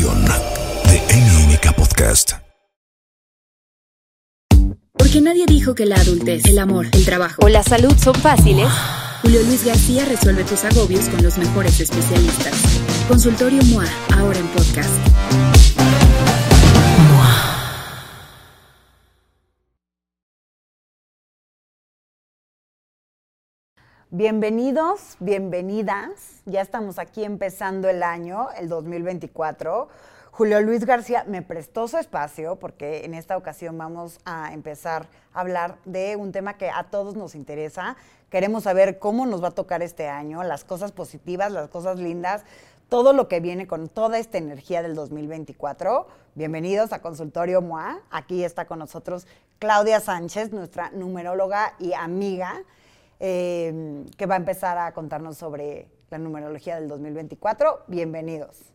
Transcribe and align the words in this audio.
de 0.00 0.98
NMK 1.14 1.74
Podcast. 1.76 2.32
Porque 4.96 5.20
nadie 5.20 5.44
dijo 5.46 5.74
que 5.74 5.84
la 5.84 5.96
adultez, 5.96 6.46
el 6.46 6.58
amor, 6.58 6.86
el 6.92 7.04
trabajo 7.04 7.42
o 7.44 7.48
la 7.50 7.62
salud 7.62 7.94
son 8.02 8.14
fáciles. 8.14 8.66
Julio 9.20 9.42
Luis 9.42 9.62
García 9.62 10.06
resuelve 10.06 10.44
tus 10.44 10.64
agobios 10.64 11.06
con 11.10 11.22
los 11.22 11.36
mejores 11.36 11.80
especialistas. 11.80 12.54
Consultorio 13.08 13.62
MOA, 13.64 13.84
ahora 14.16 14.38
en 14.38 14.46
podcast. 14.48 15.89
Bienvenidos, 24.12 25.16
bienvenidas. 25.20 26.42
Ya 26.44 26.62
estamos 26.62 26.98
aquí 26.98 27.22
empezando 27.22 27.88
el 27.88 28.02
año, 28.02 28.48
el 28.58 28.68
2024. 28.68 29.88
Julio 30.32 30.60
Luis 30.62 30.84
García 30.84 31.22
me 31.28 31.42
prestó 31.42 31.86
su 31.86 31.96
espacio 31.96 32.56
porque 32.56 33.04
en 33.04 33.14
esta 33.14 33.36
ocasión 33.36 33.78
vamos 33.78 34.18
a 34.24 34.52
empezar 34.52 35.06
a 35.32 35.42
hablar 35.42 35.78
de 35.84 36.16
un 36.16 36.32
tema 36.32 36.54
que 36.54 36.70
a 36.70 36.90
todos 36.90 37.14
nos 37.14 37.36
interesa. 37.36 37.96
Queremos 38.30 38.64
saber 38.64 38.98
cómo 38.98 39.26
nos 39.26 39.44
va 39.44 39.48
a 39.48 39.52
tocar 39.52 39.80
este 39.80 40.08
año, 40.08 40.42
las 40.42 40.64
cosas 40.64 40.90
positivas, 40.90 41.52
las 41.52 41.68
cosas 41.68 42.00
lindas, 42.00 42.42
todo 42.88 43.12
lo 43.12 43.28
que 43.28 43.38
viene 43.38 43.68
con 43.68 43.88
toda 43.88 44.18
esta 44.18 44.38
energía 44.38 44.82
del 44.82 44.96
2024. 44.96 46.08
Bienvenidos 46.34 46.92
a 46.92 47.00
Consultorio 47.00 47.62
MOA. 47.62 48.00
Aquí 48.10 48.42
está 48.42 48.64
con 48.64 48.80
nosotros 48.80 49.28
Claudia 49.60 50.00
Sánchez, 50.00 50.50
nuestra 50.50 50.90
numeróloga 50.90 51.74
y 51.78 51.92
amiga 51.92 52.64
eh, 53.20 54.04
que 54.16 54.26
va 54.26 54.34
a 54.34 54.38
empezar 54.38 54.78
a 54.78 54.92
contarnos 54.92 55.36
sobre 55.36 55.88
la 56.10 56.18
numerología 56.18 56.74
del 56.80 56.88
2024. 56.88 57.84
Bienvenidos. 57.86 58.72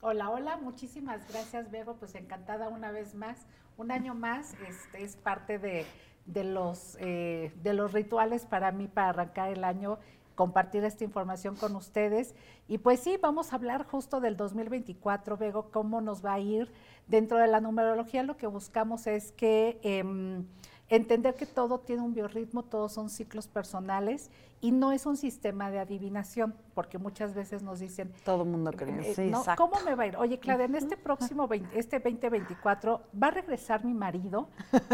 Hola, 0.00 0.30
hola, 0.30 0.56
muchísimas 0.58 1.26
gracias, 1.28 1.70
Bego. 1.70 1.94
Pues 1.94 2.14
encantada 2.14 2.68
una 2.68 2.90
vez 2.90 3.14
más. 3.14 3.38
Un 3.76 3.90
año 3.90 4.14
más 4.14 4.54
este, 4.68 5.04
es 5.04 5.16
parte 5.16 5.58
de, 5.58 5.86
de 6.26 6.44
los, 6.44 6.96
eh, 7.00 7.52
de 7.62 7.72
los 7.72 7.92
rituales 7.92 8.44
para 8.44 8.72
mí 8.72 8.88
para 8.88 9.10
arrancar 9.10 9.50
el 9.50 9.64
año 9.64 9.98
compartir 10.34 10.84
esta 10.84 11.02
información 11.02 11.56
con 11.56 11.74
ustedes. 11.74 12.34
Y 12.68 12.78
pues 12.78 13.00
sí, 13.00 13.18
vamos 13.20 13.52
a 13.52 13.56
hablar 13.56 13.84
justo 13.84 14.20
del 14.20 14.36
2024, 14.36 15.36
Bego, 15.36 15.70
cómo 15.72 16.00
nos 16.00 16.24
va 16.24 16.34
a 16.34 16.38
ir. 16.38 16.70
Dentro 17.08 17.38
de 17.38 17.48
la 17.48 17.60
numerología 17.60 18.22
lo 18.22 18.36
que 18.36 18.46
buscamos 18.46 19.08
es 19.08 19.32
que 19.32 19.80
em, 19.82 20.46
entender 20.88 21.34
que 21.34 21.46
todo 21.46 21.80
tiene 21.80 22.02
un 22.02 22.14
biorritmo, 22.14 22.62
todos 22.62 22.92
son 22.92 23.10
ciclos 23.10 23.46
personales 23.46 24.30
y 24.60 24.72
no 24.72 24.92
es 24.92 25.06
un 25.06 25.16
sistema 25.16 25.70
de 25.70 25.78
adivinación, 25.78 26.54
porque 26.74 26.98
muchas 26.98 27.34
veces 27.34 27.62
nos 27.62 27.80
dicen... 27.80 28.12
Todo 28.24 28.42
el 28.42 28.48
mundo 28.48 28.72
cree, 28.72 29.10
eh, 29.10 29.14
sí, 29.14 29.30
no, 29.30 29.38
exacto. 29.38 29.68
¿Cómo 29.68 29.84
me 29.84 29.94
va 29.94 30.04
a 30.04 30.06
ir? 30.06 30.16
Oye, 30.16 30.38
Claudia, 30.38 30.66
en 30.66 30.74
este 30.74 30.96
próximo, 30.96 31.46
20 31.46 31.78
este 31.78 31.98
2024, 32.00 33.02
¿va 33.20 33.26
a 33.28 33.30
regresar 33.30 33.84
mi 33.84 33.94
marido? 33.94 34.48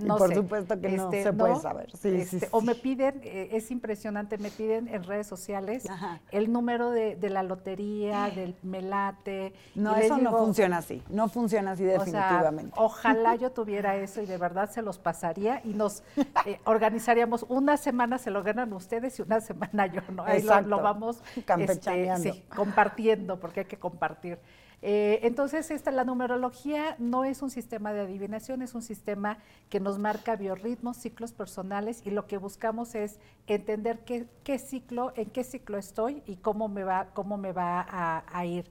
Y 0.00 0.06
por 0.06 0.34
supuesto 0.34 0.80
que 0.80 0.90
no 0.92 1.10
se 1.10 1.32
puede 1.32 1.56
saber. 1.56 1.90
Sí, 1.96 2.08
Este, 2.08 2.40
sí. 2.40 2.46
O 2.52 2.62
me 2.62 2.74
piden, 2.74 3.20
eh, 3.22 3.50
es 3.52 3.70
impresionante, 3.70 4.38
me 4.38 4.50
piden 4.50 4.88
en 4.88 5.02
redes 5.04 5.26
sociales 5.26 5.88
Ajá. 5.88 6.20
el 6.30 6.50
número 6.52 6.90
de, 6.90 7.16
de 7.16 7.30
la 7.30 7.42
lotería, 7.42 8.30
del 8.30 8.56
melate. 8.62 9.52
No, 9.74 9.94
eso 9.96 10.16
no 10.18 10.30
funciona 10.30 10.78
así. 10.78 11.02
No 11.10 11.28
funciona 11.28 11.72
así 11.72 11.84
o 11.84 11.86
sea, 11.88 11.98
definitivamente. 11.98 12.74
ojalá 12.76 13.36
yo 13.42 13.50
tuviera 13.50 13.96
eso 13.96 14.22
y 14.22 14.26
de 14.26 14.38
verdad 14.38 14.70
se 14.70 14.80
los 14.82 14.98
pasaría 14.98 15.60
y 15.64 15.74
nos 15.74 16.02
eh, 16.46 16.58
organizaríamos 16.64 17.44
una 17.48 17.76
semana 17.76 18.18
se 18.18 18.30
lo 18.30 18.42
ganan 18.42 18.61
ustedes 18.72 19.18
y 19.18 19.22
una 19.22 19.40
semana 19.50 19.86
yo, 19.86 20.02
¿no? 20.12 20.24
Ahí 20.24 20.42
lo, 20.42 20.60
lo 20.62 20.80
vamos 20.80 21.22
este, 21.58 22.16
sí, 22.18 22.44
compartiendo, 22.54 23.40
porque 23.40 23.60
hay 23.60 23.66
que 23.66 23.78
compartir. 23.78 24.38
Eh, 24.84 25.20
entonces, 25.22 25.70
esta, 25.70 25.92
la 25.92 26.04
numerología 26.04 26.96
no 26.98 27.24
es 27.24 27.40
un 27.40 27.50
sistema 27.50 27.92
de 27.92 28.00
adivinación, 28.00 28.62
es 28.62 28.74
un 28.74 28.82
sistema 28.82 29.38
que 29.68 29.78
nos 29.78 29.98
marca 30.00 30.34
biorritmos, 30.34 30.96
ciclos 30.96 31.32
personales 31.32 32.02
y 32.04 32.10
lo 32.10 32.26
que 32.26 32.36
buscamos 32.36 32.96
es 32.96 33.20
entender 33.46 34.00
qué, 34.00 34.26
qué 34.42 34.58
ciclo, 34.58 35.12
en 35.14 35.30
qué 35.30 35.44
ciclo 35.44 35.78
estoy 35.78 36.22
y 36.26 36.36
cómo 36.36 36.66
me 36.68 36.82
va, 36.82 37.06
cómo 37.14 37.38
me 37.38 37.52
va 37.52 37.80
a, 37.88 38.24
a 38.32 38.44
ir. 38.44 38.68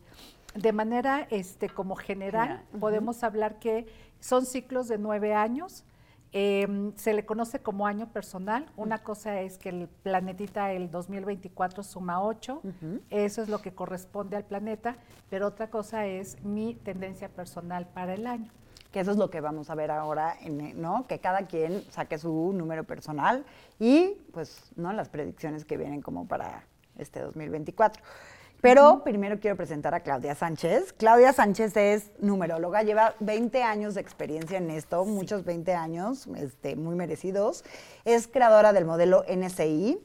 De 0.54 0.74
manera 0.74 1.28
este, 1.30 1.70
como 1.70 1.96
general, 1.96 2.48
General, 2.48 2.66
ujú. 2.72 2.80
podemos 2.80 3.24
hablar 3.24 3.58
que 3.60 3.88
son 4.20 4.46
ciclos 4.46 4.90
de 4.90 4.98
nueve 4.98 5.34
años. 5.34 5.86
Eh, 6.34 6.92
se 6.96 7.14
le 7.14 7.26
conoce 7.26 7.60
como 7.60 7.88
año 7.88 8.12
personal. 8.12 8.66
Una 8.78 9.00
cosa 9.00 9.42
es 9.42 9.58
que 9.58 9.70
el 9.70 9.88
planetita 9.88 10.72
el 10.72 10.90
2024 10.90 11.84
suma 11.84 12.24
8, 12.24 12.62
eso 13.10 13.42
es 13.42 13.50
lo 13.50 13.62
que 13.62 13.74
corresponde 13.74 14.38
al 14.38 14.46
planeta, 14.46 14.98
pero 15.30 15.48
otra 15.48 15.70
cosa 15.70 16.06
es 16.06 16.42
mi 16.44 16.76
tendencia 16.76 17.30
personal 17.30 17.88
para 17.88 18.14
el 18.14 18.28
año. 18.28 18.52
Que 18.92 19.00
eso 19.00 19.12
es 19.12 19.18
lo 19.18 19.30
que 19.30 19.40
vamos 19.40 19.70
a 19.70 19.76
ver 19.76 19.90
ahora, 19.90 20.36
en, 20.42 20.82
¿no? 20.82 21.08
Que 21.08 21.20
cada 21.20 21.48
quien 21.48 21.82
saque 21.90 22.18
su 22.18 22.52
número 22.54 22.84
personal 22.84 23.46
y, 23.80 24.18
pues, 24.34 24.72
¿no? 24.76 24.92
Las 24.92 25.08
predicciones 25.08 25.64
que 25.64 25.78
vienen 25.78 26.02
como 26.02 26.28
para 26.28 26.66
este 26.98 27.22
2024. 27.22 28.04
Pero 28.62 29.04
primero 29.04 29.40
quiero 29.40 29.58
presentar 29.58 29.96
a 29.96 30.02
Claudia 30.02 30.36
Sánchez. 30.36 30.94
Claudia 30.94 31.34
Sánchez 31.34 31.76
es 31.76 32.12
numeróloga, 32.20 32.84
lleva 32.84 33.16
20 33.20 33.64
años 33.64 33.96
de 33.96 34.02
experiencia 34.02 34.60
en 34.60 34.70
esto, 34.70 35.04
muchos 35.04 35.44
20 35.44 35.74
años, 35.74 36.28
este, 36.38 36.76
muy 36.76 36.94
merecidos. 36.94 37.64
Es 38.06 38.28
creadora 38.28 38.72
del 38.72 38.86
modelo 38.86 39.26
NSI 39.28 40.00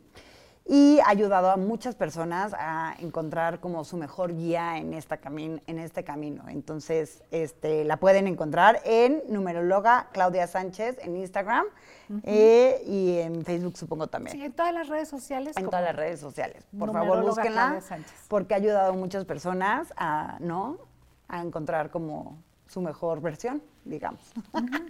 y 0.69 0.99
ha 1.01 1.09
ayudado 1.11 1.51
a 1.51 1.57
muchas 1.57 1.95
personas 1.95 2.53
a 2.59 2.95
encontrar 2.99 3.61
como 3.61 3.85
su 3.85 3.97
mejor 3.97 4.35
guía 4.35 4.79
en, 4.79 4.95
esta 4.95 5.21
cami- 5.21 5.63
en 5.67 5.79
este 5.79 6.03
camino. 6.03 6.43
Entonces, 6.49 7.23
este, 7.31 7.85
la 7.85 7.99
pueden 7.99 8.27
encontrar 8.27 8.81
en 8.85 9.23
numeróloga 9.29 10.09
Claudia 10.13 10.47
Sánchez 10.49 10.99
en 11.03 11.17
Instagram 11.17 11.67
eh, 12.25 12.83
y 12.87 13.19
en 13.19 13.45
Facebook 13.45 13.77
supongo 13.77 14.09
también. 14.09 14.37
Sí, 14.37 14.45
en 14.45 14.53
todas 14.53 14.75
las 14.75 14.89
redes 14.89 15.09
sociales. 15.09 15.57
en 15.57 15.65
todas 15.67 15.83
las 15.85 15.95
redes 15.95 16.19
sociales. 16.19 16.65
Por 16.77 16.93
favor, 16.93 17.23
búsquenla 17.23 17.63
Claudia 17.67 17.81
Sánchez. 17.81 18.25
porque 18.29 18.55
ha 18.55 18.57
ayudado 18.57 18.91
a 18.93 18.97
muchas 18.97 19.25
personas 19.25 19.93
a, 19.97 20.37
¿no? 20.41 20.79
a 21.29 21.43
encontrar 21.43 21.91
como 21.91 22.39
su 22.67 22.81
mejor 22.81 23.21
versión, 23.21 23.63
digamos. 23.87 24.21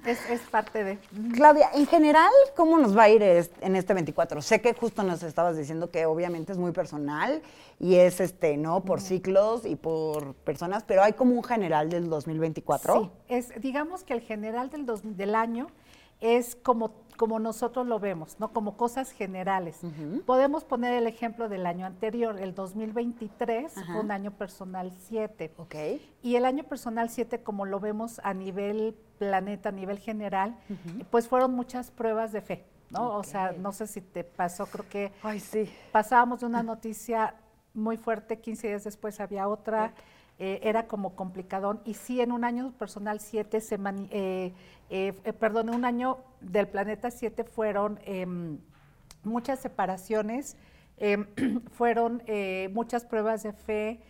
Es, 0.05 0.19
es 0.31 0.41
parte 0.43 0.83
de... 0.85 0.99
Claudia, 1.35 1.71
en 1.75 1.87
general, 1.87 2.31
¿cómo 2.57 2.79
nos 2.79 2.97
va 2.97 3.05
a 3.05 3.09
ir 3.09 3.23
en 3.23 3.77
este 3.77 3.95
24? 3.95 4.43
Sé 4.43 4.61
que 4.61 4.75
justo 4.75 5.03
nos 5.03 5.23
estabas 5.23 5.57
diciendo 5.57 5.91
que 5.91 6.07
obviamente 6.07 6.53
es 6.53 6.59
muy 6.59 6.73
personal 6.73 7.43
y 7.79 7.97
es 7.97 8.21
este, 8.21 8.57
¿no? 8.57 8.85
Por 8.85 9.01
ciclos 9.01 9.65
y 9.67 9.77
por 9.77 10.35
personas, 10.35 10.83
pero 10.85 11.03
hay 11.03 11.13
como 11.13 11.35
un 11.35 11.45
general 11.45 11.91
del 11.91 12.09
2024. 12.09 13.01
Sí, 13.03 13.11
es, 13.29 13.53
digamos 13.61 14.03
que 14.05 14.15
el 14.15 14.21
general 14.21 14.71
del, 14.71 14.87
dos- 14.87 15.01
del 15.05 15.35
año 15.35 15.69
es 16.21 16.57
como, 16.57 16.93
como 17.17 17.39
nosotros 17.39 17.87
lo 17.87 17.99
vemos, 17.99 18.37
¿no? 18.39 18.53
Como 18.53 18.77
cosas 18.77 19.11
generales. 19.11 19.81
Podemos 20.25 20.65
poner 20.65 20.93
el 20.95 21.07
ejemplo 21.07 21.49
del 21.49 21.67
año 21.67 21.87
anterior, 21.87 22.39
el 22.41 22.55
2023 22.55 23.73
fue 23.73 24.01
un 24.01 24.11
año 24.11 24.31
personal 24.33 24.93
7. 25.09 25.53
Ok. 25.57 25.75
Y 26.23 26.37
el 26.37 26.45
año 26.45 26.65
personal 26.65 27.11
7, 27.11 27.43
como 27.43 27.65
lo 27.67 27.81
vemos 27.81 28.21
a 28.25 28.35
nivel 28.35 28.97
planeta, 29.19 29.71
a 29.71 29.73
nivel 29.73 29.99
general, 29.99 30.57
pues 31.11 31.29
fueron 31.29 31.55
muchas 31.55 31.91
pruebas 31.91 32.33
de 32.33 32.41
fe, 32.43 32.65
¿no? 32.91 33.17
O 33.17 33.25
sea, 33.25 33.53
no 33.53 33.73
sé 33.73 33.87
si 33.87 34.01
te 34.01 34.25
pasó, 34.25 34.67
creo 34.67 34.89
que 34.89 35.13
Ay, 35.23 35.41
sí. 35.41 35.71
pasábamos 35.93 36.41
de 36.41 36.47
una 36.47 36.63
noticia 36.63 37.35
muy 37.75 37.97
fuerte, 37.97 38.41
15 38.41 38.69
días 38.69 38.85
después 38.85 39.21
había 39.21 39.49
otra, 39.49 39.93
eh, 40.39 40.61
era 40.63 40.87
como 40.87 41.15
complicadón. 41.17 41.81
Y 41.85 41.95
sí, 41.95 42.21
en 42.21 42.33
un 42.33 42.45
año 42.45 42.73
personal 42.79 43.21
7, 43.21 43.61
se 43.61 43.79
mani- 43.79 44.09
eh, 44.11 44.53
eh, 44.91 45.15
eh, 45.25 45.33
perdón, 45.33 45.69
en 45.71 45.75
un 45.77 45.85
año 45.85 46.19
del 46.41 46.69
planeta 46.69 47.11
7 47.11 47.45
fueron 47.45 47.99
em, 48.05 48.59
muchas 49.25 49.59
separaciones, 49.61 50.57
em, 50.99 51.27
fueron 51.73 52.23
eh, 52.27 52.71
muchas 52.73 53.05
pruebas 53.05 53.43
de 53.43 53.53
fe, 53.53 54.01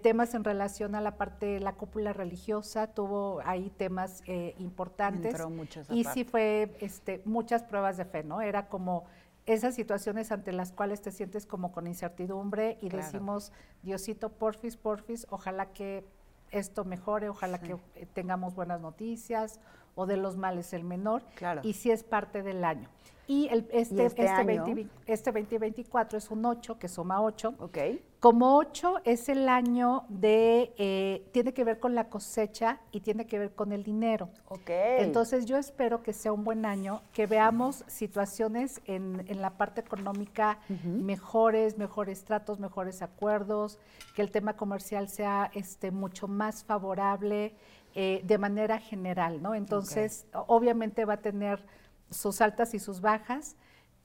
temas 0.00 0.32
en 0.34 0.44
relación 0.44 0.94
a 0.94 1.00
la 1.00 1.16
parte 1.16 1.44
de 1.46 1.58
la 1.58 1.72
cúpula 1.72 2.12
religiosa, 2.12 2.86
tuvo 2.94 3.40
ahí 3.44 3.68
temas 3.76 4.22
eh, 4.28 4.54
importantes. 4.58 5.32
Entró 5.32 5.50
mucho 5.50 5.80
esa 5.80 5.92
y 5.92 6.04
parte. 6.04 6.20
sí 6.20 6.24
fue 6.24 6.76
este, 6.78 7.20
muchas 7.24 7.64
pruebas 7.64 7.96
de 7.96 8.04
fe, 8.04 8.22
¿no? 8.22 8.40
Era 8.40 8.68
como 8.68 9.06
esas 9.46 9.74
situaciones 9.74 10.30
ante 10.30 10.52
las 10.52 10.72
cuales 10.72 11.02
te 11.02 11.10
sientes 11.10 11.46
como 11.46 11.72
con 11.72 11.86
incertidumbre 11.86 12.78
y 12.80 12.88
Claro. 12.88 13.04
decimos, 13.04 13.52
Diosito, 13.82 14.30
porfis, 14.30 14.76
porfis, 14.76 15.26
ojalá 15.30 15.72
que 15.72 16.04
esto 16.50 16.84
mejore, 16.84 17.28
ojalá 17.28 17.58
que 17.60 17.76
eh, 17.94 18.06
tengamos 18.12 18.54
buenas 18.54 18.80
noticias 18.80 19.58
o 19.94 20.06
de 20.06 20.16
los 20.16 20.36
males 20.36 20.72
el 20.72 20.84
menor. 20.84 21.22
Claro. 21.34 21.60
Y 21.64 21.72
sí 21.72 21.90
es 21.90 22.04
parte 22.04 22.42
del 22.42 22.64
año. 22.64 22.88
Y 23.26 23.48
el, 23.48 23.68
este, 23.72 24.06
este 24.06 24.24
este, 24.24 24.28
año? 24.28 24.64
20 24.64 24.88
este 25.06 25.32
2024 25.32 26.18
es 26.18 26.30
un 26.30 26.44
8, 26.44 26.78
que 26.78 26.88
suma 26.88 27.22
8. 27.22 27.54
Ok. 27.58 27.78
Como 28.22 28.56
ocho 28.56 29.00
es 29.02 29.28
el 29.28 29.48
año 29.48 30.04
de, 30.08 30.72
eh, 30.78 31.28
tiene 31.32 31.52
que 31.52 31.64
ver 31.64 31.80
con 31.80 31.96
la 31.96 32.08
cosecha 32.08 32.78
y 32.92 33.00
tiene 33.00 33.26
que 33.26 33.36
ver 33.36 33.52
con 33.56 33.72
el 33.72 33.82
dinero. 33.82 34.28
Ok. 34.46 34.70
Entonces 34.70 35.44
yo 35.44 35.56
espero 35.56 36.04
que 36.04 36.12
sea 36.12 36.32
un 36.32 36.44
buen 36.44 36.64
año, 36.64 37.02
que 37.12 37.26
veamos 37.26 37.82
situaciones 37.88 38.80
en, 38.84 39.24
en 39.26 39.42
la 39.42 39.50
parte 39.50 39.80
económica 39.80 40.60
mejores, 40.84 41.78
mejores 41.78 42.22
tratos, 42.22 42.60
mejores 42.60 43.02
acuerdos, 43.02 43.80
que 44.14 44.22
el 44.22 44.30
tema 44.30 44.52
comercial 44.52 45.08
sea 45.08 45.50
este, 45.52 45.90
mucho 45.90 46.28
más 46.28 46.62
favorable 46.62 47.56
eh, 47.96 48.20
de 48.22 48.38
manera 48.38 48.78
general, 48.78 49.42
¿no? 49.42 49.56
Entonces, 49.56 50.28
obviamente 50.46 51.04
va 51.04 51.14
a 51.14 51.20
tener 51.20 51.66
sus 52.08 52.40
altas 52.40 52.72
y 52.74 52.78
sus 52.78 53.00
bajas, 53.00 53.56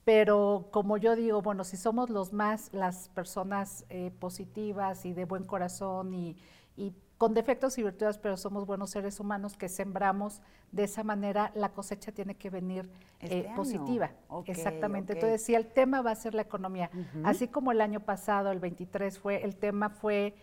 pero 0.08 0.68
como 0.70 0.96
yo 0.96 1.16
digo, 1.16 1.42
bueno, 1.42 1.64
si 1.64 1.76
somos 1.76 2.08
los 2.08 2.32
más, 2.32 2.70
las 2.72 3.10
personas 3.10 3.84
eh, 3.90 4.10
positivas 4.18 5.04
y 5.04 5.12
de 5.12 5.26
buen 5.26 5.44
corazón 5.44 6.14
y, 6.14 6.34
y 6.78 6.94
con 7.18 7.34
defectos 7.34 7.76
y 7.76 7.82
virtudes, 7.82 8.16
pero 8.16 8.38
somos 8.38 8.64
buenos 8.64 8.88
seres 8.88 9.20
humanos 9.20 9.58
que 9.58 9.68
sembramos 9.68 10.40
de 10.72 10.84
esa 10.84 11.04
manera, 11.04 11.52
la 11.54 11.72
cosecha 11.72 12.10
tiene 12.10 12.36
que 12.36 12.48
venir 12.48 12.88
Este 13.20 13.40
eh, 13.40 13.52
positiva. 13.54 14.12
Exactamente. 14.46 15.12
Entonces, 15.12 15.44
si 15.44 15.54
el 15.54 15.66
tema 15.66 16.00
va 16.00 16.12
a 16.12 16.14
ser 16.14 16.32
la 16.32 16.40
economía, 16.40 16.90
así 17.22 17.46
como 17.46 17.70
el 17.70 17.82
año 17.82 18.00
pasado, 18.00 18.50
el 18.50 18.60
23, 18.60 19.18
fue, 19.18 19.44
el 19.44 19.56
tema 19.56 19.90
fue 19.90 20.34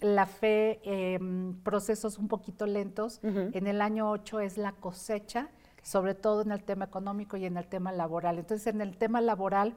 la 0.00 0.26
fe, 0.26 0.82
em, 0.84 1.54
procesos 1.62 2.18
un 2.18 2.28
poquito 2.28 2.66
lentos, 2.66 3.20
en 3.22 3.66
el 3.66 3.80
año 3.80 4.10
8 4.10 4.40
es 4.40 4.58
la 4.58 4.72
cosecha, 4.72 5.48
sobre 5.84 6.14
todo 6.14 6.42
en 6.42 6.50
el 6.50 6.64
tema 6.64 6.86
económico 6.86 7.36
y 7.36 7.44
en 7.44 7.56
el 7.56 7.68
tema 7.68 7.92
laboral. 7.92 8.38
Entonces, 8.38 8.66
en 8.66 8.80
el 8.80 8.96
tema 8.96 9.20
laboral 9.20 9.74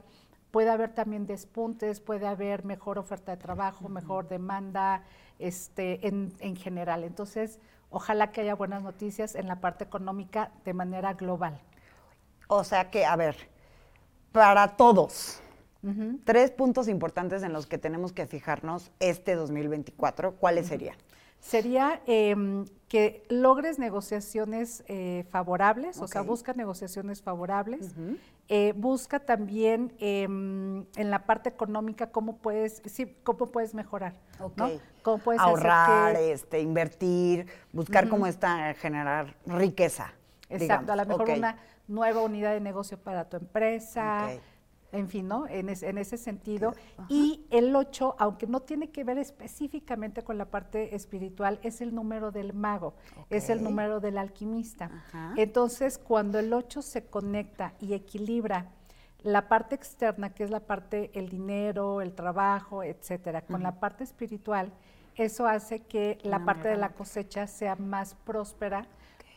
puede 0.49 0.71
haber 0.71 0.95
también 0.95 1.27
despuntes, 1.27 1.99
puede 1.99 2.25
haber 2.25 2.65
mejor 2.65 2.97
oferta 2.97 3.33
de 3.33 3.37
trabajo, 3.37 3.89
mejor 3.89 4.27
demanda, 4.27 5.03
este, 5.37 6.07
en, 6.07 6.33
en 6.39 6.55
general. 6.55 7.03
Entonces, 7.03 7.59
ojalá 7.91 8.31
que 8.31 8.41
haya 8.41 8.55
buenas 8.55 8.81
noticias 8.81 9.35
en 9.35 9.47
la 9.47 9.59
parte 9.59 9.83
económica 9.83 10.51
de 10.65 10.73
manera 10.73 11.13
global. 11.13 11.61
O 12.47 12.63
sea 12.63 12.89
que, 12.89 13.05
a 13.05 13.15
ver, 13.17 13.35
para 14.31 14.77
todos, 14.77 15.41
tres 16.23 16.51
puntos 16.51 16.87
importantes 16.87 17.43
en 17.43 17.53
los 17.53 17.67
que 17.67 17.77
tenemos 17.77 18.13
que 18.13 18.25
fijarnos 18.25 18.91
este 18.99 19.35
2024, 19.35 20.35
¿cuáles 20.35 20.67
serían? 20.67 20.97
Sería 21.47 22.01
em, 22.07 22.65
que 22.89 23.23
logres 23.29 23.79
negociaciones 23.79 24.83
eh, 24.87 25.25
favorables, 25.29 25.97
o 26.01 26.07
sea, 26.07 26.21
busca 26.21 26.51
negociaciones 26.53 27.21
favorables. 27.21 27.93
Eh, 28.49 28.73
busca 28.75 29.19
también 29.21 29.93
em, 29.99 30.85
en 30.95 31.09
la 31.09 31.25
parte 31.25 31.47
económica 31.47 32.11
cómo 32.11 32.37
puedes, 32.37 32.81
sí, 32.85 33.15
cómo 33.23 33.47
puedes 33.47 33.73
mejorar, 33.73 34.15
¿no? 34.39 34.47
Ok. 34.47 34.61
Cómo 35.03 35.17
puedes 35.19 35.41
hacer 35.41 35.51
Ahorrar, 35.51 36.15
que- 36.15 36.31
este, 36.33 36.59
invertir, 36.59 37.47
buscar 37.71 38.09
cómo 38.09 38.27
está, 38.27 38.73
generar 38.73 39.35
riqueza. 39.45 40.13
Exacto, 40.49 40.91
a 40.91 40.95
lo 40.97 41.03
digamos. 41.03 41.19
mejor 41.27 41.37
una 41.37 41.57
nueva 41.87 42.21
unidad 42.21 42.51
de 42.53 42.59
negocio 42.59 42.97
para 42.97 43.29
tu 43.29 43.37
empresa. 43.37 44.31
En 44.91 45.09
fin, 45.09 45.27
¿no? 45.27 45.47
En, 45.47 45.69
es- 45.69 45.83
en 45.83 45.97
ese 45.97 46.17
sentido. 46.17 46.73
Y 47.09 47.45
el 47.49 47.75
8, 47.75 48.15
aunque 48.19 48.47
no 48.47 48.61
tiene 48.61 48.89
que 48.89 49.03
ver 49.03 49.17
específicamente 49.17 50.23
con 50.23 50.37
la 50.37 50.45
parte 50.45 50.95
espiritual, 50.95 51.59
es 51.63 51.81
el 51.81 51.93
número 51.93 52.31
del 52.31 52.53
mago, 52.53 52.93
es 53.29 53.49
el 53.49 53.63
número 53.63 53.99
del 53.99 54.17
alquimista. 54.17 54.85
Ajá. 54.85 55.33
Entonces, 55.37 55.97
cuando 55.97 56.39
el 56.39 56.53
8 56.53 56.81
se 56.81 57.05
conecta 57.05 57.73
y 57.79 57.93
equilibra 57.93 58.71
la 59.23 59.49
parte 59.49 59.75
externa, 59.75 60.33
que 60.33 60.43
es 60.43 60.51
la 60.51 60.61
parte, 60.61 61.11
el 61.13 61.27
dinero, 61.29 62.01
el 62.01 62.13
trabajo, 62.13 62.83
etcétera, 62.83 63.41
con 63.41 63.63
la 63.63 63.79
parte 63.79 64.03
espiritual, 64.03 64.71
eso 65.15 65.47
hace 65.47 65.79
que 65.79 66.19
la 66.23 66.45
parte 66.45 66.67
de 66.69 66.77
la 66.77 66.89
cosecha 66.89 67.47
sea 67.47 67.75
más 67.75 68.13
próspera 68.23 68.87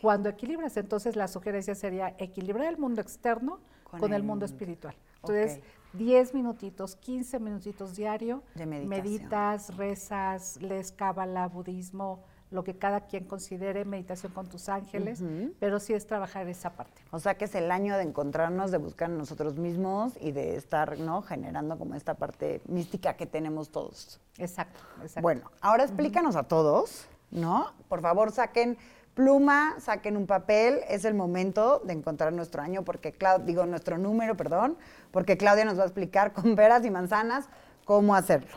cuando 0.03 0.29
equilibras. 0.29 0.77
Entonces, 0.77 1.17
la 1.17 1.27
sugerencia 1.27 1.75
sería 1.75 2.15
equilibrar 2.19 2.67
el 2.67 2.77
mundo 2.79 3.01
externo 3.01 3.59
Con 3.91 4.01
con, 4.01 4.13
el 4.13 4.23
mundo. 4.23 4.45
espiritual. 4.45 4.95
Entonces, 5.23 5.59
Ok. 5.59 5.65
10 5.93 6.35
minutitos, 6.35 6.95
15 6.97 7.41
minutitos 7.41 7.97
diario, 7.97 8.43
De 8.55 8.65
meditas, 8.67 9.77
rezas, 9.77 10.61
lees 10.63 10.93
cábala, 10.93 11.49
budismo, 11.49 12.23
lo 12.51 12.65
que 12.65 12.77
cada 12.77 13.03
quien 13.07 13.25
considere, 13.25 13.85
meditación 13.85 14.33
con 14.33 14.49
tus 14.49 14.69
ángeles, 14.69 15.23
pero 15.61 15.79
sí 15.79 15.95
es 15.95 16.07
trabajar 16.07 16.49
esa 16.49 16.71
parte. 16.75 17.01
O 17.13 17.21
sea 17.21 17.37
que 17.37 17.45
es 17.45 17.55
el 17.55 17.71
año 17.71 17.97
de 17.97 18.03
encontrarnos, 18.03 18.71
de 18.71 18.79
buscar 18.79 19.09
nosotros 19.09 19.57
mismos 19.57 20.15
y 20.21 20.33
de 20.33 20.57
estar, 20.57 20.99
¿no? 20.99 21.23
Generando 21.23 21.79
como 21.79 21.95
esta 21.95 22.15
parte 22.15 22.61
mística 22.67 23.15
que 23.15 23.27
tenemos 23.27 23.71
todos. 23.71 24.21
Exacto, 24.39 24.81
exacto. 25.01 25.23
Bueno, 25.23 25.51
ahora 25.61 25.85
explícanos 25.85 26.35
a 26.35 26.43
todos, 26.43 27.07
¿no? 27.31 27.73
Por 27.89 28.01
favor, 28.01 28.33
saquen 28.33 28.77
pluma, 29.15 29.75
saquen 29.79 30.17
un 30.17 30.27
papel, 30.27 30.81
es 30.89 31.05
el 31.05 31.15
momento 31.15 31.81
de 31.85 31.93
encontrar 31.93 32.33
nuestro 32.33 32.63
año, 32.63 32.83
porque 32.85 33.13
Clau- 33.13 33.45
digo 33.45 33.67
nuestro 33.67 33.99
número, 33.99 34.37
perdón, 34.37 34.77
porque 35.11 35.37
Claudia 35.37 35.65
nos 35.65 35.79
va 35.79 35.83
a 35.83 35.87
explicar 35.87 36.33
con 36.35 36.55
peras 36.57 36.85
y 36.85 36.91
manzanas 36.91 37.49
cómo 37.85 38.15
hacerlo. 38.15 38.57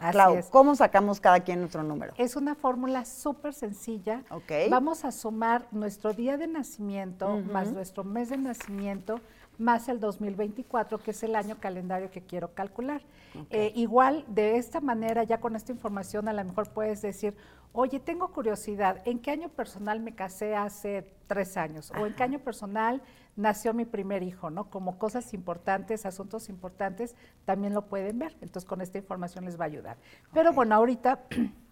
Así 0.00 0.12
Clau, 0.12 0.34
es. 0.34 0.46
¿cómo 0.46 0.74
sacamos 0.74 1.20
cada 1.20 1.40
quien 1.40 1.60
nuestro 1.60 1.84
número? 1.84 2.14
Es 2.18 2.34
una 2.34 2.56
fórmula 2.56 3.04
súper 3.04 3.54
sencilla. 3.54 4.22
Ok. 4.30 4.50
Vamos 4.68 5.04
a 5.04 5.12
sumar 5.12 5.68
nuestro 5.70 6.12
día 6.12 6.36
de 6.36 6.48
nacimiento 6.48 7.38
más 7.52 7.70
nuestro 7.70 8.02
mes 8.02 8.28
de 8.28 8.36
nacimiento 8.36 9.20
más 9.58 9.88
el 9.88 10.00
2024, 10.00 10.98
que 10.98 11.12
es 11.12 11.22
el 11.22 11.36
año 11.36 11.56
calendario 11.60 12.10
que 12.10 12.22
quiero 12.22 12.54
calcular. 12.54 13.02
Eh, 13.50 13.72
igual, 13.74 14.24
de 14.28 14.56
esta 14.56 14.80
manera, 14.80 15.24
ya 15.24 15.40
con 15.40 15.56
esta 15.56 15.72
información, 15.72 16.28
a 16.28 16.32
lo 16.32 16.44
mejor 16.44 16.70
puedes 16.70 17.02
decir, 17.02 17.34
oye, 17.72 17.98
tengo 17.98 18.28
curiosidad, 18.28 19.02
¿en 19.04 19.18
qué 19.18 19.32
año 19.32 19.48
personal 19.48 20.00
me 20.00 20.14
casé 20.14 20.54
hace 20.54 21.12
tres 21.26 21.56
años? 21.56 21.92
¿O 21.98 22.06
en 22.06 22.14
qué 22.14 22.22
año 22.22 22.38
personal 22.38 23.02
nació 23.36 23.74
mi 23.74 23.84
primer 23.84 24.22
hijo? 24.22 24.50
¿no? 24.50 24.70
Como 24.70 24.98
cosas 24.98 25.34
importantes, 25.34 26.06
asuntos 26.06 26.48
importantes, 26.48 27.16
también 27.44 27.74
lo 27.74 27.86
pueden 27.86 28.18
ver. 28.18 28.36
Entonces, 28.40 28.64
con 28.64 28.80
esta 28.80 28.98
información 28.98 29.44
les 29.44 29.58
va 29.58 29.64
a 29.64 29.66
ayudar. 29.66 29.96
Pero 30.32 30.52
bueno, 30.52 30.76
ahorita 30.76 31.24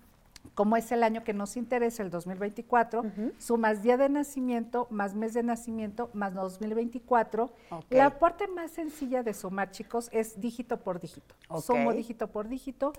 como 0.55 0.77
es 0.77 0.93
el 0.93 1.03
año 1.03 1.25
que 1.25 1.33
nos 1.33 1.57
interesa, 1.57 2.03
el 2.03 2.11
2024, 2.11 3.05
sumas 3.39 3.83
día 3.83 3.97
de 3.97 4.09
nacimiento 4.09 4.87
más 4.91 5.15
mes 5.15 5.33
de 5.35 5.43
nacimiento 5.43 6.11
más 6.13 6.35
2024. 6.35 7.51
Ok. 7.71 7.85
La 7.91 8.19
parte 8.19 8.47
más 8.49 8.71
sencilla 8.71 9.23
de 9.23 9.33
sumar, 9.35 9.71
chicos, 9.71 10.09
es 10.13 10.41
dígito 10.41 10.79
por 10.79 11.01
dígito. 11.01 11.35
Sumo 11.61 11.91
dígito 11.97 12.29
por 12.29 12.49
dígito, 12.49 12.93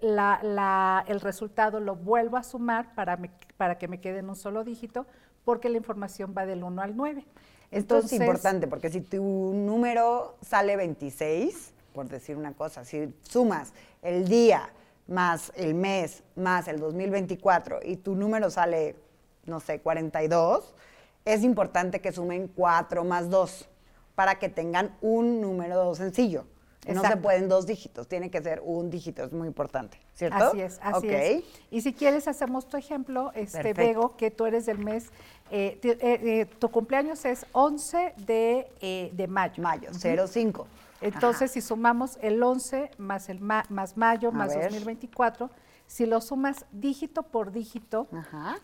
la- 0.00 0.40
la- 0.42 1.04
el 1.08 1.20
resultado 1.20 1.78
lo 1.80 1.94
vuelvo 1.94 2.36
a 2.36 2.42
sumar 2.42 2.94
para, 2.94 3.16
me- 3.16 3.30
para 3.56 3.78
que 3.78 3.86
me 3.86 4.00
quede 4.00 4.18
en 4.20 4.28
un 4.30 4.36
solo 4.36 4.64
dígito, 4.64 5.06
porque 5.44 5.68
la 5.68 5.76
información 5.76 6.34
va 6.36 6.46
del 6.46 6.64
1 6.64 6.82
al 6.82 6.96
9. 6.96 7.24
Esto 7.70 7.98
es 7.98 8.08
importante 8.24 8.66
porque 8.66 8.88
si 8.90 9.02
tu 9.02 9.22
número 9.54 10.36
sale 10.40 10.74
26, 10.76 11.74
por 11.92 12.08
decir 12.08 12.36
una 12.36 12.52
cosa, 12.54 12.84
si 12.84 13.14
sumas 13.22 13.72
el 14.02 14.26
día 14.26 14.70
más 15.08 15.50
el 15.56 15.74
mes 15.74 16.22
más 16.36 16.68
el 16.68 16.78
2024 16.78 17.80
y 17.82 17.96
tu 17.96 18.14
número 18.14 18.50
sale, 18.50 18.94
no 19.46 19.58
sé, 19.58 19.80
42, 19.80 20.74
es 21.24 21.42
importante 21.42 22.00
que 22.00 22.12
sumen 22.12 22.48
4 22.54 23.04
más 23.04 23.28
2 23.30 23.68
para 24.14 24.38
que 24.38 24.48
tengan 24.48 24.96
un 25.00 25.40
número 25.40 25.94
sencillo. 25.94 26.44
No 26.86 27.02
se 27.02 27.08
Exacto. 27.08 27.22
pueden 27.22 27.48
dos 27.48 27.66
dígitos, 27.66 28.08
tiene 28.08 28.30
que 28.30 28.40
ser 28.42 28.62
un 28.64 28.88
dígito, 28.88 29.22
es 29.22 29.32
muy 29.32 29.46
importante, 29.46 30.00
¿cierto? 30.14 30.46
Así 30.46 30.60
es, 30.62 30.78
así 30.82 31.08
es. 31.08 31.44
Y 31.70 31.82
si 31.82 31.92
quieres, 31.92 32.26
hacemos 32.28 32.66
tu 32.66 32.78
ejemplo, 32.78 33.30
este 33.34 33.58
Perfecto. 33.58 33.82
Bego, 33.82 34.16
que 34.16 34.30
tú 34.30 34.46
eres 34.46 34.64
del 34.64 34.78
mes, 34.78 35.10
eh, 35.50 35.78
eh, 35.82 35.98
eh, 36.00 36.46
tu 36.58 36.70
cumpleaños 36.70 37.26
es 37.26 37.44
11 37.52 38.14
de, 38.16 38.70
eh, 38.80 39.10
de 39.12 39.26
mayo. 39.26 39.62
Mayo, 39.62 39.90
05. 39.92 40.66
Entonces, 41.00 41.50
si 41.52 41.60
sumamos 41.60 42.18
el 42.22 42.42
11 42.42 42.90
más, 42.98 43.28
el 43.28 43.40
ma- 43.40 43.64
más 43.68 43.96
mayo 43.96 44.28
A 44.30 44.32
más 44.32 44.48
ver. 44.54 44.64
2024, 44.64 45.50
si 45.86 46.06
lo 46.06 46.20
sumas 46.20 46.66
dígito 46.72 47.22
por 47.22 47.52
dígito, 47.52 48.08
Ajá. 48.12 48.56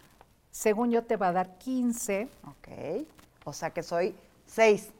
según 0.50 0.91
yo 0.91 1.05
te 1.05 1.17
va 1.17 1.29
a 1.29 1.33
dar 1.33 1.59
15. 1.59 2.29
Ok. 2.47 3.07
O 3.45 3.53
sea 3.53 3.71
que 3.71 3.83
soy 3.83 4.17
6. 4.47 4.91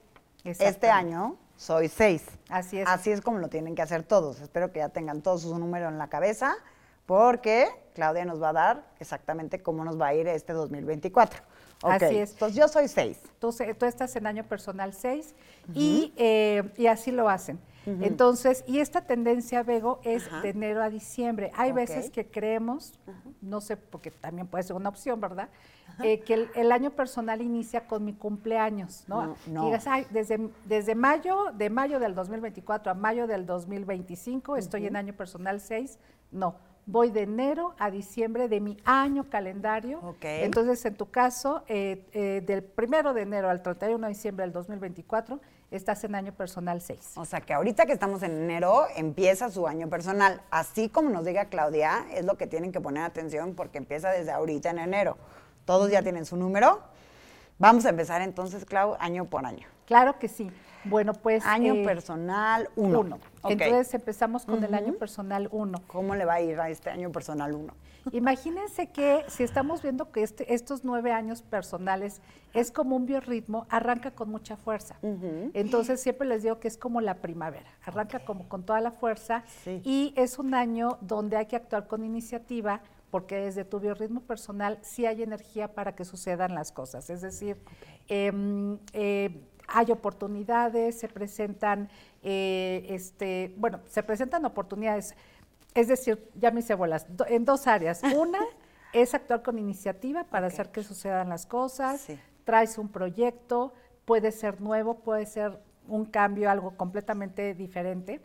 Este 0.45 0.91
año 0.91 1.37
soy 1.57 1.89
6. 1.89 2.25
Así 2.51 2.79
es. 2.79 2.89
Así 2.89 3.11
es 3.11 3.21
como 3.21 3.39
lo 3.39 3.49
tienen 3.49 3.75
que 3.75 3.83
hacer 3.83 4.03
todos. 4.03 4.41
Espero 4.41 4.73
que 4.73 4.79
ya 4.81 4.91
tengan 4.91 5.23
todos 5.23 5.43
su 5.43 5.59
número 5.59 5.89
en 5.89 5.99
la 5.99 6.09
cabeza, 6.09 6.55
porque 7.07 7.69
Claudia 7.95 8.25
nos 8.25 8.43
va 8.43 8.51
a 8.51 8.53
dar 8.53 8.85
exactamente 9.01 9.63
cómo 9.63 9.85
nos 9.85 10.01
va 10.01 10.09
a 10.09 10.15
ir 10.15 10.27
este 10.29 10.53
2024. 10.53 11.43
Así 11.91 12.17
es. 12.19 12.33
Entonces 12.33 12.57
yo 12.59 12.69
soy 12.69 12.89
6. 12.89 13.21
Tú, 13.39 13.55
tú 13.79 13.87
estás 13.87 14.15
en 14.17 14.27
año 14.27 14.45
personal 14.45 14.93
6 14.93 15.35
y, 15.75 16.13
eh, 16.17 16.63
y 16.77 16.87
así 16.87 17.11
lo 17.11 17.29
hacen. 17.29 17.59
Entonces, 17.87 18.65
y 18.67 18.79
esta 18.79 19.03
tendencia, 19.03 19.63
Bego, 19.63 20.01
es 20.05 20.27
Ajá. 20.27 20.41
de 20.41 20.49
enero 20.51 20.83
a 20.83 20.89
diciembre. 20.89 21.53
Hay 21.55 21.73
veces 21.73 22.09
que 22.11 22.27
creemos, 22.27 22.99
no 23.43 23.61
sé, 23.61 23.77
porque 23.77 24.11
también 24.11 24.47
puede 24.47 24.65
ser 24.65 24.75
una 24.77 24.89
opción, 24.89 25.21
¿verdad? 25.21 25.51
eh, 26.03 26.21
que 26.21 26.35
el, 26.35 26.49
el 26.57 26.73
año 26.73 26.91
personal 26.91 27.41
inicia 27.41 27.87
con 27.87 28.05
mi 28.05 28.15
cumpleaños, 28.15 29.05
¿no? 29.07 29.37
No, 29.47 29.67
digas, 29.67 29.87
"Ay, 29.87 30.07
desde, 30.11 30.51
desde 30.65 30.95
mayo, 30.97 31.53
de 31.53 31.71
mayo 31.71 32.01
del 32.01 32.15
2024 32.17 32.91
a 32.91 32.95
mayo 32.95 33.27
del 33.29 33.47
2025, 33.47 34.57
estoy 34.57 34.87
en 34.87 34.97
año 34.97 35.13
personal 35.13 35.61
6. 35.61 35.99
No, 36.33 36.57
voy 36.87 37.11
de 37.11 37.23
enero 37.23 37.75
a 37.79 37.91
diciembre 37.91 38.49
de 38.49 38.61
mi 38.61 38.77
año 38.85 39.29
calendario. 39.29 40.01
Ok. 40.01 40.25
Entonces, 40.25 40.85
en 40.85 40.97
tu 40.97 41.11
caso, 41.11 41.63
eh, 41.69 42.07
eh, 42.13 42.43
del 42.47 42.63
primero 42.63 43.15
de 43.15 43.23
enero 43.23 43.51
al 43.51 43.63
31 43.63 44.07
de 44.07 44.13
diciembre 44.13 44.45
del 44.45 44.53
2024, 44.53 45.41
estás 45.71 46.05
en 46.05 46.15
año 46.15 46.33
personal 46.33 46.81
6. 46.81 47.13
O 47.17 47.25
sea 47.25 47.41
que 47.41 47.53
ahorita 47.53 47.87
que 47.87 47.93
estamos 47.93 48.23
en 48.23 48.33
enero 48.33 48.85
empieza 48.97 49.51
su 49.51 49.67
año 49.67 49.89
personal. 49.89 50.43
Así 50.51 50.89
como 50.89 51.11
nos 51.11 51.25
diga 51.25 51.47
Claudia, 51.47 52.07
es 52.13 52.25
lo 52.25 52.37
que 52.37 52.47
tienen 52.47 52.73
que 52.73 52.81
poner 52.81 53.03
atención 53.03 53.55
porque 53.55 53.79
empieza 53.79 54.11
desde 54.11 54.31
ahorita 54.31 54.71
en 54.71 54.79
enero. 54.79 55.17
Todos 55.65 55.91
ya 55.91 56.03
tienen 56.03 56.27
su 56.27 56.37
número. 56.37 56.81
Vamos 57.59 57.87
a 57.87 57.91
empezar 57.91 58.21
entonces, 58.21 58.65
Clau, 58.65 58.97
año 58.99 59.25
por 59.27 59.47
año. 59.47 59.67
Claro 59.87 60.19
que 60.19 60.29
sí. 60.29 60.51
Bueno, 60.85 61.15
pues... 61.15 61.45
Año 61.47 61.75
eh, 61.75 61.85
personal 61.85 62.69
1. 62.77 63.19
Entonces 63.53 63.95
empezamos 63.95 64.45
con 64.47 64.63
el 64.65 64.75
año 64.75 64.95
personal 64.95 65.49
1. 65.53 65.83
¿Cómo 65.87 66.15
le 66.15 66.25
va 66.25 66.35
a 66.35 66.41
ir 66.41 66.59
a 66.61 66.69
este 66.71 66.91
año 66.91 67.11
personal 67.13 67.55
1? 67.55 67.75
Imagínense 68.13 68.89
que 68.91 69.25
si 69.29 69.43
estamos 69.43 69.83
viendo 69.83 70.11
que 70.13 70.23
este- 70.23 70.53
estos 70.55 70.85
nueve 70.85 71.11
años 71.13 71.43
personales 71.43 72.21
es 72.53 72.71
como 72.71 72.97
un 72.97 73.07
biorritmo, 73.07 73.67
arranca 73.71 74.11
con 74.11 74.31
mucha 74.31 74.57
fuerza. 74.57 74.97
Entonces 75.55 76.01
siempre 76.01 76.27
les 76.29 76.43
digo 76.43 76.61
que 76.61 76.69
es 76.69 76.77
como 76.77 77.01
la 77.01 77.17
primavera, 77.17 77.71
arranca 77.85 78.21
como 78.25 78.49
con 78.49 78.65
toda 78.65 78.81
la 78.81 78.91
fuerza 78.93 79.45
Sí. 79.65 79.81
y 79.85 80.13
es 80.17 80.39
un 80.39 80.55
año 80.55 80.99
donde 81.01 81.37
hay 81.37 81.47
que 81.47 81.57
actuar 81.57 81.87
con 81.87 82.05
iniciativa 82.05 82.81
porque 83.11 83.37
desde 83.37 83.65
tu 83.65 83.79
biorritmo 83.81 84.21
personal 84.23 84.79
sí 84.83 85.07
hay 85.07 85.23
energía 85.23 85.69
para 85.73 85.95
que 85.95 86.05
sucedan 86.05 86.55
las 86.55 86.73
cosas. 86.73 87.11
Es 87.11 87.23
decir, 87.23 87.57
em, 88.09 88.79
eh, 88.93 89.41
hay 89.69 89.91
oportunidades, 89.93 90.99
se 90.99 91.09
presentan, 91.09 91.89
eh, 92.25 92.87
este, 92.89 93.55
bueno, 93.59 93.81
se 93.87 94.03
presentan 94.03 94.45
oportunidades. 94.45 95.15
Es 95.75 95.89
decir, 95.89 96.29
ya 96.35 96.51
me 96.51 96.61
hice 96.61 96.75
bolas, 96.75 97.07
do- 97.17 97.27
en 97.29 97.45
dos 97.45 97.67
áreas. 97.67 98.03
Una 98.17 98.41
es 98.93 99.15
actuar 99.15 99.43
con 99.43 99.59
iniciativa 99.59 100.25
para 100.25 100.47
hacer 100.49 100.71
que 100.73 100.83
sucedan 100.83 101.29
las 101.29 101.47
cosas. 101.47 102.01
Sí. 102.01 102.19
Traes 102.45 102.79
un 102.79 102.89
proyecto, 102.89 103.73
puede 104.05 104.33
ser 104.33 104.61
nuevo, 104.61 104.99
puede 105.01 105.27
ser 105.27 105.61
un 105.87 106.05
cambio, 106.07 106.51
algo 106.51 106.77
completamente 106.77 107.55
diferente. 107.55 108.21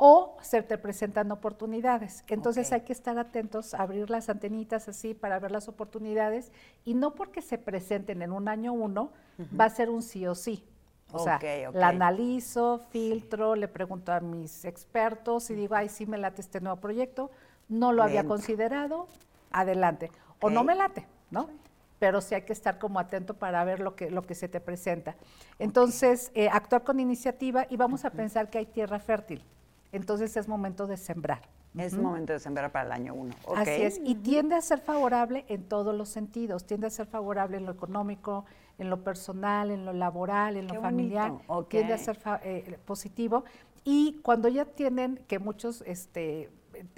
O 0.00 0.36
se 0.42 0.62
te 0.62 0.78
presentan 0.78 1.32
oportunidades. 1.32 2.22
Entonces 2.28 2.70
hay 2.72 2.82
que 2.82 2.92
estar 2.92 3.18
atentos, 3.18 3.74
abrir 3.74 4.10
las 4.10 4.28
antenitas 4.28 4.88
así 4.88 5.12
para 5.12 5.40
ver 5.40 5.50
las 5.50 5.66
oportunidades. 5.68 6.52
Y 6.84 6.94
no 6.94 7.14
porque 7.16 7.42
se 7.42 7.58
presenten 7.58 8.22
en 8.22 8.30
un 8.32 8.46
año 8.48 8.72
uno, 8.72 9.10
va 9.58 9.64
a 9.64 9.70
ser 9.70 9.90
un 9.90 10.02
sí 10.02 10.24
o 10.26 10.34
sí. 10.36 10.64
O 11.12 11.18
sea, 11.18 11.40
la 11.72 11.88
analizo, 11.88 12.80
filtro, 12.90 13.54
le 13.54 13.68
pregunto 13.68 14.12
a 14.12 14.20
mis 14.20 14.64
expertos 14.64 15.48
y 15.50 15.54
digo, 15.54 15.74
ay, 15.74 15.88
sí 15.88 16.06
me 16.06 16.18
late 16.18 16.42
este 16.42 16.60
nuevo 16.60 16.78
proyecto, 16.78 17.30
no 17.68 17.92
lo 17.92 18.02
había 18.02 18.24
considerado, 18.24 19.06
adelante. 19.50 20.10
O 20.40 20.50
no 20.50 20.64
me 20.64 20.74
late, 20.74 21.06
¿no? 21.30 21.48
Pero 21.98 22.20
sí 22.20 22.34
hay 22.34 22.42
que 22.42 22.52
estar 22.52 22.78
como 22.78 23.00
atento 23.00 23.34
para 23.34 23.64
ver 23.64 23.80
lo 23.80 23.96
que, 23.96 24.10
lo 24.10 24.22
que 24.22 24.34
se 24.34 24.48
te 24.48 24.60
presenta. 24.60 25.16
Entonces, 25.58 26.30
eh, 26.34 26.48
actuar 26.48 26.84
con 26.84 27.00
iniciativa 27.00 27.66
y 27.68 27.76
vamos 27.76 28.04
a 28.04 28.10
pensar 28.10 28.50
que 28.50 28.58
hay 28.58 28.66
tierra 28.66 28.98
fértil. 28.98 29.42
Entonces 29.92 30.36
es 30.36 30.46
momento 30.46 30.86
de 30.86 30.96
sembrar. 30.96 31.40
Es 31.76 31.96
momento 31.96 32.32
de 32.32 32.40
sembrar 32.40 32.72
para 32.72 32.86
el 32.86 32.92
año 32.92 33.14
1. 33.14 33.34
Así 33.56 33.70
es, 33.70 34.00
y 34.02 34.16
tiende 34.16 34.54
a 34.54 34.60
ser 34.60 34.80
favorable 34.80 35.44
en 35.48 35.64
todos 35.64 35.94
los 35.94 36.08
sentidos, 36.08 36.64
tiende 36.64 36.86
a 36.86 36.90
ser 36.90 37.06
favorable 37.06 37.56
en 37.56 37.66
lo 37.66 37.72
económico, 37.72 38.44
en 38.78 38.90
lo 38.90 39.02
personal, 39.02 39.70
en 39.70 39.84
lo 39.84 39.92
laboral, 39.92 40.56
en 40.56 40.66
Qué 40.68 40.74
lo 40.74 40.80
familiar, 40.80 41.30
bonito, 41.30 41.52
ok. 41.52 41.68
tiende 41.68 41.92
a 41.94 41.98
ser 41.98 42.18
eh, 42.44 42.78
positivo. 42.84 43.44
Y 43.84 44.20
cuando 44.22 44.48
ya 44.48 44.64
tienen, 44.64 45.18
que 45.26 45.38
muchos, 45.38 45.82
este, 45.86 46.50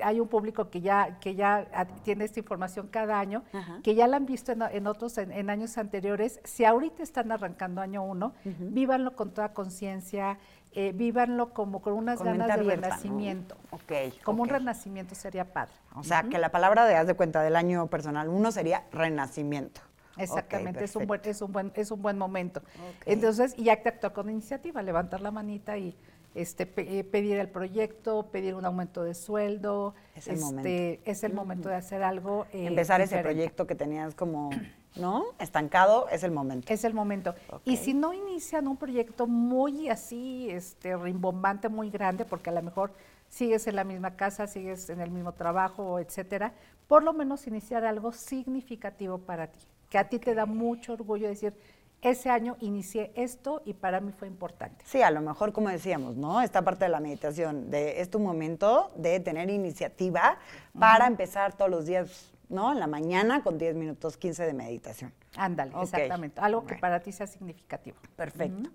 hay 0.02 0.20
un 0.20 0.28
público 0.28 0.68
que 0.70 0.80
ya, 0.80 1.18
que 1.20 1.34
ya 1.34 1.66
tiene 2.02 2.24
esta 2.24 2.38
información 2.40 2.88
cada 2.88 3.18
año, 3.18 3.44
Ajá. 3.52 3.78
que 3.82 3.94
ya 3.94 4.06
la 4.06 4.16
han 4.18 4.26
visto 4.26 4.52
en, 4.52 4.62
en 4.62 4.86
otros, 4.86 5.16
en, 5.18 5.32
en 5.32 5.48
años 5.50 5.78
anteriores, 5.78 6.40
si 6.44 6.64
ahorita 6.64 7.02
están 7.02 7.32
arrancando 7.32 7.80
año 7.80 8.02
uno, 8.02 8.34
vívanlo 8.44 9.14
con 9.14 9.30
toda 9.30 9.52
conciencia, 9.54 10.38
eh, 10.72 10.92
vívanlo 10.94 11.52
como 11.52 11.80
con 11.82 11.94
unas 11.94 12.18
Con 12.18 12.26
ganas 12.28 12.46
de 12.46 12.52
abierta, 12.52 12.76
¿no? 12.76 12.94
renacimiento. 12.94 13.56
Ok, 13.70 13.92
Como 14.22 14.42
un 14.42 14.48
renacimiento 14.48 15.14
sería 15.14 15.52
padre. 15.52 15.72
O 15.96 16.04
sea, 16.04 16.24
que 16.24 16.38
la 16.38 16.50
palabra 16.50 16.84
de 16.86 16.94
haz 16.96 17.06
de 17.06 17.14
cuenta 17.14 17.42
del 17.42 17.56
año 17.56 17.86
personal 17.88 18.28
1 18.28 18.52
sería 18.52 18.84
renacimiento. 18.92 19.80
Exactamente, 20.22 20.84
es, 20.84 20.96
un 20.96 21.06
buen, 21.06 21.20
es, 21.24 21.42
un 21.42 21.52
buen, 21.52 21.72
es 21.74 21.90
un 21.90 22.02
buen 22.02 22.18
momento. 22.18 22.62
Entonces, 23.06 23.54
y 23.58 23.68
hay 23.68 23.78
que 23.82 23.88
actuar 23.88 24.12
con 24.12 24.30
iniciativa, 24.30 24.82
levantar 24.82 25.20
la 25.20 25.30
manita 25.30 25.76
y 25.78 25.94
este, 26.34 26.64
pe- 26.66 26.98
eh, 27.00 27.04
pedir 27.04 27.38
el 27.38 27.48
proyecto, 27.48 28.28
pedir 28.30 28.54
un 28.54 28.64
aumento 28.64 29.02
de 29.02 29.14
sueldo. 29.14 29.94
Es 30.14 30.28
el 30.28 30.34
este, 30.34 30.44
momento. 30.44 31.02
Es 31.10 31.24
el 31.24 31.32
momento 31.34 31.68
de 31.68 31.74
hacer 31.74 32.02
algo. 32.02 32.46
eh, 32.52 32.66
Empezar 32.66 33.00
ese 33.00 33.18
proyecto 33.18 33.66
que 33.66 33.74
tenías 33.74 34.14
como, 34.14 34.50
¿no? 34.96 35.24
Estancado 35.40 36.08
es 36.08 36.22
el 36.22 36.30
momento. 36.30 36.72
Es 36.72 36.84
el 36.84 36.94
momento. 36.94 37.34
Y 37.64 37.76
si 37.78 37.94
no 37.94 38.12
inician 38.14 38.68
un 38.68 38.76
proyecto 38.76 39.26
muy 39.26 39.88
así, 39.88 40.48
este, 40.50 40.96
rimbombante, 40.96 41.68
muy 41.68 41.90
grande, 41.90 42.24
porque 42.24 42.50
a 42.50 42.52
lo 42.52 42.62
mejor 42.62 42.92
sigues 43.28 43.66
en 43.66 43.76
la 43.76 43.84
misma 43.84 44.16
casa, 44.16 44.46
sigues 44.46 44.88
en 44.90 45.00
el 45.00 45.10
mismo 45.10 45.32
trabajo, 45.32 45.98
etcétera, 45.98 46.52
por 46.88 47.02
lo 47.04 47.12
menos 47.12 47.46
iniciar 47.46 47.84
algo 47.84 48.10
significativo 48.12 49.18
para 49.18 49.46
ti, 49.48 49.60
que 49.90 49.98
a 49.98 50.08
ti 50.08 50.18
te 50.18 50.34
da 50.34 50.46
mucho 50.46 50.94
orgullo 50.94 51.28
decir, 51.28 51.52
ese 52.00 52.30
año 52.30 52.56
inicié 52.60 53.12
esto 53.14 53.60
y 53.66 53.74
para 53.74 54.00
mí 54.00 54.12
fue 54.12 54.26
importante. 54.28 54.82
Sí, 54.86 55.02
a 55.02 55.10
lo 55.10 55.20
mejor, 55.20 55.52
como 55.52 55.68
decíamos, 55.68 56.16
¿no? 56.16 56.40
Esta 56.40 56.62
parte 56.62 56.86
de 56.86 56.90
la 56.90 57.00
meditación, 57.00 57.70
de 57.70 58.00
es 58.00 58.08
tu 58.08 58.18
momento 58.18 58.90
de 58.96 59.20
tener 59.20 59.50
iniciativa 59.50 60.38
para 60.78 61.06
empezar 61.06 61.54
todos 61.54 61.70
los 61.70 61.84
días, 61.84 62.32
¿no? 62.48 62.72
En 62.72 62.80
la 62.80 62.86
mañana 62.86 63.42
con 63.42 63.58
10 63.58 63.74
minutos 63.74 64.16
15 64.16 64.46
de 64.46 64.54
meditación. 64.54 65.12
Ándale, 65.36 65.72
exactamente, 65.82 66.40
algo 66.40 66.64
que 66.64 66.76
para 66.76 67.00
ti 67.00 67.12
sea 67.12 67.26
significativo. 67.26 67.98
Perfecto. 68.16 68.70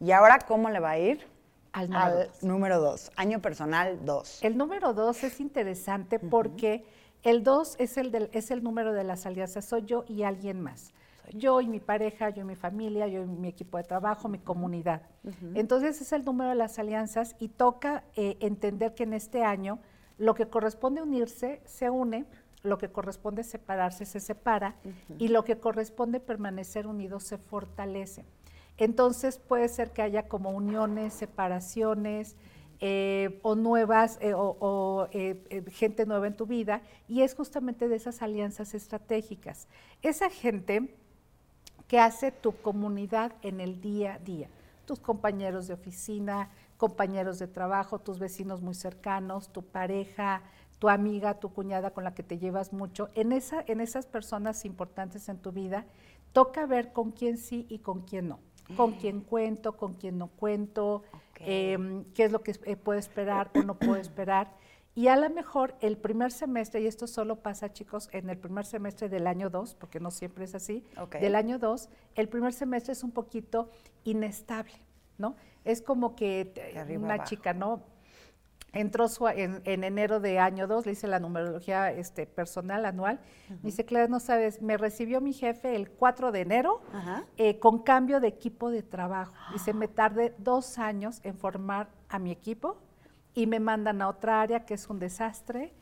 Y 0.00 0.10
ahora, 0.10 0.38
¿cómo 0.40 0.68
le 0.70 0.80
va 0.80 0.90
a 0.90 0.98
ir? 0.98 1.32
Al 1.72 1.90
número 1.90 2.14
dos. 2.14 2.42
número 2.42 2.80
2, 2.80 3.12
año 3.16 3.40
personal 3.40 4.04
2. 4.04 4.44
El 4.44 4.56
número 4.56 4.94
dos 4.94 5.24
es 5.24 5.40
interesante 5.40 6.20
porque 6.20 6.84
el 7.24 7.42
dos 7.42 7.74
es 7.78 7.96
el, 7.96 8.10
del- 8.12 8.30
es 8.32 8.50
el 8.50 8.62
número 8.62 8.92
de 8.92 9.02
las 9.04 9.26
alianzas, 9.26 9.64
soy 9.64 9.82
yo 9.82 10.04
y 10.06 10.22
alguien 10.22 10.60
más. 10.60 10.92
Yo 11.32 11.60
y 11.62 11.68
mi 11.68 11.80
pareja, 11.80 12.28
yo 12.30 12.42
y 12.42 12.44
mi 12.44 12.54
familia, 12.54 13.08
yo 13.08 13.22
y 13.22 13.26
mi 13.26 13.48
equipo 13.48 13.78
de 13.78 13.84
trabajo, 13.84 14.28
mi 14.28 14.38
comunidad. 14.38 15.00
Entonces 15.54 16.00
es 16.02 16.12
el 16.12 16.22
número 16.24 16.50
de 16.50 16.56
las 16.56 16.78
alianzas 16.78 17.34
y 17.40 17.48
toca 17.48 18.04
eh, 18.14 18.36
entender 18.40 18.94
que 18.94 19.04
en 19.04 19.14
este 19.14 19.42
año 19.42 19.78
lo 20.18 20.34
que 20.34 20.46
corresponde 20.48 21.00
unirse 21.02 21.62
se 21.64 21.88
une, 21.88 22.26
lo 22.62 22.76
que 22.76 22.90
corresponde 22.90 23.42
separarse 23.42 24.04
se 24.04 24.20
separa 24.20 24.76
y 25.18 25.28
lo 25.28 25.44
que 25.44 25.58
corresponde 25.58 26.20
permanecer 26.20 26.86
unido 26.86 27.20
se 27.20 27.38
fortalece. 27.38 28.24
Entonces 28.76 29.38
puede 29.38 29.68
ser 29.68 29.92
que 29.92 30.02
haya 30.02 30.28
como 30.28 30.50
uniones, 30.50 31.14
separaciones 31.14 32.36
eh, 32.86 33.40
o 33.40 33.54
nuevas 33.54 34.18
eh, 34.20 34.34
o, 34.34 34.58
o, 34.60 35.08
eh, 35.10 35.64
gente 35.70 36.04
nueva 36.04 36.26
en 36.26 36.36
tu 36.36 36.44
vida 36.44 36.82
y 37.08 37.22
es 37.22 37.34
justamente 37.34 37.88
de 37.88 37.96
esas 37.96 38.20
alianzas 38.20 38.74
estratégicas. 38.74 39.68
Esa 40.02 40.28
gente 40.28 40.94
que 41.88 41.98
hace 41.98 42.30
tu 42.30 42.52
comunidad 42.52 43.32
en 43.40 43.62
el 43.62 43.80
día 43.80 44.16
a 44.16 44.18
día, 44.18 44.50
tus 44.84 45.00
compañeros 45.00 45.66
de 45.66 45.72
oficina, 45.72 46.50
compañeros 46.76 47.38
de 47.38 47.46
trabajo, 47.46 48.00
tus 48.00 48.18
vecinos 48.18 48.60
muy 48.60 48.74
cercanos, 48.74 49.48
tu 49.48 49.62
pareja, 49.62 50.42
tu 50.78 50.90
amiga, 50.90 51.40
tu 51.40 51.54
cuñada 51.54 51.92
con 51.92 52.04
la 52.04 52.12
que 52.12 52.22
te 52.22 52.36
llevas 52.36 52.74
mucho, 52.74 53.08
en, 53.14 53.32
esa, 53.32 53.64
en 53.66 53.80
esas 53.80 54.04
personas 54.04 54.66
importantes 54.66 55.30
en 55.30 55.38
tu 55.38 55.52
vida, 55.52 55.86
toca 56.34 56.66
ver 56.66 56.92
con 56.92 57.12
quién 57.12 57.38
sí 57.38 57.64
y 57.70 57.78
con 57.78 58.02
quién 58.02 58.28
no, 58.28 58.40
con 58.76 58.92
quién 58.92 59.22
cuento, 59.22 59.78
con 59.78 59.94
quién 59.94 60.18
no 60.18 60.26
cuento, 60.26 61.02
em, 61.40 62.04
qué 62.14 62.24
es 62.24 62.32
lo 62.32 62.42
que 62.42 62.52
eh, 62.64 62.76
puedo 62.76 62.98
esperar 62.98 63.50
o 63.54 63.62
no 63.62 63.78
puedo 63.78 63.96
esperar. 63.96 64.52
Y 64.96 65.08
a 65.08 65.16
lo 65.16 65.28
mejor 65.28 65.74
el 65.80 65.96
primer 65.96 66.30
semestre, 66.30 66.80
y 66.80 66.86
esto 66.86 67.06
solo 67.08 67.42
pasa, 67.42 67.72
chicos, 67.72 68.08
en 68.12 68.30
el 68.30 68.38
primer 68.38 68.64
semestre 68.64 69.08
del 69.08 69.26
año 69.26 69.50
2, 69.50 69.74
porque 69.74 69.98
no 69.98 70.12
siempre 70.12 70.44
es 70.44 70.54
así, 70.54 70.84
del 71.20 71.34
año 71.34 71.58
2, 71.58 71.88
el 72.14 72.28
primer 72.28 72.52
semestre 72.52 72.92
es 72.92 73.02
un 73.02 73.10
poquito 73.10 73.70
inestable, 74.04 74.74
¿no? 75.18 75.34
Es 75.64 75.82
como 75.82 76.14
que 76.14 76.52
una 76.96 77.14
abajo. 77.14 77.28
chica, 77.28 77.52
¿no? 77.52 77.82
Entró 78.74 79.08
su- 79.08 79.26
en, 79.28 79.62
en 79.64 79.84
enero 79.84 80.20
de 80.20 80.38
año 80.38 80.66
2, 80.66 80.84
le 80.86 80.92
hice 80.92 81.06
la 81.06 81.20
numerología 81.20 81.90
este, 81.92 82.26
personal 82.26 82.84
anual. 82.84 83.20
Me 83.48 83.56
dice, 83.70 83.84
Clara, 83.84 84.08
no 84.08 84.20
sabes, 84.20 84.60
me 84.60 84.76
recibió 84.76 85.20
mi 85.20 85.32
jefe 85.32 85.76
el 85.76 85.90
4 85.90 86.32
de 86.32 86.40
enero 86.40 86.82
eh, 87.36 87.58
con 87.58 87.78
cambio 87.82 88.20
de 88.20 88.28
equipo 88.28 88.70
de 88.70 88.82
trabajo. 88.82 89.32
Dice, 89.52 89.72
me 89.72 89.88
tardé 89.88 90.34
dos 90.38 90.78
años 90.78 91.20
en 91.22 91.36
formar 91.38 91.88
a 92.08 92.18
mi 92.18 92.30
equipo 92.30 92.76
y 93.32 93.46
me 93.46 93.60
mandan 93.60 94.02
a 94.02 94.08
otra 94.08 94.40
área 94.40 94.64
que 94.66 94.74
es 94.74 94.88
un 94.90 94.98
desastre. 94.98 95.72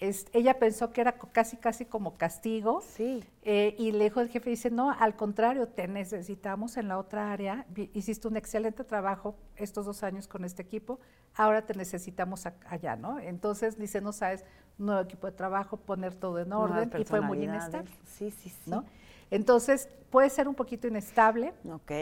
Es- 0.00 0.26
ella 0.32 0.58
pensó 0.58 0.92
que 0.92 1.02
era 1.02 1.12
casi, 1.12 1.58
casi 1.58 1.84
como 1.84 2.16
castigo. 2.16 2.80
Sí. 2.80 3.22
Eh, 3.42 3.74
y 3.78 3.92
le 3.92 4.04
dijo 4.04 4.20
el 4.20 4.28
jefe, 4.30 4.48
dice, 4.50 4.70
no, 4.70 4.90
al 4.90 5.14
contrario, 5.14 5.68
te 5.68 5.86
necesitamos 5.88 6.76
en 6.78 6.88
la 6.88 6.98
otra 6.98 7.30
área. 7.32 7.66
Hiciste 7.92 8.26
un 8.26 8.36
excelente 8.38 8.82
trabajo 8.82 9.36
estos 9.56 9.84
dos 9.84 10.02
años 10.02 10.26
con 10.26 10.44
este 10.44 10.62
equipo, 10.62 10.98
ahora 11.34 11.66
te 11.66 11.74
necesitamos 11.74 12.46
allá, 12.66 12.96
¿no? 12.96 13.18
Entonces, 13.18 13.78
dice, 13.78 14.00
no 14.00 14.12
sabes, 14.12 14.44
nuevo 14.78 15.02
equipo 15.02 15.26
de 15.26 15.34
trabajo, 15.34 15.76
poner 15.76 16.14
todo 16.14 16.38
en 16.38 16.52
orden, 16.54 16.90
y 16.98 17.04
fue 17.04 17.20
muy 17.20 17.44
inestable, 17.44 17.90
Sí, 18.06 18.30
sí, 18.30 18.48
sí. 18.48 18.70
¿no? 18.70 18.84
Entonces, 19.30 19.88
puede 20.08 20.30
ser 20.30 20.48
un 20.48 20.54
poquito 20.54 20.88
inestable, 20.88 21.52
Ok. 21.70 21.92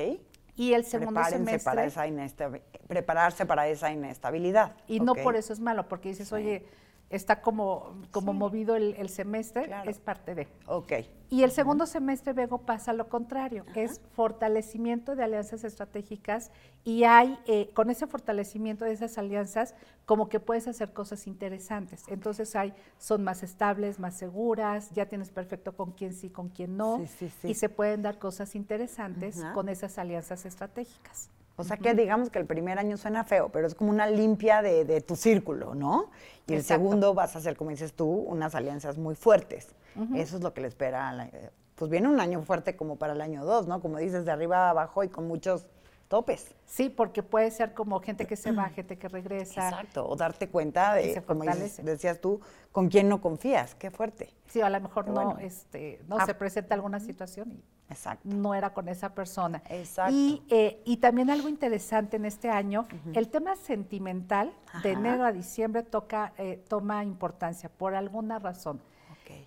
y 0.54 0.72
el 0.72 0.84
segundo 0.84 1.14
Prepárense 1.20 1.58
semestre... 1.58 1.64
para 1.70 1.84
esa 1.84 2.60
prepararse 2.86 3.44
para 3.44 3.66
esa 3.68 3.90
inestabilidad. 3.90 4.76
Y 4.86 5.00
no 5.00 5.14
por 5.14 5.34
eso 5.34 5.52
es 5.52 5.58
malo, 5.60 5.88
porque 5.88 6.10
dices, 6.10 6.32
oye, 6.32 6.64
está 7.10 7.40
como, 7.40 8.02
como 8.10 8.32
movido 8.34 8.76
el, 8.76 8.94
el 8.98 9.08
semestre, 9.08 9.64
Claro. 9.66 9.90
es 9.90 9.98
parte 9.98 10.34
de. 10.34 10.46
Ok. 10.66 10.92
Y 11.30 11.42
el 11.42 11.50
segundo 11.50 11.84
semestre, 11.86 12.32
Bego, 12.32 12.58
pasa 12.62 12.92
lo 12.94 13.08
contrario, 13.10 13.64
es 13.74 14.00
fortalecimiento 14.12 15.14
de 15.14 15.24
alianzas 15.24 15.62
estratégicas 15.64 16.50
y 16.84 17.04
hay, 17.04 17.38
eh, 17.46 17.70
con 17.74 17.90
ese 17.90 18.06
fortalecimiento 18.06 18.86
de 18.86 18.92
esas 18.92 19.18
alianzas, 19.18 19.74
como 20.06 20.28
que 20.30 20.40
puedes 20.40 20.68
hacer 20.68 20.92
cosas 20.94 21.26
interesantes. 21.26 22.04
Entonces 22.08 22.56
hay, 22.56 22.72
son 22.98 23.24
más 23.24 23.42
estables, 23.42 23.98
más 23.98 24.14
seguras, 24.16 24.90
ya 24.94 25.04
tienes 25.06 25.30
perfecto 25.30 25.76
con 25.76 25.92
quién 25.92 26.14
sí, 26.14 26.30
con 26.30 26.48
quién 26.48 26.76
no, 26.78 26.98
Sí, 27.00 27.06
sí, 27.06 27.32
sí. 27.42 27.48
y 27.48 27.54
se 27.54 27.68
pueden 27.68 28.00
dar 28.00 28.18
cosas 28.18 28.54
interesantes 28.54 29.42
con 29.52 29.68
esas 29.68 29.98
alianzas 29.98 30.46
estratégicas. 30.46 31.30
O 31.58 31.64
sea 31.64 31.76
que 31.76 31.92
digamos 31.94 32.30
que 32.30 32.38
el 32.38 32.46
primer 32.46 32.78
año 32.78 32.96
suena 32.96 33.24
feo, 33.24 33.48
pero 33.50 33.66
es 33.66 33.74
como 33.74 33.90
una 33.90 34.06
limpia 34.06 34.62
de, 34.62 34.84
de 34.84 35.00
tu 35.00 35.16
círculo, 35.16 35.74
¿no? 35.74 36.10
Y 36.46 36.54
el 36.54 36.62
segundo 36.62 37.14
vas 37.14 37.34
a 37.34 37.40
hacer, 37.40 37.56
como 37.56 37.70
dices 37.70 37.92
tú, 37.92 38.06
unas 38.08 38.54
alianzas 38.54 38.96
muy 38.96 39.14
fuertes. 39.16 39.74
Eso 40.14 40.36
es 40.36 40.42
lo 40.42 40.54
que 40.54 40.60
le 40.60 40.68
espera. 40.68 41.08
a 41.08 41.12
la- 41.12 41.30
pues 41.74 41.90
viene 41.90 42.08
un 42.08 42.18
año 42.20 42.42
fuerte 42.42 42.74
como 42.76 42.96
para 42.96 43.12
el 43.12 43.20
año 43.20 43.44
dos, 43.44 43.66
¿no? 43.68 43.80
Como 43.80 43.98
dices, 43.98 44.24
de 44.24 44.30
arriba 44.32 44.66
a 44.66 44.70
abajo 44.70 45.04
y 45.04 45.08
con 45.08 45.26
muchos 45.28 45.66
topes. 46.08 46.54
Sí, 46.66 46.88
porque 46.88 47.22
puede 47.22 47.50
ser 47.50 47.74
como 47.74 48.00
gente 48.00 48.26
que 48.26 48.34
se 48.36 48.50
va, 48.52 48.68
gente 48.74 48.96
que 48.98 49.08
regresa. 49.08 49.68
Exacto. 49.68 50.08
O 50.08 50.16
darte 50.16 50.48
cuenta 50.48 50.94
de, 50.94 51.22
como 51.22 51.44
dices- 51.44 51.82
decías 51.84 52.20
tú, 52.20 52.40
con 52.72 52.88
quién 52.88 53.08
no 53.08 53.20
confías. 53.20 53.74
Qué 53.74 53.90
fuerte. 53.90 54.32
Sí, 54.46 54.60
a 54.60 54.70
lo 54.70 54.80
mejor 54.80 55.04
Qué 55.04 55.10
no, 55.10 55.24
bueno. 55.24 55.38
este, 55.40 56.00
no 56.08 56.18
Ah. 56.18 56.26
se 56.26 56.34
presenta 56.34 56.74
alguna 56.74 56.98
situación 57.00 57.52
y 57.52 57.62
Exacto. 57.90 58.28
no 58.28 58.54
era 58.54 58.72
con 58.74 58.88
esa 58.88 59.14
persona. 59.14 59.62
Exacto. 59.68 60.14
Y, 60.14 60.42
eh, 60.50 60.82
y 60.84 60.98
también 60.98 61.30
algo 61.30 61.48
interesante 61.48 62.16
en 62.16 62.24
este 62.26 62.50
año, 62.50 62.86
el 63.14 63.28
tema 63.28 63.56
sentimental 63.56 64.52
de 64.82 64.92
enero 64.92 65.24
a 65.24 65.32
diciembre 65.32 65.82
toca, 65.82 66.32
eh, 66.38 66.62
toma 66.68 67.04
importancia 67.04 67.68
por 67.68 67.94
alguna 67.94 68.38
razón. 68.38 68.80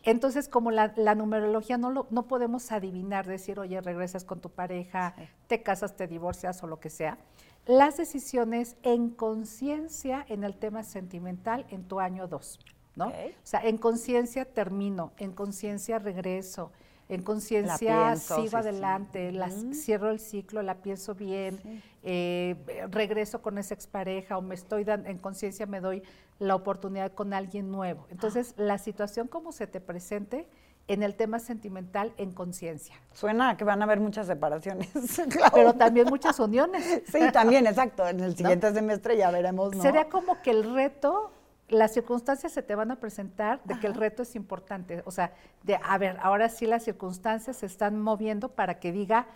Entonces, 0.04 0.48
como 0.48 0.70
la, 0.72 0.94
la 0.96 1.16
numerología 1.16 1.78
no, 1.78 1.90
lo, 1.92 2.08
no 2.12 2.24
podemos 2.28 2.72
adivinar, 2.72 3.26
decir, 3.28 3.60
oye, 3.60 3.82
regresas 3.82 4.24
con 4.24 4.40
tu 4.40 4.50
pareja, 4.50 5.14
Sí. 5.18 5.24
te 5.48 5.64
casas, 5.64 5.96
te 5.96 6.08
divorcias 6.08 6.62
o 6.64 6.68
lo 6.68 6.80
que 6.80 6.90
sea, 6.90 7.18
las 7.66 7.98
decisiones 7.98 8.76
en 8.84 9.10
conciencia 9.10 10.26
en 10.30 10.44
el 10.44 10.56
tema 10.56 10.84
sentimental 10.84 11.66
en 11.70 11.84
tu 11.88 12.00
año 12.00 12.28
2, 12.28 12.60
¿no? 12.96 13.08
Ok. 13.08 13.14
O 13.14 13.32
sea, 13.46 13.62
en 13.62 13.78
conciencia 13.78 14.46
termino, 14.46 15.12
en 15.18 15.32
conciencia 15.34 16.00
regreso, 16.00 16.72
en 17.14 17.24
conciencia 17.24 18.16
sigo 18.16 18.42
sí, 18.42 18.48
sí. 18.50 18.56
adelante, 18.56 19.32
las- 19.32 19.66
cierro 19.74 20.10
el 20.10 20.20
ciclo, 20.20 20.62
la 20.62 20.76
pienso 20.76 21.14
bien, 21.14 21.60
eh, 22.04 22.56
regreso 22.90 23.42
con 23.42 23.58
esa 23.58 23.74
expareja 23.74 24.38
o 24.38 24.42
me 24.42 24.56
estoy 24.56 24.84
dando, 24.84 25.10
en 25.10 25.18
conciencia 25.18 25.66
me 25.66 25.82
doy 25.82 26.04
la 26.40 26.56
oportunidad 26.56 27.12
con 27.14 27.34
alguien 27.34 27.72
nuevo. 27.72 28.08
Entonces, 28.10 28.56
Ah. 28.58 28.62
la 28.64 28.78
situación 28.78 29.28
como 29.28 29.52
se 29.52 29.68
te 29.68 29.80
presente 29.82 30.48
en 30.88 31.04
el 31.04 31.16
tema 31.16 31.40
sentimental 31.40 32.12
en 32.18 32.32
conciencia. 32.32 32.96
Suena 33.14 33.50
a 33.52 33.58
que 33.58 33.64
van 33.64 33.82
a 33.82 33.86
haber 33.86 34.00
muchas 34.00 34.28
separaciones. 34.28 34.90
Clau. 35.30 35.52
Pero 35.54 35.74
también 35.74 36.08
muchas 36.08 36.40
uniones. 36.40 37.04
Sí, 37.12 37.20
también, 37.32 37.68
exacto. 37.68 38.08
En 38.08 38.20
el 38.22 38.36
siguiente 38.38 38.74
semestre 38.74 39.16
ya 39.16 39.30
veremos, 39.32 39.76
¿no? 39.76 39.82
Sería 39.82 40.10
como 40.10 40.42
que 40.42 40.50
el 40.52 40.74
reto, 40.74 41.32
las 41.72 41.94
circunstancias 41.94 42.52
se 42.52 42.62
te 42.62 42.76
van 42.76 42.92
a 42.92 42.98
presentar 42.98 43.62
de 43.64 43.80
que 43.80 43.88
el 43.88 43.94
reto 43.94 44.24
es 44.24 44.36
importante. 44.36 45.02
O 45.06 45.12
sea, 45.12 45.34
de, 45.64 45.80
a 45.82 45.98
ver, 45.98 46.18
ahora 46.22 46.50
sí 46.50 46.66
las 46.68 46.84
circunstancias 46.84 47.58
se 47.58 47.66
están 47.66 48.00
moviendo 48.00 48.50
para 48.50 48.80
que 48.80 48.92
diga 48.92 49.28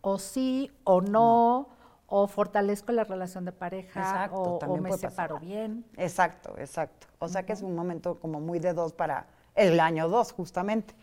o 0.00 0.18
sí 0.18 0.72
o 0.84 1.00
no, 1.00 1.68
o 2.06 2.26
fortalezco 2.26 2.92
la 2.92 3.04
relación 3.04 3.44
de 3.44 3.52
pareja, 3.52 4.00
Exacto, 4.00 4.36
o, 4.36 4.76
me 4.78 4.92
separo 4.92 5.36
pasar. 5.36 5.48
bien. 5.48 5.84
Exacto, 5.96 6.54
exacto. 6.58 7.06
O 7.18 7.28
sea 7.28 7.44
que 7.44 7.52
es 7.52 7.62
un 7.62 7.74
momento 7.74 8.18
como 8.18 8.40
muy 8.40 8.58
de 8.58 8.74
dos 8.74 8.92
para 8.92 9.26
el 9.54 9.80
año 9.80 10.08
dos, 10.08 10.32
justamente. 10.32 10.94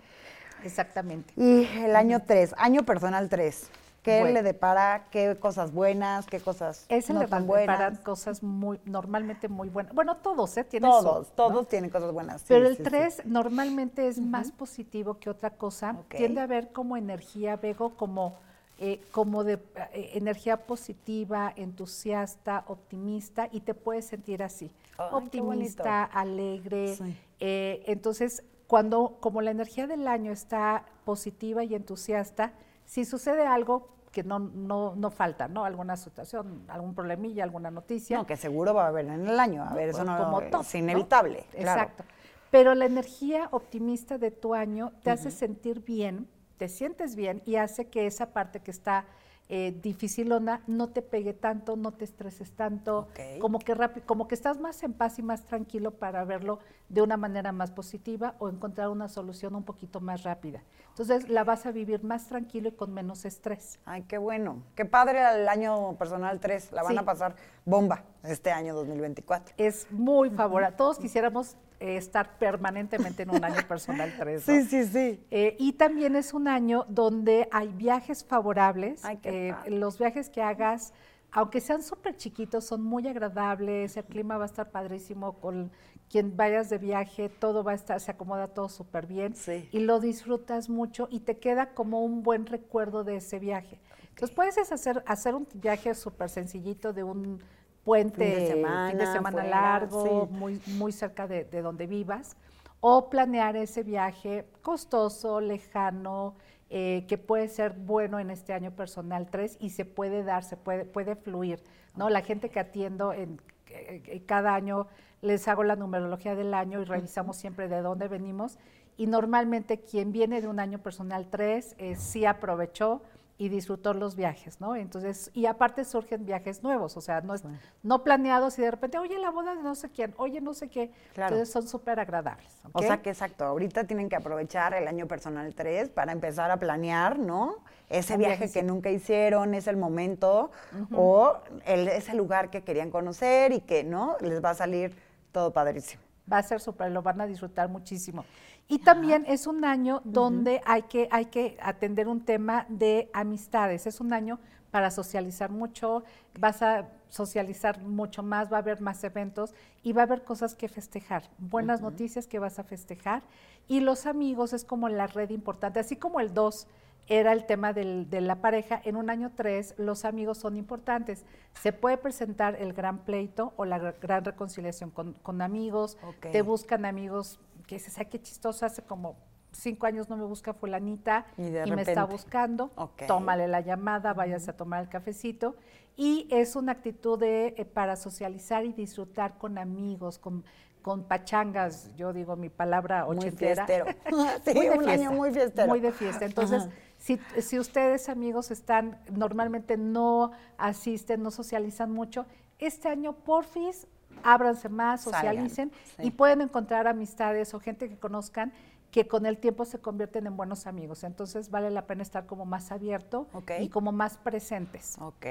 Exactamente. 0.64 1.34
Y 1.36 1.66
el 1.80 1.96
año 1.96 2.22
tres, 2.26 2.54
año 2.58 2.84
personal 2.84 3.30
tres. 3.30 3.70
¿Qué 4.02 4.20
Bueno. 4.22 4.34
le 4.36 4.44
depara? 4.44 5.08
¿Qué 5.12 5.38
cosas 5.40 5.74
buenas? 5.74 6.26
¿Qué 6.26 6.40
cosas 6.40 6.86
Es 6.90 7.10
el 7.10 7.16
no 7.16 7.22
de 7.22 7.28
tan 7.28 7.46
buenas? 7.48 8.00
cosas 8.00 8.42
muy, 8.44 8.80
normalmente 8.86 9.48
muy 9.50 9.70
buenas. 9.70 9.94
Bueno, 9.94 10.18
todos, 10.18 10.56
¿eh? 10.58 10.64
Tienen 10.64 10.90
Todos, 10.90 11.28
su, 11.28 11.32
¿no? 11.32 11.36
todos 11.36 11.68
tienen 11.68 11.90
cosas 11.90 12.12
buenas. 12.14 12.42
sí, 12.42 12.48
Pero 12.50 12.68
el 12.68 12.78
sí, 12.78 12.84
sí. 12.84 12.90
3 12.90 13.22
normalmente 13.26 14.08
es 14.08 14.20
más 14.20 14.52
positivo 14.52 15.20
que 15.20 15.30
otra 15.30 15.50
cosa. 15.52 15.98
Tiende 16.10 16.40
a 16.40 16.44
haber 16.44 16.72
como 16.72 16.96
energía, 16.96 17.58
Vego, 17.58 17.96
como, 17.98 18.36
eh, 18.80 19.02
como 19.12 19.44
de 19.44 19.54
eh, 19.94 20.12
energía 20.14 20.66
positiva, 20.66 21.52
entusiasta, 21.58 22.64
optimista, 22.68 23.50
y 23.52 23.60
te 23.62 23.74
puedes 23.74 24.06
sentir 24.06 24.42
así. 24.44 24.72
Optimista, 25.12 26.04
alegre. 26.06 26.98
Eh, 27.42 27.84
entonces, 27.88 28.44
cuando, 28.68 29.18
como 29.20 29.42
la 29.42 29.52
energía 29.52 29.88
del 29.88 30.08
año 30.08 30.32
está 30.32 30.86
positiva 31.04 31.64
y 31.64 31.76
entusiasta, 31.76 32.54
si 32.90 33.06
sucede 33.06 33.46
algo 33.46 33.88
que 34.12 34.24
no, 34.24 34.40
no, 34.40 34.96
no 34.96 35.12
falta, 35.12 35.48
¿no? 35.48 35.64
Alguna 35.64 35.96
situación, 35.96 36.64
algún 36.68 36.96
problemilla, 36.96 37.44
alguna 37.44 37.70
noticia. 37.70 38.18
No, 38.18 38.26
que 38.26 38.36
seguro 38.36 38.74
va 38.74 38.86
a 38.86 38.88
haber 38.88 39.06
en 39.06 39.28
el 39.28 39.40
año. 39.40 39.64
A 39.64 39.76
ver, 39.76 39.90
eso 39.90 40.04
no 40.04 40.18
como 40.18 40.42
es 40.42 40.74
inevitable. 40.76 41.46
claro. 41.52 41.82
Exacto. 41.82 42.04
Pero 42.50 42.74
la 42.74 42.86
energía 42.86 43.48
optimista 43.52 44.18
de 44.18 44.32
tu 44.32 44.56
año 44.56 44.92
te 45.04 45.12
hace 45.12 45.30
sentir 45.30 45.86
bien, 45.86 46.28
te 46.58 46.68
sientes 46.68 47.16
bien 47.16 47.44
y 47.46 47.58
hace 47.58 47.90
que 47.90 48.08
esa 48.08 48.34
parte 48.34 48.60
que 48.60 48.72
está 48.72 49.06
eh, 49.52 49.76
dificilona 49.82 50.62
no 50.68 50.90
te 50.90 51.02
pegue 51.02 51.34
tanto, 51.34 51.76
no 51.76 51.92
te 51.92 52.06
estreses 52.06 52.52
tanto, 52.52 53.08
como 53.42 53.58
que 53.58 53.74
rápido, 53.74 54.06
como 54.06 54.28
que 54.28 54.36
estás 54.36 54.60
más 54.60 54.84
en 54.84 54.94
paz 54.94 55.18
y 55.18 55.24
más 55.24 55.44
tranquilo 55.46 55.90
para 55.92 56.24
verlo 56.24 56.60
de 56.88 57.02
una 57.02 57.18
manera 57.18 57.52
más 57.52 57.72
positiva 57.72 58.36
o 58.38 58.48
encontrar 58.50 58.90
una 58.90 59.08
solución 59.08 59.56
un 59.56 59.64
poquito 59.64 60.02
más 60.02 60.22
rápida. 60.22 60.64
Entonces 60.90 61.30
la 61.30 61.44
vas 61.44 61.66
a 61.66 61.72
vivir 61.72 62.04
más 62.04 62.28
tranquilo 62.28 62.70
y 62.70 62.74
con 62.74 62.94
menos 62.94 63.26
estrés. 63.26 63.80
Ay, 63.86 64.04
qué 64.04 64.20
bueno. 64.20 64.62
Qué 64.76 64.86
padre 64.86 65.20
el 65.42 65.48
año 65.50 65.96
personal 65.98 66.40
3. 66.40 66.72
La 66.72 66.84
van 66.84 66.94
Sí. 66.94 66.98
a 67.00 67.04
pasar 67.06 67.36
bomba 67.66 68.04
este 68.24 68.52
año 68.52 68.76
2024. 68.76 69.56
Es 69.58 69.92
muy 69.92 70.30
favorable. 70.30 70.78
Todos 70.78 71.00
quisiéramos 71.00 71.56
eh, 71.80 71.98
estar 71.98 72.38
permanentemente 72.38 73.24
en 73.24 73.30
un 73.32 73.44
año 73.44 73.66
personal 73.68 74.14
3. 74.18 74.44
Sí, 74.44 74.64
sí, 74.64 74.86
sí. 74.86 75.24
Eh, 75.32 75.56
y 75.60 75.74
también 75.74 76.16
es 76.16 76.34
un 76.34 76.48
año 76.48 76.86
donde 76.90 77.48
hay 77.52 77.70
viajes 77.70 78.24
favorables. 78.26 79.04
Ay, 79.06 79.18
qué 79.18 79.50
Eh, 79.50 79.70
los 79.70 79.98
viajes 79.98 80.30
que 80.30 80.42
hagas, 80.42 80.94
aunque 81.32 81.62
sean 81.62 81.82
súper 81.84 82.18
chiquitos, 82.18 82.66
son 82.66 82.82
muy 82.82 83.08
agradables, 83.08 83.96
el 83.98 84.04
clima 84.06 84.38
va 84.38 84.44
a 84.44 84.48
estar 84.48 84.72
padrísimo, 84.72 85.40
con 85.40 85.72
quien 86.10 86.36
vayas 86.36 86.70
de 86.70 86.80
viaje, 86.80 87.30
todo 87.30 87.64
va 87.64 87.74
a 87.74 87.76
estar, 87.76 88.00
se 88.02 88.10
acomoda 88.12 88.48
todo 88.48 88.68
súper 88.68 89.06
bien 89.06 89.36
Sí. 89.36 89.70
y 89.72 89.80
lo 89.80 90.00
disfrutas 90.00 90.68
mucho 90.68 91.08
y 91.12 91.20
te 91.20 91.38
queda 91.38 91.74
como 91.76 92.04
un 92.04 92.24
buen 92.24 92.48
recuerdo 92.48 93.04
de 93.04 93.18
ese 93.18 93.38
viaje. 93.38 93.80
Entonces 94.10 94.36
puedes 94.36 94.58
es 94.58 94.72
hacer, 94.72 95.04
hacer 95.06 95.36
un 95.36 95.48
viaje 95.54 95.94
súper 95.94 96.30
sencillito 96.30 96.94
de 96.94 97.04
un 97.04 97.42
puente, 97.90 98.24
Fin 98.24 98.26
de 98.26 98.36
fin 98.36 98.46
de 98.46 98.48
semana, 98.48 99.14
semana 99.14 99.32
fuera, 99.32 99.50
largo, 99.50 100.28
sí. 100.28 100.34
muy, 100.34 100.62
muy 100.78 100.92
cerca 100.92 101.28
de, 101.28 101.44
de 101.46 101.62
donde 101.64 101.88
vivas, 101.88 102.38
o 102.82 103.10
planear 103.10 103.56
ese 103.56 103.82
viaje 103.82 104.46
costoso, 104.62 105.42
lejano, 105.42 106.36
eh, 106.70 107.06
que 107.08 107.18
puede 107.18 107.48
ser 107.48 107.74
bueno 107.74 108.20
en 108.20 108.30
este 108.30 108.54
año 108.54 108.70
personal 108.70 109.28
3 109.32 109.58
y 109.60 109.72
se 109.72 109.86
puede 109.86 110.24
dar, 110.24 110.44
se 110.44 110.56
puede, 110.56 110.86
puede 110.86 111.16
fluir. 111.16 111.64
¿no? 111.96 112.12
La 112.12 112.22
gente 112.22 112.50
que 112.50 112.60
atiendo 112.60 113.12
en, 113.12 113.42
eh, 113.70 114.04
eh, 114.06 114.22
cada 114.28 114.54
año 114.54 114.86
les 115.22 115.48
hago 115.48 115.64
la 115.64 115.76
numerología 115.76 116.36
del 116.36 116.54
año 116.54 116.80
y 116.82 116.86
revisamos 116.86 117.38
siempre 117.38 117.68
de 117.68 117.82
dónde 117.82 118.08
venimos. 118.08 118.60
Y 118.98 119.08
normalmente 119.08 119.80
quien 119.80 120.12
viene 120.12 120.42
de 120.42 120.48
un 120.48 120.60
año 120.60 120.78
personal 120.78 121.28
3 121.28 121.76
eh, 121.80 121.96
sí 121.96 122.26
aprovechó 122.26 123.02
y 123.40 123.50
disfrutó 123.50 123.94
los 123.96 124.16
viajes, 124.16 124.60
¿no? 124.62 124.76
Entonces, 124.76 125.32
y 125.34 125.48
aparte 125.48 125.84
surgen 125.86 126.26
viajes 126.26 126.62
nuevos, 126.62 126.96
o 126.98 127.02
sea, 127.02 127.22
no, 127.22 127.34
es- 127.34 127.44
no 127.82 128.04
planeados 128.04 128.60
y 128.60 128.62
de 128.62 128.70
repente, 128.70 129.00
oye, 129.00 129.18
la 129.18 129.32
boda 129.32 129.56
de 129.56 129.64
no 129.64 129.74
sé 129.76 129.90
quién, 129.90 130.14
oye, 130.18 130.42
no 130.42 130.54
sé 130.54 130.70
qué. 130.70 130.92
Claro. 131.14 131.36
Entonces 131.36 131.52
son 131.52 131.68
súper 131.68 132.00
agradables. 132.00 132.62
O 132.74 132.82
sea 132.84 133.02
que 133.02 133.10
exacto, 133.10 133.46
ahorita 133.46 133.86
tienen 133.86 134.10
que 134.10 134.18
aprovechar 134.18 134.74
el 134.76 134.88
año 134.88 135.08
personal 135.08 135.56
3 135.56 135.90
para 135.90 136.12
empezar 136.12 136.52
a 136.52 136.58
planear, 136.58 137.18
¿no? 137.18 137.64
Ese 137.90 138.18
viaje 138.18 138.36
viaje, 138.42 138.52
que 138.52 138.60
sí. 138.60 138.66
nunca 138.66 138.92
hicieron, 138.92 139.54
es 139.56 139.68
el 139.68 139.78
momento, 139.78 140.52
o 140.94 141.38
el, 141.66 141.88
ese 141.88 142.14
lugar 142.16 142.50
que 142.52 142.64
querían 142.64 142.92
conocer 142.92 143.52
y 143.54 143.62
que, 143.62 143.84
¿no? 143.84 144.18
Les 144.22 144.44
va 144.44 144.52
a 144.52 144.56
salir 144.56 144.96
todo 145.32 145.52
padrísimo. 145.54 146.04
va 146.32 146.38
a 146.38 146.44
ser 146.44 146.60
súper, 146.60 146.92
lo 146.92 147.02
van 147.02 147.20
a 147.22 147.26
disfrutar 147.26 147.70
muchísimo. 147.70 148.24
Y 148.70 148.80
también 148.80 149.26
es 149.28 149.48
un 149.48 149.66
año 149.66 150.02
donde 150.06 150.62
hay, 150.66 150.84
que, 150.84 151.10
hay 151.12 151.26
que 151.26 151.58
atender 151.62 152.08
un 152.08 152.22
tema 152.24 152.66
de 152.70 153.10
amistades, 153.14 153.88
es 153.88 154.00
un 154.00 154.14
año 154.14 154.40
para 154.72 154.92
socializar 154.92 155.50
mucho, 155.50 156.04
vas 156.40 156.62
a 156.62 156.88
socializar 157.10 157.82
mucho 157.82 158.22
más, 158.22 158.52
va 158.54 158.58
a 158.58 158.60
haber 158.60 158.80
más 158.82 159.04
eventos 159.04 159.56
y 159.82 159.94
va 159.94 160.04
a 160.04 160.06
haber 160.06 160.24
cosas 160.24 160.54
que 160.54 160.68
festejar, 160.70 161.24
buenas 161.40 161.82
noticias 161.82 162.28
que 162.28 162.38
vas 162.38 162.60
a 162.60 162.64
festejar. 162.64 163.24
Y 163.68 163.80
los 163.80 164.06
amigos 164.06 164.54
es 164.54 164.64
como 164.64 164.88
la 164.88 165.08
red 165.08 165.32
importante, 165.32 165.80
así 165.80 165.96
como 165.96 166.20
el 166.20 166.36
2 166.36 166.68
era 167.08 167.34
el 167.34 167.48
tema 167.48 167.74
del- 167.74 168.08
de 168.12 168.22
la 168.22 168.36
pareja, 168.36 168.80
en 168.86 168.96
un 168.96 169.10
año 169.10 169.32
3 169.36 169.74
los 169.80 170.06
amigos 170.06 170.38
son 170.38 170.56
importantes. 170.56 171.26
Se 171.54 171.74
puede 171.74 171.98
presentar 171.98 172.56
el 172.62 172.74
gran 172.74 173.00
pleito 173.00 173.54
o 173.58 173.66
la 173.66 173.80
gr- 173.80 173.96
gran 174.00 174.24
reconciliación 174.24 174.92
con, 174.92 175.14
con 175.24 175.42
amigos, 175.42 175.98
te 176.32 176.44
buscan 176.44 176.86
amigos 176.86 177.40
que 177.70 177.76
dices, 177.76 178.00
ay, 178.00 178.08
qué 178.08 178.20
chistoso, 178.20 178.66
hace 178.66 178.82
como 178.82 179.16
cinco 179.52 179.86
años 179.86 180.10
no 180.10 180.18
me 180.18 180.26
busca 180.26 180.56
fulanita 180.56 181.28
Y 181.38 181.52
me 181.72 181.84
está 181.84 182.04
buscando, 182.06 182.72
tómale 183.08 183.48
la 183.48 183.62
llamada, 183.62 184.12
váyase 184.16 184.50
a 184.50 184.58
tomar 184.58 184.82
el 184.82 184.90
cafecito. 184.90 185.56
Y 185.96 186.28
es 186.32 186.56
una 186.56 186.72
actitud 186.72 187.20
de, 187.20 187.54
eh, 187.58 187.66
para 187.66 187.96
socializar 187.96 188.66
y 188.66 188.74
disfrutar 188.74 189.38
con 189.38 189.60
amigos, 189.60 190.18
con, 190.18 190.44
con 190.82 191.04
pachangas, 191.04 191.96
yo 191.96 192.12
digo 192.12 192.36
mi 192.36 192.50
palabra 192.50 193.06
Muy 193.06 193.18
ochentera. 193.18 193.68
fiestero. 193.68 193.86
Sí, 194.46 194.54
Muy 194.56 194.68
de 194.68 194.78
un 194.78 194.90
año 194.90 194.98
fiesta, 194.98 195.16
muy 195.16 195.32
fiestero. 195.32 195.68
Muy 195.68 195.80
de 195.80 195.92
fiesta. 195.92 196.26
Entonces, 196.26 196.64
Ajá. 196.64 196.72
si, 196.98 197.20
si 197.40 197.60
ustedes, 197.60 198.10
amigos, 198.10 198.50
están, 198.50 198.98
normalmente 199.12 199.78
no 199.78 200.32
asisten, 200.58 201.22
no 201.22 201.30
socializan 201.30 201.92
mucho, 201.92 202.26
este 202.58 202.88
año, 202.88 203.14
porfis, 203.14 203.88
ábranse 204.24 204.70
más, 204.70 205.02
Salgan, 205.02 205.22
socialicen 205.22 205.72
sí. 205.98 206.04
y 206.08 206.12
pueden 206.12 206.42
encontrar 206.42 206.88
amistades 206.88 207.54
o 207.54 207.60
gente 207.60 207.90
que 207.90 207.98
conozcan 207.98 208.52
que 208.92 209.08
con 209.08 209.26
el 209.26 209.38
tiempo 209.38 209.66
se 209.66 209.80
convierten 209.80 210.26
en 210.28 210.36
buenos 210.36 210.66
amigos. 210.66 211.04
Entonces 211.04 211.52
vale 211.52 211.70
la 211.70 211.86
pena 211.86 212.02
estar 212.02 212.26
como 212.26 212.46
más 212.46 212.72
abierto 212.72 213.28
y 213.60 213.70
como 213.70 213.92
más 213.92 214.18
presentes. 214.18 214.98
Ok. 215.00 215.26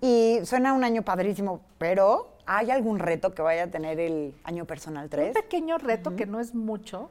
Y 0.00 0.40
suena 0.44 0.74
un 0.74 0.84
año 0.84 1.02
padrísimo, 1.02 1.62
pero 1.78 2.36
¿hay 2.46 2.70
algún 2.70 2.98
reto 2.98 3.34
que 3.34 3.42
vaya 3.42 3.64
a 3.64 3.66
tener 3.68 3.98
el 3.98 4.34
año 4.44 4.66
personal 4.66 5.08
3? 5.08 5.28
Un 5.28 5.34
pequeño 5.34 5.78
reto 5.78 6.16
que 6.16 6.26
no 6.26 6.40
es 6.40 6.54
mucho, 6.54 7.10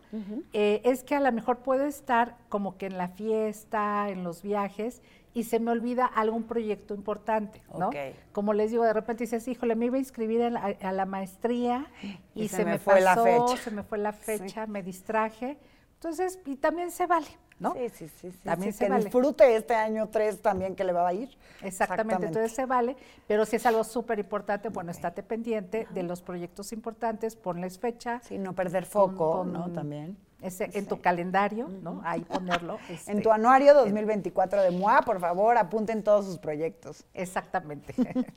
eh, 0.53 0.81
es 0.83 1.03
que 1.03 1.15
a 1.15 1.19
lo 1.19 1.31
mejor 1.31 1.59
puedo 1.59 1.85
estar 1.85 2.37
como 2.49 2.77
que 2.77 2.85
en 2.85 2.97
la 2.97 3.07
fiesta, 3.07 4.09
en 4.09 4.23
los 4.23 4.43
viajes, 4.43 5.01
y 5.33 5.43
se 5.43 5.59
me 5.59 5.71
olvida 5.71 6.05
algún 6.05 6.43
proyecto 6.43 6.93
importante, 6.95 7.61
¿no? 7.77 7.89
Como 8.31 8.53
les 8.53 8.71
digo, 8.71 8.83
de 8.83 8.93
repente 8.93 9.23
dices, 9.23 9.47
híjole, 9.47 9.75
me 9.75 9.85
iba 9.85 9.95
a 9.97 9.99
inscribir 9.99 10.51
la- 10.51 10.75
a 10.81 10.91
la 10.91 11.05
maestría 11.05 11.87
y, 12.33 12.47
se, 12.47 12.65
me, 12.65 12.77
fue 12.79 12.99
la 13.01 13.15
fecha. 13.15 13.57
se 13.57 13.71
me 13.71 13.83
fue 13.83 13.97
la 13.97 14.11
fecha, 14.13 14.65
me 14.67 14.81
distraje. 14.83 15.57
Entonces, 15.95 16.39
y 16.45 16.55
también 16.55 16.91
se 16.91 17.05
vale, 17.07 17.27
¿no? 17.59 17.73
Sí, 17.73 17.89
sí, 17.89 18.07
sí. 18.07 18.31
sí, 18.31 18.37
También 18.43 18.71
sí, 18.71 18.77
se 18.79 18.85
que 18.85 18.89
vale. 18.89 19.03
disfrute 19.03 19.55
este 19.55 19.75
año 19.75 20.07
3 20.07 20.41
también 20.41 20.75
que 20.75 20.83
le 20.85 20.93
va 20.93 21.07
a 21.09 21.13
ir. 21.13 21.29
Exactamente, 21.61 22.25
entonces 22.25 22.53
se 22.53 22.65
vale, 22.65 22.95
pero 23.27 23.45
si 23.45 23.57
es 23.57 23.65
algo 23.65 23.83
súper 23.83 24.17
importante, 24.19 24.69
bueno, 24.69 24.91
estate 24.91 25.23
pendiente 25.23 25.87
de 25.93 26.03
los 26.03 26.21
proyectos 26.21 26.71
importantes, 26.71 27.35
ponles 27.35 27.77
fecha. 27.79 28.21
Sí, 28.23 28.37
no 28.37 28.53
perder 28.55 28.83
con- 28.89 29.11
foco, 29.11 29.31
con 29.33 29.53
¿no? 29.53 29.71
También. 29.71 30.17
Ese- 30.41 30.69
en 30.73 30.85
tu 30.87 31.01
calendario, 31.01 31.67
¿no? 31.67 32.01
Ahí 32.03 32.21
ponerlo. 32.21 32.77
En 32.89 32.95
este, 32.95 33.21
tu 33.21 33.31
anuario 33.31 33.73
2024 33.73 34.61
de 34.63 34.71
MOA, 34.71 35.01
por 35.01 35.19
favor, 35.19 35.57
apunten 35.57 36.03
todos 36.03 36.25
sus 36.25 36.37
proyectos. 36.37 37.05
Exactamente. 37.13 37.93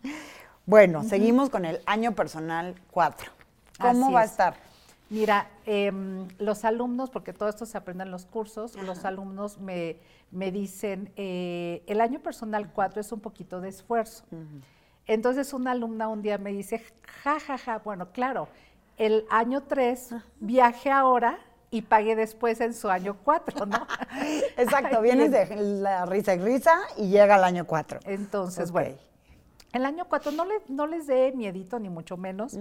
Bueno, 0.64 1.02
seguimos 1.02 1.50
con 1.50 1.64
el 1.64 1.80
año 1.86 2.12
personal 2.12 2.76
4. 2.92 3.32
¿Cómo 3.80 4.04
Así 4.06 4.14
va 4.14 4.20
a 4.20 4.24
es. 4.24 4.30
estar? 4.30 4.54
Mira, 5.10 5.48
em, 5.66 6.28
los 6.38 6.64
alumnos, 6.64 7.10
porque 7.10 7.32
todo 7.32 7.48
esto 7.48 7.66
se 7.66 7.76
aprende 7.76 8.04
en 8.04 8.12
los 8.12 8.26
cursos, 8.26 8.76
los 8.76 9.04
alumnos 9.04 9.58
me, 9.58 9.96
me 10.30 10.52
dicen, 10.52 11.12
eh, 11.16 11.82
el 11.88 12.00
año 12.00 12.20
personal 12.20 12.70
4 12.72 13.00
es 13.00 13.10
un 13.10 13.18
poquito 13.18 13.60
de 13.60 13.70
esfuerzo. 13.70 14.24
Entonces 15.06 15.52
una 15.52 15.72
alumna 15.72 16.06
un 16.08 16.22
día 16.22 16.38
me 16.38 16.52
dice, 16.52 16.80
ja, 17.24 17.40
ja, 17.40 17.58
ja, 17.58 17.78
bueno, 17.80 18.12
claro, 18.12 18.46
el 18.98 19.26
año 19.30 19.64
3 19.64 20.14
viaje 20.38 20.92
ahora 20.92 21.38
y 21.72 21.82
pague 21.82 22.14
después 22.14 22.60
en 22.60 22.74
su 22.74 22.88
año 22.90 23.16
4, 23.24 23.66
¿no? 23.66 23.86
Exacto, 24.58 24.98
Ay, 24.98 25.02
vienes 25.02 25.30
de 25.32 25.56
la 25.56 26.04
risa 26.06 26.34
y 26.34 26.38
risa 26.38 26.78
y 26.98 27.08
llega 27.08 27.36
el 27.36 27.44
año 27.44 27.66
4. 27.66 28.00
Entonces, 28.04 28.66
Ok. 28.68 28.72
bueno, 28.72 28.96
el 29.72 29.86
año 29.86 30.04
4 30.06 30.32
no, 30.32 30.44
le- 30.44 30.62
no 30.68 30.86
les 30.86 31.06
dé 31.06 31.32
miedito, 31.34 31.78
ni 31.80 31.88
mucho 31.88 32.16
menos, 32.18 32.58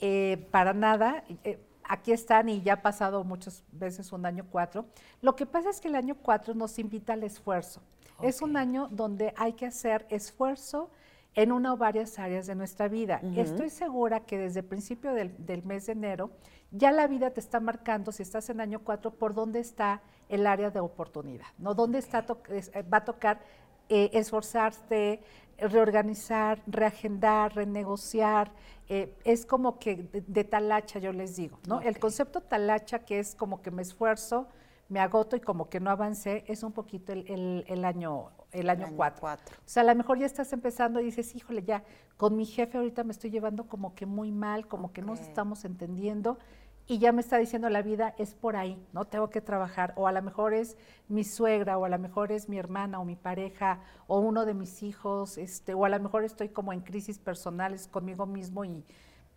eh, 0.00 0.48
para 0.50 0.72
nada. 0.72 1.22
eh, 1.44 1.60
aquí 1.86 2.12
están 2.12 2.48
y 2.48 2.62
ya 2.62 2.72
ha 2.72 2.82
pasado 2.82 3.22
muchas 3.24 3.62
veces 3.70 4.10
un 4.12 4.24
año 4.24 4.46
4. 4.50 4.86
Lo 5.20 5.36
que 5.36 5.44
pasa 5.44 5.68
es 5.68 5.78
que 5.82 5.88
el 5.88 5.94
año 5.96 6.16
4 6.22 6.54
nos 6.54 6.78
invita 6.78 7.12
al 7.12 7.22
esfuerzo. 7.22 7.82
Es 8.22 8.40
un 8.40 8.56
año 8.56 8.88
donde 8.90 9.34
hay 9.36 9.52
que 9.52 9.66
hacer 9.66 10.06
esfuerzo 10.08 10.88
en 11.34 11.50
una 11.52 11.72
o 11.72 11.76
varias 11.76 12.18
áreas 12.18 12.46
de 12.46 12.54
nuestra 12.54 12.88
vida. 12.88 13.20
Estoy 13.36 13.70
segura 13.70 14.20
que 14.20 14.38
desde 14.38 14.60
el 14.60 14.66
principio 14.66 15.12
del, 15.14 15.34
del 15.44 15.62
mes 15.64 15.86
de 15.86 15.92
enero 15.92 16.30
ya 16.70 16.90
la 16.92 17.06
vida 17.06 17.30
te 17.30 17.40
está 17.40 17.60
marcando, 17.60 18.12
si 18.12 18.22
estás 18.22 18.50
en 18.50 18.60
año 18.60 18.80
4, 18.84 19.12
por 19.12 19.34
dónde 19.34 19.60
está 19.60 20.00
el 20.28 20.46
área 20.46 20.70
de 20.70 20.80
oportunidad, 20.80 21.46
¿no? 21.58 21.74
¿Dónde 21.74 21.98
está 21.98 22.24
es- 22.50 22.70
va 22.92 22.98
a 22.98 23.04
tocar 23.04 23.40
eh, 23.88 24.10
esforzarte, 24.14 25.20
reorganizar, 25.58 26.62
reagendar, 26.66 27.54
renegociar. 27.54 28.50
eh, 28.88 29.14
es 29.24 29.46
como 29.46 29.78
que 29.78 29.96
de, 29.96 30.20
de 30.26 30.44
talacha, 30.44 30.98
yo 30.98 31.12
les 31.12 31.36
digo, 31.36 31.58
¿no? 31.66 31.80
El 31.80 31.98
concepto 31.98 32.40
talacha, 32.42 32.98
que 33.00 33.18
es 33.18 33.34
como 33.34 33.62
que 33.62 33.70
me 33.70 33.82
esfuerzo, 33.82 34.46
me 34.88 35.00
agoto 35.00 35.36
y 35.36 35.40
como 35.40 35.68
que 35.68 35.80
no 35.80 35.90
avancé, 35.90 36.44
es 36.48 36.62
un 36.62 36.72
poquito 36.72 37.12
el, 37.12 37.26
el- 37.30 37.64
el 37.68 37.84
año 37.84 38.30
el 38.52 38.70
año 38.70 38.86
año 38.86 38.96
4. 38.96 39.20
cuatro. 39.20 39.56
O 39.58 39.62
sea, 39.64 39.82
a 39.82 39.86
lo 39.86 39.94
mejor 39.96 40.18
ya 40.18 40.26
estás 40.26 40.52
empezando 40.52 41.00
y 41.00 41.04
dices, 41.06 41.34
híjole, 41.34 41.64
ya, 41.64 41.84
con 42.16 42.36
mi 42.36 42.46
jefe 42.46 42.78
ahorita 42.78 43.02
me 43.04 43.12
estoy 43.12 43.30
llevando 43.30 43.66
como 43.68 43.94
que 43.94 44.06
muy 44.06 44.30
mal, 44.30 44.68
como 44.68 44.92
que 44.92 45.02
no 45.02 45.14
estamos 45.14 45.64
entendiendo 45.64 46.38
y 46.86 46.98
ya 46.98 47.12
me 47.12 47.22
está 47.22 47.38
diciendo 47.38 47.70
la 47.70 47.80
vida, 47.82 48.14
es 48.18 48.34
por 48.34 48.56
ahí, 48.56 48.78
¿no? 48.92 49.06
Tengo 49.06 49.30
que 49.30 49.40
trabajar. 49.40 49.94
O 49.96 50.06
a 50.06 50.12
lo 50.12 50.20
mejor 50.22 50.52
es 50.52 50.76
mi 51.08 51.24
suegra, 51.24 51.78
o 51.78 51.84
a 51.86 51.88
lo 51.88 51.98
mejor 51.98 52.30
es 52.30 52.48
mi 52.50 52.58
hermana, 52.58 53.00
o 53.00 53.04
mi 53.06 53.16
pareja, 53.16 53.80
o 54.06 54.20
uno 54.20 54.44
de 54.44 54.52
mis 54.54 54.82
hijos, 54.82 55.38
este, 55.38 55.72
o 55.74 55.84
a 55.86 55.88
lo 55.88 55.98
mejor 55.98 56.24
estoy 56.24 56.50
como 56.50 56.72
en 56.74 56.80
crisis 56.82 57.18
personales 57.18 57.88
conmigo 57.88 58.26
mismo 58.26 58.64
y 58.66 58.84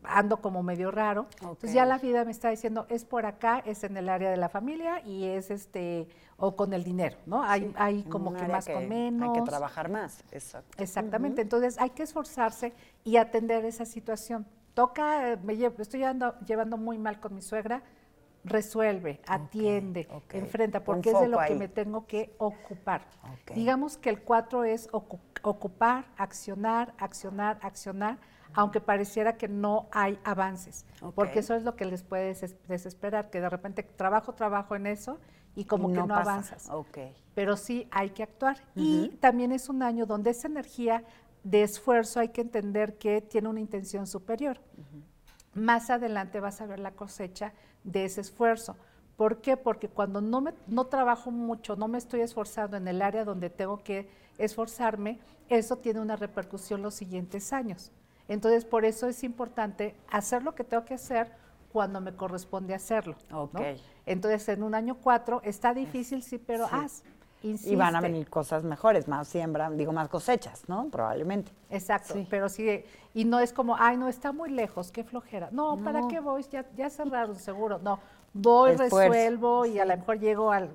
ando 0.04 0.38
como 0.42 0.64
medio 0.64 0.92
raro. 0.92 1.28
Entonces 1.42 1.74
ya 1.74 1.86
la 1.86 1.98
vida 1.98 2.24
me 2.26 2.32
está 2.32 2.50
diciendo, 2.50 2.86
es 2.90 3.04
por 3.06 3.26
acá, 3.26 3.60
es 3.66 3.84
en 3.84 3.98
el 3.98 4.10
área 4.10 4.30
de 4.30 4.38
la 4.38 4.50
familia 4.50 5.02
y 5.06 5.26
es 5.26 5.50
este, 5.52 6.08
o 6.38 6.56
con 6.56 6.74
el 6.74 6.84
dinero, 6.84 7.18
¿no? 7.26 7.44
Hay, 7.44 7.74
hay 7.78 8.04
como 8.04 8.34
que 8.34 8.46
más 8.48 8.68
con 8.68 8.88
menos. 8.90 9.30
Hay 9.30 9.42
que 9.42 9.50
trabajar 9.50 9.90
más, 9.90 10.24
exacto. 10.32 10.82
Exactamente, 10.82 11.42
entonces 11.42 11.78
hay 11.80 11.90
que 11.92 12.04
esforzarse 12.04 12.74
y 13.04 13.18
atender 13.18 13.66
esa 13.66 13.86
situación. 13.86 14.46
Toca, 14.74 15.32
eh, 15.32 15.38
me 15.44 15.56
lle- 15.56 15.74
estoy 15.80 16.02
llevando, 16.02 16.36
llevando 16.46 16.78
muy 16.78 16.98
mal 17.00 17.20
con 17.20 17.34
mi 17.34 17.42
suegra, 17.42 17.82
resuelve, 18.44 19.20
atiende, 19.28 20.08
enfrenta, 20.38 20.84
porque 20.84 21.10
es 21.10 21.16
de 21.20 21.28
lo 21.28 21.38
que 21.40 21.56
me 21.60 21.68
tengo 21.68 22.06
que 22.08 22.34
ocupar. 22.38 23.02
Digamos 23.56 23.98
que 23.98 24.10
el 24.10 24.22
4 24.22 24.64
es 24.64 24.90
ocu- 24.92 25.20
ocupar, 25.42 26.06
accionar, 26.18 26.94
accionar, 26.98 27.58
accionar, 27.62 28.20
aunque 28.58 28.82
pareciera 28.82 29.38
que 29.38 29.48
no 29.48 29.88
hay 29.92 30.20
avances, 30.24 30.86
porque 31.14 31.40
eso 31.40 31.54
es 31.54 31.62
lo 31.64 31.76
que 31.76 31.86
les 31.86 32.02
puede 32.02 32.32
deses- 32.34 32.58
desesperar, 32.68 33.30
que 33.30 33.40
de 33.40 33.50
repente 33.50 33.84
trabajo, 33.84 34.34
trabajo 34.34 34.76
en 34.76 34.88
eso 34.88 35.20
y 35.56 35.66
como 35.66 35.92
Y 35.92 35.94
que 35.94 36.00
no 36.00 36.08
pasa. 36.08 36.22
avanzas 36.32 36.68
pero 37.36 37.56
sí 37.56 37.88
hay 37.92 38.10
que 38.10 38.24
actuar. 38.24 38.58
Y 38.76 39.10
también 39.20 39.52
es 39.52 39.70
un 39.70 39.84
año 39.84 40.08
donde 40.08 40.32
esa 40.32 40.48
energía 40.48 41.04
de 41.44 41.62
esfuerzo 41.62 42.20
hay 42.20 42.30
que 42.30 42.42
entender 42.42 42.98
que 42.98 43.22
tiene 43.22 43.48
una 43.48 43.60
intención 43.60 44.08
superior. 44.08 44.60
Más 45.54 45.92
adelante 45.92 46.40
vas 46.40 46.60
a 46.60 46.66
ver 46.66 46.80
la 46.80 46.92
cosecha 46.92 47.54
de 47.84 48.06
ese 48.06 48.22
esfuerzo. 48.22 48.76
¿Por 49.18 49.40
qué? 49.42 49.56
Porque 49.56 49.88
cuando 49.88 50.20
no, 50.20 50.42
me, 50.42 50.54
no 50.66 50.86
trabajo 50.86 51.30
mucho, 51.30 51.76
no 51.76 51.88
me 51.88 52.00
estoy 52.00 52.22
esforzando 52.22 52.76
en 52.76 52.88
el 52.88 53.04
área 53.04 53.24
donde 53.24 53.52
tengo 53.52 53.84
que 53.84 54.10
esforzarme, 54.40 55.20
eso 55.48 55.78
tiene 55.78 56.00
una 56.00 56.16
repercusión 56.16 56.82
los 56.82 56.96
siguientes 56.96 57.54
años. 57.54 57.92
Entonces, 58.28 58.66
por 58.66 58.86
eso 58.86 59.08
es 59.08 59.24
importante 59.24 59.96
hacer 60.12 60.44
lo 60.44 60.54
que 60.56 60.64
tengo 60.64 60.84
que 60.86 60.94
hacer 60.96 61.32
cuando 61.72 62.02
me 62.02 62.14
corresponde 62.14 62.74
hacerlo. 62.74 63.16
¿no? 63.30 63.44
Ok. 63.44 63.60
Entonces, 64.06 64.48
en 64.50 64.64
un 64.64 64.76
año 64.76 64.96
cuatro 65.02 65.42
está 65.44 65.74
difícil, 65.74 66.24
sí, 66.24 66.38
pero 66.38 66.66
Sí. 66.68 66.76
haz. 66.76 67.04
Y 67.44 67.76
van 67.76 67.96
a 67.96 68.00
insiste. 68.00 68.02
venir 68.12 68.30
cosas 68.32 68.64
mejores, 68.64 69.08
más 69.08 69.28
siembra, 69.28 69.70
digo, 69.70 69.94
más 69.94 70.10
cosechas, 70.10 70.64
¿no? 70.68 70.88
Probablemente. 70.90 71.52
Exacto, 71.70 72.16
Sí. 72.16 72.26
pero 72.30 72.50
sí, 72.50 72.84
y 73.14 73.26
no 73.26 73.40
es 73.40 73.54
como, 73.54 73.76
ay, 73.78 73.96
no, 73.96 74.08
está 74.08 74.32
muy 74.32 74.50
lejos, 74.50 74.92
qué 74.92 75.04
flojera. 75.04 75.50
No, 75.52 75.78
¿para 75.84 76.02
No. 76.02 76.08
qué 76.08 76.20
voy? 76.20 76.44
Ya, 76.52 76.66
ya 76.76 76.90
cerraron, 76.90 77.36
seguro. 77.36 77.78
No, 77.80 78.00
voy, 78.34 78.72
Esfuerzo, 78.72 78.98
resuelvo 78.98 79.66
y 79.68 79.78
a 79.78 79.86
lo 79.86 79.96
mejor 79.96 80.20
llego 80.20 80.52
al 80.52 80.72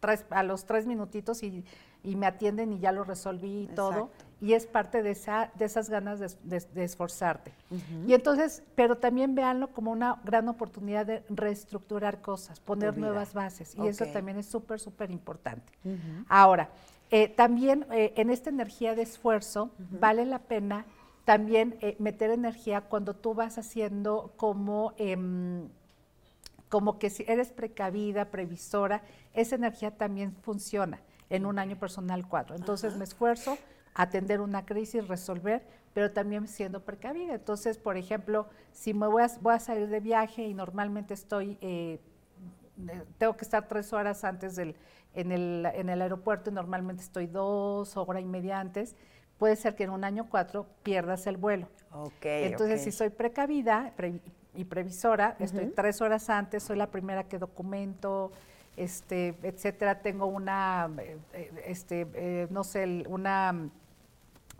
tres- 0.00 0.26
a 0.28 0.42
los 0.42 0.66
tres 0.66 0.86
minutitos 0.86 1.42
y, 1.42 1.64
y 2.04 2.14
me 2.14 2.26
atienden 2.26 2.74
y 2.74 2.78
ya 2.78 2.92
lo 2.92 3.02
resolví 3.02 3.62
y 3.62 3.66
todo. 3.68 4.10
Y 4.40 4.52
es 4.52 4.66
parte 4.66 5.02
de, 5.02 5.12
esa, 5.12 5.50
de 5.54 5.64
esas 5.64 5.88
ganas 5.88 6.20
de, 6.20 6.28
de- 6.44 6.66
de 6.74 6.84
esforzarte. 6.84 7.52
Y 8.06 8.12
entonces, 8.12 8.62
pero 8.74 8.96
también 8.98 9.34
véanlo 9.34 9.68
como 9.68 9.90
una 9.92 10.20
gran 10.24 10.48
oportunidad 10.48 11.06
de 11.06 11.22
reestructurar 11.30 12.20
cosas, 12.20 12.60
poner 12.60 12.90
nuevas 13.00 13.32
bases, 13.34 13.74
y 13.74 13.88
eso 13.88 14.04
también 14.12 14.36
es 14.38 14.46
súper, 14.46 14.78
súper 14.78 15.10
importante. 15.10 15.72
Ahora, 16.28 16.68
eh, 17.10 17.28
también 17.28 17.86
eh, 17.92 18.12
en 18.16 18.30
esta 18.30 18.50
energía 18.50 18.94
de 18.94 19.02
esfuerzo 19.02 19.70
vale 20.00 20.26
la 20.26 20.40
pena 20.40 20.84
también 21.24 21.76
eh, 21.80 21.96
meter 21.98 22.30
energía 22.30 22.82
cuando 22.82 23.14
tú 23.14 23.32
vas 23.34 23.56
haciendo 23.58 24.32
como, 24.36 24.92
em, 24.98 25.68
como 26.68 26.98
que 26.98 27.10
si 27.10 27.24
eres 27.28 27.52
precavida, 27.52 28.26
previsora, 28.26 29.02
esa 29.34 29.54
energía 29.54 29.92
también 29.92 30.36
funciona 30.42 31.00
en 31.30 31.46
un 31.46 31.58
año 31.58 31.76
personal 31.78 32.26
4. 32.28 32.54
Entonces 32.56 32.96
me 32.96 33.04
esfuerzo 33.04 33.56
atender 33.96 34.40
una 34.40 34.64
crisis, 34.64 35.08
resolver, 35.08 35.62
pero 35.94 36.12
también 36.12 36.46
siendo 36.46 36.84
precavida. 36.84 37.34
Entonces, 37.34 37.78
por 37.78 37.96
ejemplo, 37.96 38.46
si 38.72 38.92
me 38.94 39.06
voy 39.06 39.22
a, 39.22 39.30
voy 39.40 39.54
a 39.54 39.58
salir 39.58 39.88
de 39.88 40.00
viaje 40.00 40.42
y 40.46 40.54
normalmente 40.54 41.14
estoy 41.14 41.58
eh, 41.60 41.98
tengo 43.18 43.36
que 43.36 43.44
estar 43.44 43.66
tres 43.68 43.92
horas 43.94 44.22
antes 44.22 44.54
del, 44.54 44.76
en, 45.14 45.32
el, 45.32 45.66
en 45.74 45.88
el 45.88 46.02
aeropuerto 46.02 46.50
y 46.50 46.52
normalmente 46.52 47.02
estoy 47.02 47.26
dos 47.26 47.96
horas 47.96 48.22
y 48.22 48.26
media 48.26 48.60
antes, 48.60 48.94
puede 49.38 49.56
ser 49.56 49.74
que 49.74 49.84
en 49.84 49.90
un 49.90 50.04
año 50.04 50.26
cuatro 50.28 50.66
pierdas 50.82 51.26
el 51.26 51.38
vuelo. 51.38 51.68
Ok, 51.92 52.12
Entonces, 52.22 52.82
si 52.84 52.92
soy 52.92 53.08
precavida 53.08 53.92
pre- 53.96 54.20
y 54.54 54.64
previsora, 54.64 55.36
estoy 55.38 55.66
tres 55.74 56.02
horas 56.02 56.28
antes, 56.28 56.62
soy 56.62 56.76
la 56.76 56.90
primera 56.90 57.24
que 57.24 57.38
documento, 57.38 58.30
este, 58.76 59.34
etcétera, 59.42 60.02
tengo 60.02 60.26
una, 60.26 60.90
eh, 60.98 61.16
eh, 61.32 61.62
este, 61.66 62.06
eh, 62.14 62.46
no 62.50 62.62
sé, 62.62 63.04
una, 63.08 63.70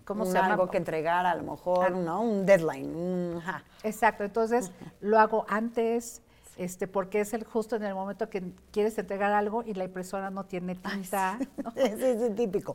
¿cómo 0.07 0.23
Un 0.25 0.29
se 0.29 0.35
llama? 0.38 0.53
algo 0.55 0.71
que 0.71 0.79
entregar, 0.79 1.27
a 1.27 1.35
lo 1.35 1.42
mejor, 1.42 1.87
Ah. 1.88 1.90
¿no? 1.90 2.23
Un 2.23 2.47
deadline. 2.47 2.95
un-. 2.97 3.42
Exacto, 3.83 4.25
entonces 4.25 4.73
lo 5.01 5.19
hago 5.19 5.45
antes, 5.49 6.23
este, 6.57 6.87
porque 6.88 7.21
es 7.21 7.35
el 7.35 7.45
justo 7.45 7.77
en 7.77 7.83
el 7.83 7.95
momento 7.95 8.31
que 8.31 8.42
quieres 8.71 8.97
entregar 8.97 9.31
algo 9.33 9.62
y 9.62 9.75
la 9.75 9.85
impresora 9.85 10.31
no 10.31 10.45
tiene 10.45 10.75
tinta, 10.77 11.38
¿no? 11.62 11.71
Ese 11.77 12.12
es 12.12 12.23
el 12.23 12.35
típico. 12.35 12.75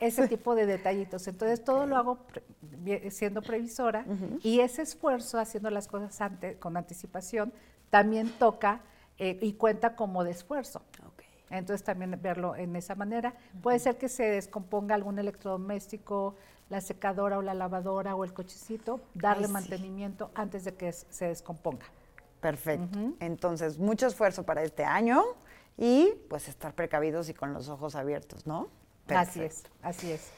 ese 0.00 0.28
tipo 0.28 0.54
de 0.54 0.66
detallitos. 0.66 1.26
Entonces 1.28 1.64
todo 1.64 1.86
lo 1.86 1.96
hago 1.96 2.16
pre- 2.16 3.10
siendo 3.10 3.40
previsora 3.40 4.04
y 4.42 4.60
ese 4.60 4.82
esfuerzo 4.82 5.38
haciendo 5.38 5.70
las 5.70 5.88
cosas 5.88 6.20
antes, 6.20 6.58
con 6.58 6.76
anticipación 6.76 7.54
también 7.88 8.28
toca 8.38 8.80
eh, 9.18 9.38
y 9.40 9.54
cuenta 9.54 9.94
como 9.96 10.24
de 10.24 10.32
esfuerzo. 10.32 10.82
Entonces 11.50 11.84
también 11.84 12.18
verlo 12.22 12.56
en 12.56 12.74
esa 12.76 12.94
manera. 12.94 13.34
Puede 13.62 13.78
ser 13.78 13.96
que 13.98 14.08
se 14.08 14.24
descomponga 14.24 14.94
algún 14.94 15.18
electrodoméstico, 15.18 16.34
la 16.70 16.80
secadora 16.80 17.38
o 17.38 17.42
la 17.42 17.54
lavadora 17.54 18.14
o 18.14 18.24
el 18.24 18.32
cochecito, 18.32 19.00
darle 19.14 19.42
Ay, 19.44 19.46
sí. 19.48 19.52
mantenimiento 19.52 20.30
antes 20.34 20.64
de 20.64 20.74
que 20.74 20.88
es- 20.88 21.06
se 21.10 21.26
descomponga. 21.26 21.86
Perfecto. 22.40 22.98
Entonces, 23.20 23.78
mucho 23.78 24.06
esfuerzo 24.06 24.42
para 24.42 24.62
este 24.62 24.84
año 24.84 25.22
y 25.78 26.12
pues 26.28 26.48
estar 26.48 26.74
precavidos 26.74 27.28
y 27.28 27.34
con 27.34 27.52
los 27.52 27.68
ojos 27.68 27.94
abiertos, 27.94 28.46
¿no? 28.46 28.68
Así 29.08 29.40
Perfecto. 29.40 29.42
es, 29.46 29.64
así 29.82 30.12
es. 30.12 30.30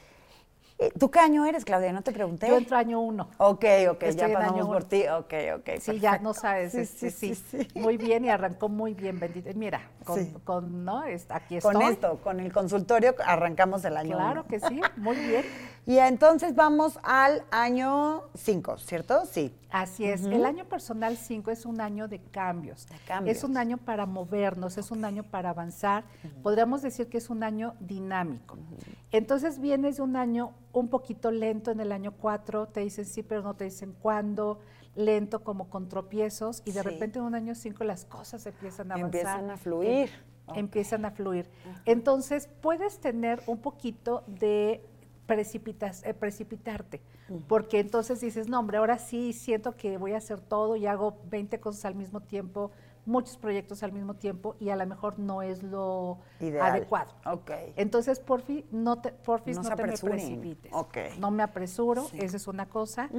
Eh, 0.77 0.91
¿Tú 0.99 1.09
qué 1.09 1.19
año 1.19 1.45
eres, 1.45 1.63
Claudia? 1.63 1.93
No 1.93 2.01
te 2.01 2.11
pregunté. 2.11 2.49
Yo 2.49 2.57
entro 2.57 2.75
año 2.75 2.99
uno. 2.99 3.29
Ok, 3.37 3.63
ok, 3.91 4.03
Estoy 4.03 4.15
ya 4.29 4.33
pasamos 4.33 4.59
año 4.59 4.67
por 4.67 4.83
ti. 4.83 5.07
Ok, 5.07 5.33
ok. 5.59 5.69
Sí, 5.79 5.99
ya 6.01 6.17
no 6.19 6.33
sabes, 6.33 6.73
Sí, 6.73 6.79
este, 6.81 7.11
sí, 7.11 7.33
sí, 7.33 7.41
sí, 7.59 7.67
sí. 7.71 7.79
muy 7.79 7.95
bien 7.95 8.25
y 8.25 8.29
arrancó 8.29 8.67
muy 8.67 8.93
bien, 8.93 9.17
bendito. 9.17 9.49
Mira, 9.55 9.81
con, 10.03 10.19
Sí. 10.19 10.33
con, 10.43 10.83
¿no? 10.83 11.05
Es- 11.05 11.27
aquí 11.29 11.59
Con 11.61 11.81
esto, 11.81 12.19
con 12.21 12.41
el 12.41 12.51
consultorio, 12.51 13.15
arrancamos 13.25 13.85
el 13.85 13.95
año 13.95 14.17
Claro 14.17 14.41
uno. 14.41 14.47
que 14.49 14.59
sí, 14.59 14.81
muy 14.97 15.15
bien. 15.15 15.45
Y 15.87 15.99
entonces 15.99 16.55
vamos 16.55 16.97
al 17.03 17.43
año 17.51 18.23
5, 18.33 18.77
¿cierto? 18.79 19.23
Sí. 19.25 19.53
Así 19.69 20.05
es. 20.05 20.23
El 20.25 20.43
año 20.45 20.65
personal 20.65 21.15
5 21.15 21.51
es 21.51 21.65
un 21.65 21.79
año 21.79 22.07
de 22.07 22.19
cambios. 22.19 22.87
De 22.87 22.97
cambios. 23.05 23.37
Es 23.37 23.43
un 23.43 23.55
año 23.55 23.77
para 23.77 24.05
movernos, 24.07 24.77
es 24.79 24.89
un 24.89 25.05
año 25.05 25.23
para 25.23 25.51
avanzar. 25.51 26.03
Podríamos 26.41 26.81
decir 26.81 27.07
que 27.07 27.19
es 27.19 27.29
un 27.29 27.43
año 27.43 27.75
dinámico. 27.79 28.57
Entonces 29.11 29.59
vienes 29.59 29.97
de 29.97 30.01
un 30.03 30.15
año 30.15 30.53
un 30.73 30.87
poquito 30.89 31.29
lento 31.29 31.69
en 31.71 31.79
el 31.79 31.91
año 31.91 32.13
4, 32.19 32.67
te 32.69 32.79
dicen 32.79 33.05
sí, 33.05 33.21
pero 33.21 33.43
no 33.43 33.53
te 33.55 33.65
dicen 33.65 33.93
cuándo, 34.01 34.59
lento 34.95 35.43
como 35.43 35.69
con 35.69 35.87
tropiezos, 35.87 36.61
y 36.65 36.71
de 36.71 36.81
Sí. 36.81 36.87
repente 36.89 37.19
en 37.19 37.25
un 37.25 37.35
año 37.35 37.53
5 37.53 37.83
las 37.83 38.05
cosas 38.05 38.45
empiezan 38.47 38.91
a 38.91 38.95
avanzar. 38.95 39.19
Empiezan 39.21 39.51
a 39.51 39.57
fluir. 39.57 40.09
Em- 40.09 40.35
Ok. 40.47 40.57
Empiezan 40.57 41.05
a 41.05 41.11
fluir. 41.11 41.49
Entonces 41.85 42.47
puedes 42.61 42.99
tener 42.99 43.41
un 43.47 43.57
poquito 43.57 44.23
de 44.27 44.85
precipitas, 45.25 46.03
eh, 46.05 46.13
precipitarte, 46.13 47.01
porque 47.47 47.79
entonces 47.79 48.21
dices, 48.21 48.47
no, 48.47 48.59
hombre, 48.59 48.77
ahora 48.77 48.97
sí 48.99 49.33
siento 49.33 49.75
que 49.75 49.97
voy 49.97 50.13
a 50.13 50.17
hacer 50.17 50.39
todo 50.39 50.75
y 50.75 50.85
hago 50.85 51.17
20 51.29 51.59
cosas 51.59 51.85
al 51.85 51.95
mismo 51.95 52.21
tiempo, 52.21 52.71
muchos 53.07 53.37
proyectos 53.37 53.83
al 53.83 53.91
mismo 53.91 54.15
tiempo 54.15 54.55
y 54.59 54.69
a 54.69 54.75
lo 54.75 54.85
mejor 54.87 55.19
no 55.19 55.41
es 55.43 55.61
lo 55.61 56.17
Ideal. 56.39 56.71
adecuado. 56.71 57.11
Ok. 57.25 57.51
Entonces, 57.75 58.19
porfi, 58.19 58.65
no 58.71 58.99
te, 58.99 59.11
porfis, 59.11 59.57
No 59.57 59.63
te 59.63 59.69
me 59.69 59.93
precipites. 59.93 60.71
Ok. 60.73 60.97
No 61.19 61.29
me 61.31 61.43
apresuro, 61.43 62.07
esa 62.13 62.37
es 62.37 62.47
una 62.47 62.67
cosa. 62.67 63.09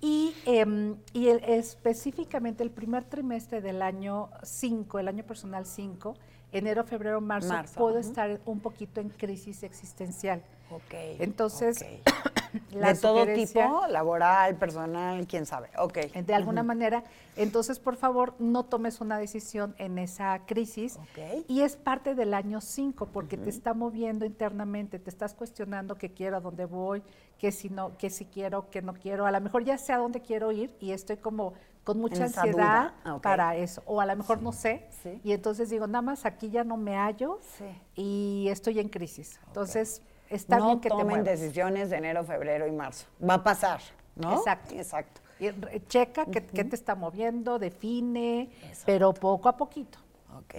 Y, 0.00 0.34
em, 0.44 0.96
y 1.12 1.28
el- 1.28 1.42
específicamente 1.44 2.62
el 2.62 2.70
primer 2.70 3.04
trimestre 3.04 3.60
del 3.60 3.82
año 3.82 4.30
5, 4.42 4.98
el 4.98 5.08
año 5.08 5.24
personal 5.24 5.66
5, 5.66 6.14
enero, 6.52 6.84
febrero, 6.84 7.20
marzo, 7.20 7.48
Marzo, 7.52 7.78
puedo 7.78 7.98
estar 7.98 8.40
un 8.44 8.60
poquito 8.60 9.00
en 9.00 9.08
crisis 9.10 9.62
existencial. 9.62 10.42
Ok. 10.70 10.94
Entonces, 11.18 11.84
la 12.72 12.92
de 12.92 13.00
todo 13.00 13.26
tipo, 13.26 13.86
laboral, 13.88 14.56
personal, 14.56 15.26
quién 15.26 15.46
sabe. 15.46 15.70
Ok. 15.78 15.98
de 16.14 16.34
alguna 16.34 16.62
manera. 16.62 17.04
Entonces, 17.36 17.78
por 17.78 17.96
favor, 17.96 18.34
no 18.38 18.64
tomes 18.64 19.00
una 19.00 19.18
decisión 19.18 19.74
en 19.78 19.98
esa 19.98 20.40
crisis. 20.46 20.96
Ok. 20.96 21.44
Y 21.48 21.60
es 21.62 21.76
parte 21.76 22.14
del 22.14 22.34
año 22.34 22.60
5, 22.60 23.06
porque 23.12 23.36
te 23.36 23.50
está 23.50 23.74
moviendo 23.74 24.24
internamente, 24.24 24.98
te 24.98 25.10
estás 25.10 25.34
cuestionando 25.34 25.96
qué 25.96 26.12
quiero, 26.12 26.36
a 26.36 26.40
dónde 26.40 26.64
voy, 26.64 27.02
qué 27.38 27.52
si 27.52 27.68
no, 27.70 27.96
qué 27.96 28.10
si 28.10 28.24
quiero, 28.24 28.68
qué 28.70 28.82
no 28.82 28.94
quiero. 28.94 29.24
A 29.26 29.30
lo 29.30 29.40
mejor 29.40 29.64
ya 29.64 29.78
sé 29.78 29.92
a 29.92 29.98
dónde 29.98 30.20
quiero 30.20 30.50
ir 30.52 30.74
y 30.80 30.92
estoy 30.92 31.16
como 31.18 31.54
con 31.84 32.00
mucha 32.00 32.16
En 32.16 32.22
ansiedad 32.24 32.92
para 33.22 33.56
eso. 33.56 33.82
O 33.86 34.00
a 34.00 34.06
lo 34.06 34.14
mejor 34.14 34.42
no 34.42 34.52
sé. 34.52 34.86
Sí. 35.02 35.20
Y 35.24 35.32
entonces 35.32 35.70
digo, 35.70 35.86
nada 35.86 36.02
más 36.02 36.26
aquí 36.26 36.50
ya 36.50 36.62
no 36.64 36.76
me 36.76 36.96
hallo 36.96 37.38
Sí. 37.56 37.64
y 37.94 38.48
estoy 38.50 38.78
en 38.80 38.88
crisis. 38.90 39.40
Entonces, 39.46 40.02
está 40.30 40.58
no 40.58 40.66
bien 40.66 40.80
que 40.80 40.88
te 40.88 40.94
tomen 40.94 41.06
muevas. 41.06 41.24
decisiones 41.24 41.90
de 41.90 41.96
enero, 41.96 42.24
febrero 42.24 42.66
y 42.66 42.72
marzo. 42.72 43.06
Va 43.26 43.34
a 43.34 43.44
pasar, 43.44 43.80
¿no? 44.16 44.38
Exacto. 44.38 44.74
Exacto. 44.74 45.20
Y 45.40 45.50
checa 45.86 46.26
qué, 46.26 46.44
qué 46.44 46.64
te 46.64 46.74
está 46.74 46.94
moviendo, 46.96 47.58
define, 47.58 48.50
pero 48.84 49.14
poco 49.14 49.48
a 49.48 49.56
poquito. 49.56 49.98
Ok. 50.36 50.54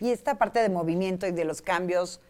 Y 0.00 0.10
esta 0.10 0.34
parte 0.34 0.60
de 0.60 0.68
movimiento 0.68 1.26
y 1.26 1.32
de 1.32 1.44
los 1.44 1.62
cambios, 1.62 2.20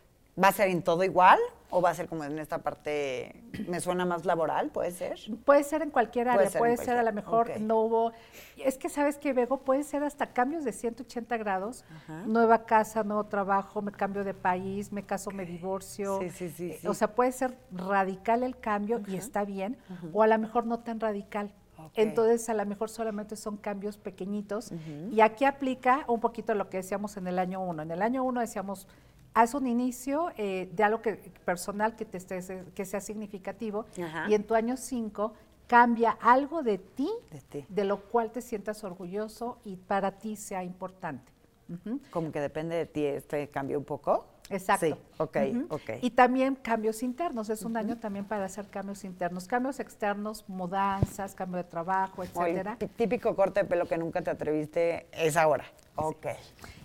¿va 0.43 0.49
a 0.49 0.53
ser 0.53 0.69
en 0.69 0.83
todo 0.83 1.03
igual? 1.05 1.38
¿O 1.70 1.83
va 1.83 1.90
a 1.90 1.94
ser 1.94 2.09
como 2.09 2.24
en 2.24 2.38
esta 2.38 2.59
parte, 2.59 3.42
me 3.68 3.81
suena 3.81 4.07
más 4.07 4.24
laboral, 4.24 4.70
puede 4.70 4.90
ser? 4.90 5.18
Puede 5.44 5.64
ser 5.64 5.83
en 5.83 5.90
cualquier 5.90 6.26
Puede 6.26 6.38
área, 6.38 6.50
ser 6.50 6.59
puede 6.59 6.76
ser, 6.78 6.96
a 6.96 7.02
lo 7.02 7.12
mejor 7.12 7.61
no 7.61 7.81
hubo, 7.81 8.12
es 8.57 8.78
que 8.78 8.88
sabes 8.88 9.18
que 9.18 9.35
Bego 9.35 9.59
puede 9.59 9.83
ser 9.83 10.02
hasta 10.02 10.28
cambios 10.33 10.64
de 10.64 10.72
180 10.72 11.37
grados, 11.37 11.85
nueva 12.26 12.64
casa, 12.64 13.04
nuevo 13.04 13.24
trabajo, 13.24 13.83
me 13.83 13.92
cambio 13.92 14.24
de 14.24 14.33
país, 14.33 14.92
me 14.92 15.02
caso, 15.02 15.31
me 15.31 15.44
divorcio, 15.44 16.20
Sí, 16.20 16.31
sí, 16.31 16.48
sí, 16.48 16.70
eh, 16.70 16.78
sí. 16.81 16.87
o 16.87 16.94
sea, 16.94 17.14
puede 17.14 17.33
ser 17.33 17.59
radical 17.70 18.42
el 18.42 18.59
cambio 18.59 19.02
y 19.07 19.16
está 19.16 19.44
bien, 19.44 19.76
o 20.12 20.22
a 20.22 20.26
lo 20.26 20.38
mejor 20.38 20.64
no 20.64 20.78
tan 20.81 21.00
radical. 21.00 21.52
Entonces, 21.94 22.48
a 22.48 22.54
lo 22.54 22.66
mejor 22.66 22.90
solamente 22.90 23.37
son 23.37 23.57
cambios 23.57 23.96
pequeñitos. 23.98 24.72
Y 25.12 25.20
aquí 25.20 25.44
aplica 25.44 26.04
un 26.09 26.20
poquito 26.20 26.54
lo 26.54 26.68
que 26.68 26.78
decíamos 26.78 27.16
en 27.16 27.26
el 27.26 27.38
año 27.38 27.61
uno. 27.61 27.83
En 27.83 27.90
el 27.90 28.02
año 28.02 28.24
uno 28.24 28.40
decíamos, 28.40 28.88
haz 29.35 29.55
un 29.55 29.67
inicio 29.67 30.31
eh, 30.37 30.69
de 30.73 30.83
algo 30.85 31.01
que, 31.03 31.14
personal 31.45 31.95
que, 31.97 32.05
te 32.05 32.19
esté- 32.19 32.64
que 32.75 32.85
sea 32.85 33.01
significativo. 33.01 33.87
Ajá. 34.03 34.27
Y 34.29 34.35
en 34.35 34.45
tu 34.45 34.55
año 34.55 34.77
5 34.77 35.33
cambia 35.67 36.12
algo 36.21 36.62
de 36.62 36.79
ti, 36.79 37.11
De 37.31 37.41
ti. 37.41 37.67
de 37.69 37.85
lo 37.85 38.01
cual 38.09 38.31
te 38.33 38.41
sientas 38.41 38.83
orgulloso 38.85 39.59
y 39.64 39.77
para 39.77 40.12
ti 40.19 40.37
sea 40.37 40.64
importante. 40.64 41.33
Como 42.11 42.33
que 42.33 42.41
depende 42.41 42.77
de 42.77 42.87
ti 42.87 43.05
este 43.05 43.49
cambio 43.51 43.79
un 43.79 43.85
poco. 43.85 44.25
Exacto. 44.51 44.87
Sí, 44.87 44.95
ok, 45.19 45.37
ok. 45.71 45.91
Y 46.01 46.11
también 46.11 46.55
cambios 46.55 47.03
internos, 47.03 47.51
es 47.51 47.63
un 47.63 47.77
año 47.77 47.99
también 47.99 48.25
para 48.25 48.45
hacer 48.47 48.67
cambios 48.69 49.05
internos, 49.05 49.47
cambios 49.47 49.79
externos, 49.81 50.45
mudanzas, 50.49 51.35
cambio 51.35 51.59
de 51.59 51.65
trabajo, 51.65 52.23
O 52.23 52.25
el 52.45 52.53
etcétera. 52.53 52.77
tí- 52.79 52.87
típico 52.89 53.35
corte 53.37 53.61
de 53.63 53.67
pelo 53.69 53.87
que 53.87 53.99
nunca 53.99 54.23
te 54.23 54.31
atreviste 54.31 55.07
es 55.13 55.37
ahora. 55.37 55.65
Ok. 55.97 56.27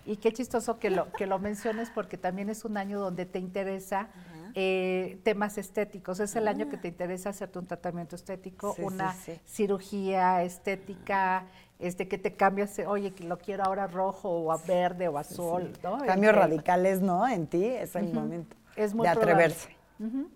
Y 0.06 0.17
qué 0.17 0.34
chistoso 0.34 0.80
que 0.80 0.89
lo, 0.89 1.10
que 1.13 1.26
lo 1.28 1.39
menciones 1.39 1.89
porque 1.89 2.17
también 2.17 2.49
es 2.49 2.65
un 2.65 2.76
año 2.76 2.99
donde 2.99 3.26
te 3.26 3.39
interesa 3.39 4.10
eh, 4.56 5.17
temas 5.23 5.58
estéticos. 5.58 6.19
Es 6.19 6.36
el 6.36 6.47
año 6.47 6.69
que 6.69 6.78
te 6.78 6.88
interesa 6.89 7.30
hacerte 7.30 7.58
un 7.60 7.65
tratamiento 7.65 8.15
estético, 8.15 8.71
Ah. 8.71 8.76
Sí, 8.76 8.82
una 8.84 9.15
cirugía 9.45 10.43
estética, 10.43 11.45
este 11.87 12.07
que 12.07 12.17
te 12.17 12.33
cambias, 12.33 12.77
eh, 12.79 12.85
oye, 12.87 13.13
que 13.13 13.23
lo 13.23 13.37
quiero 13.37 13.63
ahora 13.63 13.87
rojo 13.87 14.29
o 14.29 14.51
a 14.51 14.57
verde 14.57 15.07
o 15.07 15.17
azul, 15.17 15.71
¿no? 15.83 15.97
Cambios 16.05 16.33
El- 16.33 16.39
radicales, 16.39 17.01
¿no? 17.01 17.27
En 17.27 17.47
ti 17.47 17.65
es 17.65 17.95
el 17.95 18.13
momento 18.13 18.55
Es 18.75 18.93
muy 18.93 19.05
de 19.05 19.09
atreverse. 19.13 19.75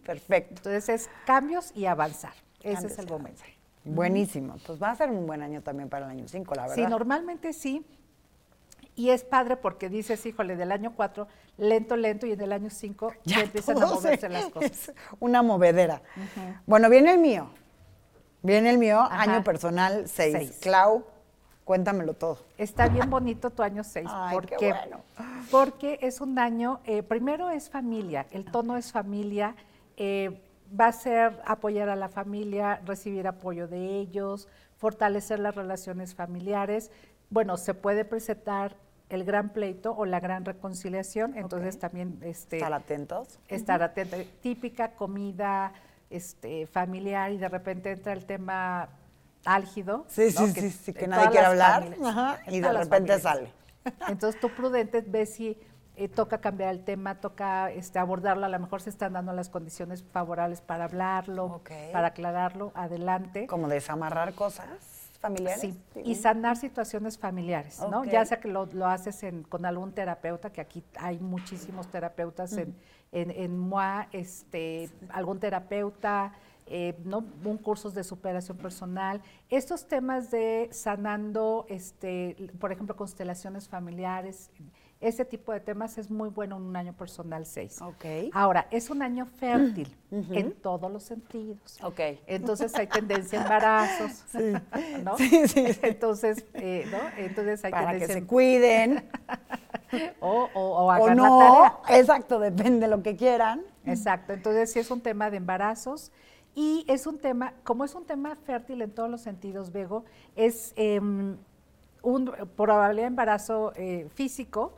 Perfecto. 0.05 0.55
Entonces 0.57 0.89
es 0.89 1.09
cambios 1.25 1.71
y 1.75 1.85
avanzar. 1.85 2.33
Ese 2.61 2.73
Cambios 2.73 2.91
es 2.93 2.99
el 2.99 3.07
momento. 3.09 3.41
Buenísimo. 3.83 4.55
Pues 4.65 4.81
va 4.81 4.91
a 4.91 4.95
ser 4.95 5.09
un 5.09 5.25
buen 5.27 5.41
año 5.41 5.61
también 5.61 5.89
para 5.89 6.05
el 6.05 6.11
año 6.11 6.27
5, 6.27 6.55
la 6.55 6.61
verdad. 6.63 6.75
Sí, 6.75 6.85
normalmente 6.85 7.53
sí. 7.53 7.85
Y 8.95 9.11
es 9.11 9.23
padre 9.23 9.55
porque 9.57 9.89
dices, 9.89 10.25
híjole, 10.25 10.55
del 10.55 10.71
año 10.71 10.93
4, 10.95 11.27
lento, 11.57 11.95
lento, 11.95 12.25
y 12.25 12.31
en 12.33 12.41
el 12.41 12.51
año 12.51 12.69
5 12.69 13.13
ya, 13.25 13.41
empiezan 13.41 13.81
a 13.81 13.85
moverse 13.85 14.17
se- 14.21 14.29
las 14.29 14.45
cosas. 14.49 14.91
una 15.19 15.41
movedera. 15.43 16.01
Bueno, 16.65 16.89
viene 16.89 17.11
el 17.13 17.19
mío. 17.19 17.49
Viene 18.41 18.69
el 18.69 18.77
mío, 18.77 18.99
Ajá. 18.99 19.21
año 19.23 19.43
personal 19.43 20.07
6. 20.07 20.33
Seis. 20.33 20.59
Clau, 20.61 21.05
cuéntamelo 21.67 22.13
todo. 22.13 22.37
Está 22.57 22.87
bien 22.87 23.09
bonito 23.09 23.49
tu 23.49 23.61
año 23.61 23.83
6. 23.83 24.07
Ay, 24.09 24.33
¿Por 24.33 24.45
qué 24.47 24.69
bueno. 24.71 25.01
Porque 25.51 25.99
es 26.01 26.21
un 26.21 26.39
año, 26.39 26.79
eh, 26.85 27.03
primero 27.03 27.49
es 27.49 27.69
familia, 27.69 28.25
el 28.31 28.45
tono 28.45 28.77
es 28.77 28.93
familia, 28.93 29.53
eh, 29.97 30.41
va 30.79 30.87
a 30.87 30.91
ser 30.93 31.41
apoyar 31.45 31.89
a 31.89 31.97
la 31.97 32.07
familia, 32.07 32.81
recibir 32.85 33.27
apoyo 33.27 33.67
de 33.67 33.99
ellos, 33.99 34.47
fortalecer 34.77 35.39
las 35.39 35.55
relaciones 35.55 36.15
familiares. 36.15 36.89
Bueno, 37.29 37.57
se 37.57 37.73
puede 37.73 38.05
presentar 38.05 38.77
el 39.09 39.25
gran 39.25 39.49
pleito 39.49 39.93
o 39.93 40.05
la 40.05 40.21
gran 40.21 40.45
reconciliación, 40.45 41.37
entonces 41.37 41.79
también 41.79 42.19
este, 42.21 42.57
Estar 42.57 42.73
atentos. 42.73 43.39
estar 43.49 43.83
atenta. 43.83 44.17
Típica 44.41 44.91
comida 44.91 45.73
este, 46.09 46.65
familiar 46.65 47.31
y 47.33 47.37
de 47.37 47.49
repente 47.49 47.91
entra 47.91 48.13
el 48.13 48.25
tema 48.25 48.87
álgido. 49.45 50.05
Sí, 50.09 50.29
¿no? 50.35 50.47
sí, 50.47 50.53
sí, 50.53 50.71
sí, 50.71 50.93
que 50.93 51.07
nadie 51.07 51.29
quiere 51.31 51.45
hablar, 51.45 51.83
familias, 51.83 52.09
ajá, 52.15 52.39
en 52.45 52.53
y 52.55 52.59
de 52.59 52.73
repente 52.73 52.89
familias. 53.19 53.21
sale. 53.21 53.51
Entonces 54.09 54.39
tú 54.39 54.49
prudente 54.53 55.01
ves 55.01 55.33
si 55.33 55.57
eh, 55.95 56.07
toca 56.09 56.39
cambiar 56.39 56.71
el 56.71 56.83
tema, 56.83 57.15
toca 57.15 57.71
este, 57.71 57.99
abordarlo, 57.99 58.45
a 58.45 58.49
lo 58.49 58.59
mejor 58.59 58.81
se 58.81 58.89
están 58.89 59.13
dando 59.13 59.33
las 59.33 59.49
condiciones 59.49 60.03
favorables 60.11 60.61
para 60.61 60.85
hablarlo, 60.85 61.61
para 61.93 62.07
aclararlo, 62.09 62.71
adelante. 62.75 63.47
Como 63.47 63.67
desamarrar 63.67 64.33
cosas 64.33 64.67
familiares. 65.19 65.61
Sí, 65.61 65.81
y 66.03 66.13
sanar 66.13 66.57
situaciones 66.57 67.17
familiares, 67.17 67.79
¿no? 67.89 68.05
Ya 68.05 68.23
sea 68.25 68.39
que 68.39 68.47
lo, 68.47 68.67
lo 68.67 68.85
haces 68.85 69.23
en- 69.23 69.41
con 69.43 69.65
algún 69.65 69.91
terapeuta, 69.93 70.51
que 70.51 70.61
aquí 70.61 70.83
hay 70.99 71.17
muchísimos 71.19 71.87
terapeutas 71.89 72.53
en, 72.53 72.75
en, 73.11 73.31
en 73.31 73.57
MOA, 73.57 74.09
este, 74.11 74.91
algún 75.09 75.39
terapeuta, 75.39 76.33
eh, 76.69 76.95
¿no? 77.03 77.25
Un 77.43 77.57
cursos 77.57 77.93
de 77.93 78.03
superación 78.03 78.57
personal. 78.57 79.21
Estos 79.49 79.87
temas 79.87 80.31
de 80.31 80.69
sanando, 80.71 81.65
este, 81.69 82.35
por 82.59 82.71
ejemplo, 82.71 82.95
constelaciones 82.95 83.67
familiares, 83.67 84.49
ese 84.99 85.25
tipo 85.25 85.51
de 85.51 85.59
temas 85.59 85.97
es 85.99 86.09
muy 86.09 86.29
bueno 86.29 86.57
en 86.57 86.63
un 86.63 86.75
año 86.75 86.93
personal 86.93 87.45
6. 87.45 87.81
Ok. 87.83 88.05
Ahora, 88.33 88.67
es 88.71 88.89
un 88.89 89.03
año 89.03 89.27
fértil 89.27 89.95
en 90.11 90.53
todos 90.53 90.91
los 90.91 91.03
sentidos. 91.03 91.77
Ok. 91.83 91.99
Entonces 92.25 92.73
hay 92.75 92.87
tendencia 92.87 93.39
a 93.39 93.43
embarazos, 93.43 94.23
¿no? 95.03 95.17
Sí, 95.17 95.47
sí, 95.47 95.73
sí. 95.73 95.79
Entonces, 95.83 96.45
eh, 96.55 96.87
¿no? 96.91 96.97
Entonces 97.17 97.63
hay 97.63 97.71
Para 97.71 97.97
que 97.99 98.07
se 98.07 98.25
cuiden 98.25 99.07
o, 100.19 100.49
o, 100.53 100.61
o 100.61 100.87
o 100.87 101.13
no. 101.13 101.39
la 101.41 101.79
tarea. 101.85 101.99
Exacto, 101.99 102.39
depende 102.39 102.81
de 102.81 102.87
lo 102.87 103.03
que 103.03 103.15
quieran. 103.15 103.61
Exacto. 103.85 104.33
Entonces 104.33 104.71
sí 104.71 104.79
es 104.79 104.89
un 104.89 105.01
tema 105.01 105.29
de 105.29 105.37
embarazos 105.37 106.11
y 106.57 106.83
es 106.87 107.05
un 107.05 107.19
tema, 107.19 107.53
como 107.63 107.85
es 107.85 107.93
un 107.93 108.03
tema 108.05 108.35
fértil 108.35 108.81
en 108.81 108.89
todos 108.89 109.09
los 109.11 109.21
sentidos, 109.21 109.71
Bego, 109.71 110.05
es 110.35 110.73
em, 110.75 111.37
un 112.01 112.31
probable 112.55 113.03
embarazo 113.03 113.73
eh, 113.75 114.07
físico, 114.15 114.73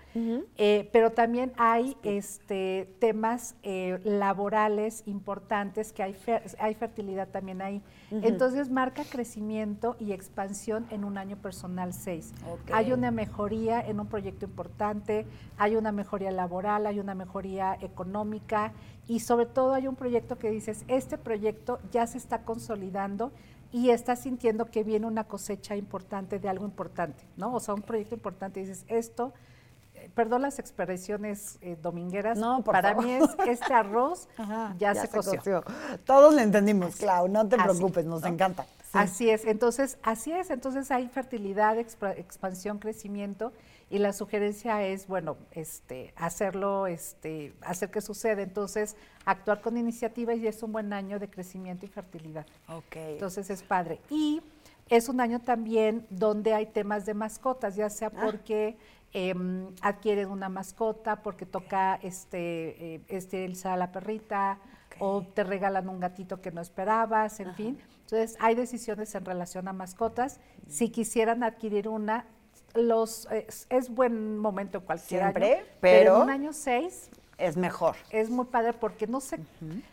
eh, 0.57 0.89
pero 0.91 1.11
también 1.11 1.53
hay 1.57 1.95
este, 2.03 2.89
temas 2.99 3.55
eh, 3.61 3.99
laborales 4.03 5.03
importantes 5.05 5.93
que 5.93 6.01
hay, 6.01 6.13
fer- 6.13 6.55
hay 6.59 6.73
fertilidad 6.73 7.27
también 7.27 7.61
ahí. 7.61 7.81
Entonces 8.11 8.69
marca 8.71 9.03
crecimiento 9.09 9.95
y 9.99 10.11
expansión 10.13 10.87
en 10.89 11.03
un 11.03 11.17
año 11.17 11.37
personal 11.37 11.93
6. 11.93 12.33
Ok. 12.51 12.71
Hay 12.73 12.91
una 12.93 13.11
mejoría 13.11 13.79
en 13.79 13.99
un 13.99 14.07
proyecto 14.07 14.45
importante, 14.45 15.27
hay 15.57 15.75
una 15.75 15.91
mejoría 15.91 16.31
laboral, 16.31 16.87
hay 16.87 16.99
una 16.99 17.13
mejoría 17.15 17.77
económica 17.79 18.73
y 19.09 19.21
sobre 19.21 19.47
todo 19.47 19.73
hay 19.73 19.87
un 19.87 19.95
proyecto 19.95 20.37
que 20.37 20.51
dices, 20.51 20.85
este 20.87 21.17
proyecto 21.17 21.79
ya 21.91 22.05
se 22.05 22.19
está 22.19 22.43
consolidando 22.43 23.31
y 23.71 23.89
estás 23.89 24.19
sintiendo 24.19 24.67
que 24.67 24.83
viene 24.83 25.07
una 25.07 25.23
cosecha 25.23 25.75
importante 25.75 26.37
de 26.37 26.47
algo 26.47 26.63
importante, 26.63 27.25
¿no? 27.35 27.55
O 27.55 27.59
sea, 27.59 27.73
un 27.73 27.81
proyecto 27.81 28.13
importante 28.13 28.59
y 28.59 28.67
dices, 28.67 28.85
esto, 28.87 29.33
eh, 29.95 30.11
perdón 30.13 30.43
las 30.43 30.59
expresiones 30.59 31.57
eh, 31.61 31.75
domingueras, 31.81 32.37
No, 32.37 32.63
por 32.63 32.71
para 32.73 32.89
favor. 32.89 33.05
mí 33.05 33.13
es 33.13 33.23
este 33.47 33.73
arroz 33.73 34.27
ya, 34.77 34.93
se, 34.93 35.09
coció. 35.09 35.63
Todos 36.05 36.35
le 36.35 36.43
entendimos, 36.43 36.95
Clau, 36.95 37.27
no 37.27 37.47
te 37.47 37.55
Así, 37.55 37.63
preocupes, 37.63 38.05
nos 38.05 38.21
¿no? 38.21 38.27
encanta. 38.27 38.63
Sí. 38.83 38.89
Así 38.93 39.29
es, 39.31 39.43
entonces, 39.45 39.97
así 40.03 40.31
es, 40.31 40.51
entonces 40.51 40.91
hay 40.91 41.07
fertilidad, 41.07 41.79
expansión, 41.79 42.77
crecimiento, 42.77 43.53
y 43.89 43.97
la 43.97 44.13
sugerencia 44.13 44.83
es, 44.85 45.07
bueno, 45.07 45.37
este, 45.51 46.13
hacerlo, 46.15 46.87
este, 46.87 47.53
hacer 47.61 47.89
que 47.89 48.01
suceda, 48.01 48.41
entonces, 48.41 48.95
actuar 49.25 49.61
con 49.61 49.77
iniciativa 49.77 50.33
y 50.35 50.47
es 50.47 50.61
un 50.61 50.71
buen 50.71 50.93
año 50.93 51.19
de 51.19 51.29
crecimiento 51.29 51.85
y 51.85 51.89
fertilidad. 51.89 52.45
Ok. 52.67 52.95
Entonces 52.95 53.49
es 53.49 53.63
padre. 53.63 53.99
Y 54.09 54.41
es 54.89 55.09
un 55.09 55.21
año 55.21 55.39
también 55.39 56.05
donde 56.09 56.53
hay 56.53 56.67
temas 56.67 57.05
de 57.05 57.13
mascotas, 57.13 57.75
ya 57.75 57.89
sea 57.89 58.11
Ah. 58.15 58.21
porque 58.23 58.77
em, 59.11 59.73
adquieren 59.81 60.29
una 60.29 60.49
mascota, 60.49 61.23
porque 61.23 61.47
toca 61.47 61.95
este, 62.03 62.95
eh, 62.95 63.01
este 63.07 63.43
Elsa 63.43 63.75
la 63.75 63.91
perrita, 63.91 64.59
o 64.99 65.23
te 65.23 65.43
regalan 65.43 65.89
un 65.89 65.99
gatito 65.99 66.41
que 66.41 66.51
no 66.51 66.61
esperabas, 66.61 67.39
en 67.39 67.55
fin. 67.55 67.79
Entonces 68.01 68.37
hay 68.39 68.53
decisiones 68.53 69.13
en 69.15 69.25
relación 69.25 69.67
a 69.67 69.73
mascotas. 69.73 70.39
Si 70.67 70.89
quisieran 70.89 71.43
adquirir 71.43 71.87
una, 71.87 72.25
los 72.75 73.27
es, 73.31 73.65
es 73.69 73.89
buen 73.89 74.37
momento 74.37 74.77
en 74.79 74.83
cualquier 74.83 75.21
Siempre, 75.21 75.53
año, 75.55 75.63
pero 75.81 75.99
pero- 76.03 76.15
en 76.17 76.21
un 76.23 76.29
año 76.29 76.53
seis 76.53 77.09
Es 77.37 77.55
mejor. 77.57 77.95
es 78.09 78.29
muy 78.29 78.45
padre 78.45 78.73
porque 78.73 79.07
no 79.07 79.19
sé, 79.21 79.39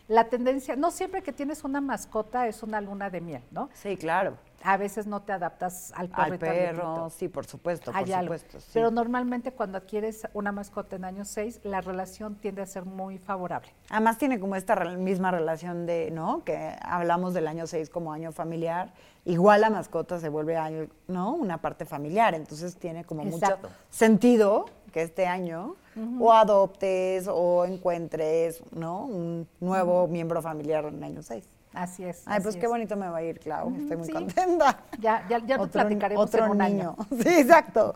la 0.08 0.24
tendencia, 0.28 0.76
no 0.76 0.90
siempre 0.90 1.22
que 1.22 1.32
tienes 1.32 1.62
una 1.64 1.80
mascota 1.80 2.46
es 2.48 2.62
una 2.62 2.80
luna 2.80 3.08
de 3.10 3.20
miel, 3.20 3.42
¿no? 3.50 3.68
Sí, 3.72 3.96
claro. 3.96 4.36
A 4.62 4.76
veces 4.76 5.06
no 5.06 5.22
te 5.22 5.32
adaptas 5.32 5.92
al 5.94 6.08
perro. 6.08 6.22
Al 6.22 6.38
perro, 6.38 7.10
sí, 7.10 7.28
por 7.28 7.46
supuesto, 7.46 7.92
hay 7.94 8.06
por 8.06 8.14
algo. 8.14 8.34
supuesto. 8.34 8.60
sí. 8.60 8.70
Pero 8.74 8.90
normalmente 8.90 9.52
cuando 9.52 9.78
adquieres 9.78 10.26
una 10.34 10.52
mascota 10.52 10.96
en 10.96 11.04
año 11.04 11.24
6, 11.24 11.60
la 11.64 11.80
relación 11.80 12.36
tiende 12.36 12.62
a 12.62 12.66
ser 12.66 12.84
muy 12.84 13.18
favorable. 13.18 13.68
Además 13.90 14.18
tiene 14.18 14.40
como 14.40 14.56
esta 14.56 14.74
misma 14.96 15.30
relación 15.30 15.86
de, 15.86 16.10
¿no? 16.10 16.42
Que 16.44 16.76
hablamos 16.82 17.34
del 17.34 17.46
año 17.46 17.66
6 17.66 17.90
como 17.90 18.12
año 18.12 18.32
familiar. 18.32 18.92
Igual 19.24 19.60
la 19.60 19.70
mascota 19.70 20.18
se 20.20 20.28
vuelve 20.28 20.56
año, 20.56 20.88
¿no? 21.08 21.32
Una 21.34 21.60
parte 21.60 21.84
familiar. 21.84 22.34
Entonces 22.34 22.76
tiene 22.76 23.04
como 23.04 23.22
Exacto. 23.22 23.68
mucho 23.68 23.80
sentido 23.90 24.66
que 24.92 25.02
este 25.02 25.26
año 25.26 25.76
o 26.20 26.32
adoptes 26.32 27.26
o 27.28 27.64
encuentres, 27.64 28.62
¿no? 28.72 29.04
Un 29.04 29.48
nuevo 29.60 30.06
miembro 30.08 30.42
familiar 30.42 30.84
en 30.86 30.96
el 30.96 31.04
año 31.04 31.22
6. 31.22 31.48
Así 31.76 32.04
es. 32.04 32.22
Ay, 32.24 32.40
pues 32.40 32.56
qué 32.56 32.62
es. 32.64 32.68
bonito 32.70 32.96
me 32.96 33.08
va 33.08 33.18
a 33.18 33.22
ir, 33.22 33.38
Clau. 33.38 33.68
Estoy 33.76 33.96
muy 33.98 34.06
sí. 34.06 34.12
contenta. 34.12 34.80
Ya, 34.98 35.26
ya, 35.28 35.38
ya 35.40 35.56
te 35.56 35.62
Otro- 35.62 35.82
platicaremos 35.82 36.24
otro 36.26 36.44
en 36.46 36.50
un 36.50 36.58
niño. 36.58 36.96
año. 36.98 37.06
Sí, 37.22 37.28
exacto. 37.28 37.92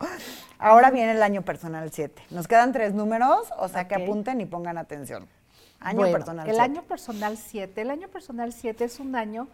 Ahora 0.59 0.91
viene 0.91 1.13
el 1.13 1.23
año 1.23 1.41
personal 1.41 1.89
7. 1.91 2.21
Nos 2.29 2.47
quedan 2.47 2.71
tres 2.73 2.93
números, 2.93 3.49
o 3.57 3.67
sea 3.67 3.87
que 3.87 3.95
apunten 3.95 4.39
y 4.39 4.45
pongan 4.45 4.77
atención. 4.77 5.27
Año 5.79 5.97
Bueno, 5.97 6.13
personal 6.13 6.47
El 6.47 6.55
7. 6.55 6.61
año 6.63 6.83
personal 6.83 7.37
7. 7.37 7.81
El 7.81 7.89
año 7.89 8.07
personal 8.07 8.53
7 8.53 8.83
es 8.85 8.99
un 8.99 9.15
año 9.15 9.47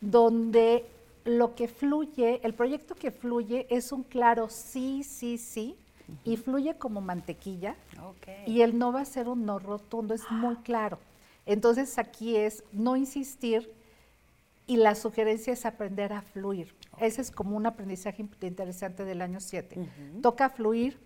donde 0.00 0.86
lo 1.26 1.54
que 1.54 1.68
fluye, 1.68 2.40
el 2.42 2.54
proyecto 2.54 2.94
que 2.94 3.10
fluye 3.10 3.66
es 3.70 3.92
un 3.92 4.02
claro 4.02 4.48
sí, 4.48 5.02
sí, 5.04 5.36
sí, 5.38 5.76
y 6.24 6.36
fluye 6.36 6.74
como 6.76 7.00
mantequilla. 7.00 7.74
Ok. 8.02 8.28
Y 8.46 8.60
el 8.62 8.78
no 8.78 8.92
va 8.92 9.00
a 9.00 9.04
ser 9.04 9.28
un 9.28 9.44
no 9.46 9.58
rotundo, 9.58 10.14
es 10.14 10.22
muy 10.30 10.56
claro. 10.56 10.98
Entonces 11.46 11.98
aquí 11.98 12.36
es 12.36 12.64
no 12.72 12.96
insistir 12.96 13.72
y 14.66 14.76
la 14.76 14.94
sugerencia 14.94 15.52
es 15.52 15.66
aprender 15.66 16.12
a 16.12 16.22
fluir. 16.22 16.74
Ese 16.98 17.20
es 17.20 17.30
como 17.30 17.56
un 17.56 17.66
aprendizaje 17.66 18.26
interesante 18.40 19.04
del 19.04 19.20
año 19.20 19.40
7. 19.40 19.88
Toca 20.22 20.48
fluir, 20.48 20.98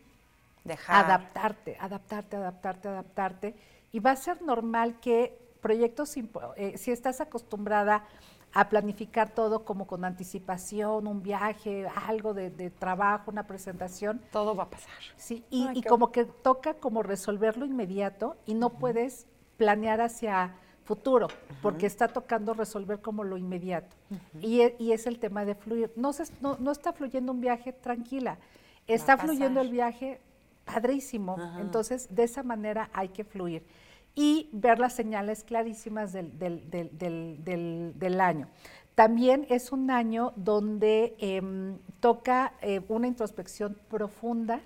Dejar. 0.64 1.04
adaptarte, 1.04 1.76
adaptarte, 1.80 2.36
adaptarte, 2.36 2.88
adaptarte. 2.88 3.56
Y 3.90 4.00
va 4.00 4.12
a 4.12 4.16
ser 4.16 4.42
normal 4.42 5.00
que 5.00 5.38
proyectos, 5.60 6.14
eh, 6.56 6.76
si 6.76 6.92
estás 6.92 7.20
acostumbrada 7.20 8.04
a 8.52 8.68
planificar 8.68 9.30
todo 9.34 9.64
como 9.64 9.86
con 9.86 10.04
anticipación, 10.04 11.06
un 11.06 11.22
viaje, 11.22 11.86
algo 12.06 12.32
de, 12.34 12.50
de 12.50 12.70
trabajo, 12.70 13.30
una 13.30 13.46
presentación, 13.46 14.22
Todo 14.32 14.54
va 14.54 14.64
a 14.64 14.70
pasar. 14.70 14.92
Sí, 15.16 15.44
y, 15.50 15.66
Ay, 15.66 15.78
y 15.78 15.82
qué 15.82 15.88
como 15.88 16.12
que 16.12 16.24
toca 16.24 16.74
como 16.74 17.02
resolverlo 17.02 17.66
inmediato 17.66 18.36
y 18.46 18.54
no 18.54 18.70
puedes 18.70 19.26
planear 19.62 20.00
hacia 20.00 20.54
futuro, 20.84 21.28
porque 21.60 21.84
está 21.84 22.08
tocando 22.08 22.54
resolver 22.54 23.00
como 23.02 23.22
lo 23.24 23.36
inmediato. 23.36 23.94
y, 24.40 24.62
e- 24.62 24.76
y 24.78 24.92
es 24.92 25.06
el 25.06 25.18
tema 25.18 25.44
de 25.44 25.54
fluir. 25.54 25.92
No, 25.96 26.14
se- 26.14 26.32
no, 26.40 26.56
no 26.58 26.72
está 26.72 26.94
fluyendo 26.94 27.32
un 27.32 27.42
viaje 27.42 27.74
tranquila, 27.74 28.38
está 28.86 29.18
fluyendo 29.18 29.60
el 29.60 29.70
viaje 29.70 30.20
padrísimo. 30.64 31.36
Entonces, 31.60 32.08
de 32.14 32.22
esa 32.24 32.42
manera 32.42 32.88
hay 32.94 33.08
que 33.08 33.24
fluir. 33.24 33.62
y 34.14 34.48
ver 34.52 34.80
las 34.80 34.94
señales 34.94 35.44
clarísimas 35.44 36.12
del, 36.12 36.36
del- 36.40 36.68
del- 36.68 36.90
del- 36.98 37.44
del- 37.44 37.92
del 37.96 38.20
año. 38.20 38.48
También 38.96 39.46
es 39.48 39.70
un 39.70 39.92
año 39.92 40.32
donde 40.34 41.14
em, 41.20 41.78
toca 42.00 42.52
eh, 42.60 42.80
una 42.88 43.06
introspección 43.06 43.76
profunda 43.88 44.60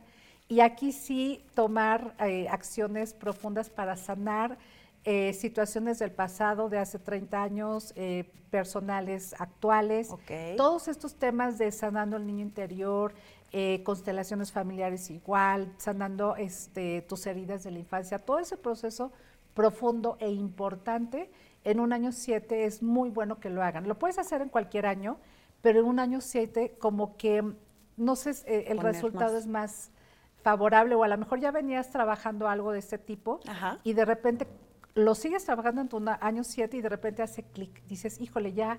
y 0.48 0.60
aquí 0.60 0.90
sí 0.90 1.44
tomar 1.54 2.14
eh, 2.20 2.48
acciones 2.48 3.12
profundas 3.12 3.68
para 3.68 3.96
sanar 3.96 4.56
eh, 5.04 5.32
situaciones 5.32 5.98
del 5.98 6.12
pasado, 6.12 6.68
de 6.68 6.78
hace 6.78 6.98
30 6.98 7.42
años, 7.42 7.92
eh, 7.96 8.30
personales 8.50 9.34
actuales. 9.38 10.10
Todos 10.56 10.86
estos 10.88 11.16
temas 11.16 11.58
de 11.58 11.72
sanando 11.72 12.16
el 12.16 12.26
niño 12.26 12.42
interior, 12.42 13.14
eh, 13.50 13.82
constelaciones 13.82 14.52
familiares 14.52 15.10
igual, 15.10 15.72
sanando 15.78 16.36
este, 16.36 17.02
tus 17.02 17.26
heridas 17.26 17.64
de 17.64 17.70
la 17.70 17.78
infancia, 17.80 18.18
todo 18.18 18.38
ese 18.38 18.56
proceso 18.56 19.12
profundo 19.54 20.16
e 20.20 20.30
importante 20.30 21.30
en 21.64 21.80
un 21.80 21.92
año 21.92 22.12
7 22.12 22.64
es 22.64 22.82
muy 22.82 23.10
bueno 23.10 23.40
que 23.40 23.50
lo 23.50 23.62
hagan. 23.62 23.88
Lo 23.88 23.98
puedes 23.98 24.18
hacer 24.18 24.42
en 24.42 24.48
cualquier 24.48 24.86
año, 24.86 25.18
pero 25.60 25.80
en 25.80 25.86
un 25.86 25.98
año 25.98 26.20
7 26.20 26.76
como 26.78 27.16
que, 27.16 27.44
no 27.96 28.16
sé, 28.16 28.30
eh, 28.46 28.66
el 28.68 28.76
Poner 28.78 28.94
resultado 28.94 29.32
más. 29.32 29.42
es 29.42 29.46
más 29.46 29.90
favorable 30.42 30.94
o 30.94 31.04
a 31.04 31.08
lo 31.08 31.16
mejor 31.18 31.38
ya 31.40 31.50
venías 31.52 31.90
trabajando 31.90 32.48
algo 32.48 32.72
de 32.72 32.80
este 32.80 32.98
tipo 32.98 33.40
Ajá. 33.46 33.78
y 33.84 33.92
de 33.92 34.04
repente 34.04 34.46
lo 34.94 35.14
sigues 35.14 35.44
trabajando 35.44 35.80
en 35.80 35.88
tu 35.88 36.02
año 36.20 36.44
7 36.44 36.76
y 36.76 36.80
de 36.82 36.88
repente 36.88 37.22
hace 37.22 37.42
clic, 37.42 37.82
dices, 37.86 38.20
híjole, 38.20 38.52
ya, 38.52 38.78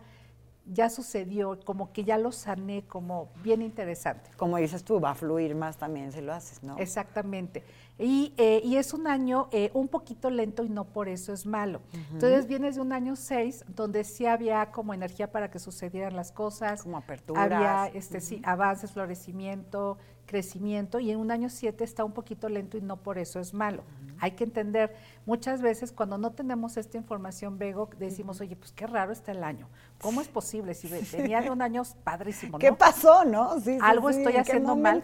ya 0.65 0.89
sucedió, 0.89 1.59
como 1.65 1.91
que 1.91 2.03
ya 2.03 2.17
lo 2.17 2.31
sané, 2.31 2.83
como 2.87 3.29
bien 3.43 3.61
interesante. 3.61 4.29
Como 4.37 4.57
dices 4.57 4.83
tú, 4.83 4.99
va 4.99 5.11
a 5.11 5.15
fluir 5.15 5.55
más 5.55 5.77
también 5.77 6.11
si 6.11 6.21
lo 6.21 6.33
haces, 6.33 6.63
¿no? 6.63 6.77
Exactamente. 6.77 7.63
Y, 7.99 8.33
eh, 8.37 8.61
y 8.63 8.77
es 8.77 8.93
un 8.93 9.07
año 9.07 9.49
eh, 9.51 9.69
un 9.73 9.87
poquito 9.87 10.29
lento 10.29 10.63
y 10.63 10.69
no 10.69 10.85
por 10.85 11.09
eso 11.09 11.33
es 11.33 11.45
malo. 11.45 11.81
Entonces 12.11 12.47
vienes 12.47 12.75
de 12.75 12.81
un 12.81 12.91
año 12.91 13.15
6 13.15 13.65
donde 13.67 14.03
sí 14.03 14.25
había 14.25 14.71
como 14.71 14.93
energía 14.93 15.31
para 15.31 15.51
que 15.51 15.59
sucedieran 15.59 16.15
las 16.15 16.31
cosas. 16.31 16.83
Como 16.83 16.97
aperturas. 16.97 17.43
Había 17.43 17.87
este, 17.93 18.19
sí, 18.19 18.41
avances, 18.45 18.91
florecimiento, 18.91 19.97
crecimiento 20.25 20.99
y 20.99 21.11
en 21.11 21.19
un 21.19 21.29
año 21.29 21.49
7 21.49 21.83
está 21.83 22.03
un 22.03 22.13
poquito 22.13 22.49
lento 22.49 22.77
y 22.77 22.81
no 22.81 22.97
por 22.97 23.17
eso 23.17 23.39
es 23.39 23.53
malo. 23.53 23.83
Hay 24.19 24.31
que 24.31 24.43
entender, 24.43 24.95
muchas 25.25 25.61
veces 25.61 25.91
cuando 25.91 26.17
no 26.17 26.31
tenemos 26.31 26.77
esta 26.77 26.97
información, 26.97 27.57
Bego, 27.57 27.89
decimos, 27.99 28.39
oye, 28.41 28.55
pues 28.55 28.71
qué 28.71 28.87
raro 28.87 29.11
está 29.11 29.31
el 29.31 29.43
año. 29.43 29.67
¿Cómo 30.01 30.21
es 30.21 30.27
posible? 30.27 30.73
Si 30.73 30.87
ve- 30.87 31.03
venía 31.11 31.41
de 31.41 31.49
un 31.49 31.61
año 31.61 31.83
padrísimo, 32.03 32.57
¿Qué 32.59 32.71
¿no? 32.71 32.77
pasó, 32.77 33.25
no? 33.25 33.55
Sí, 33.59 33.73
sí, 33.75 33.77
algo 33.81 34.11
sí, 34.11 34.17
estoy 34.19 34.35
¿en 34.35 34.43
qué 34.43 34.51
haciendo 34.51 34.75
mal. 34.75 35.03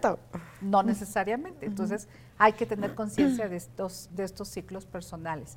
No 0.60 0.82
necesariamente. 0.82 1.66
Entonces, 1.66 2.08
hay 2.38 2.52
que 2.54 2.66
tener 2.66 2.94
conciencia 2.94 3.48
de 3.48 3.56
estos, 3.56 4.08
de 4.12 4.24
estos 4.24 4.48
ciclos 4.48 4.86
personales. 4.86 5.56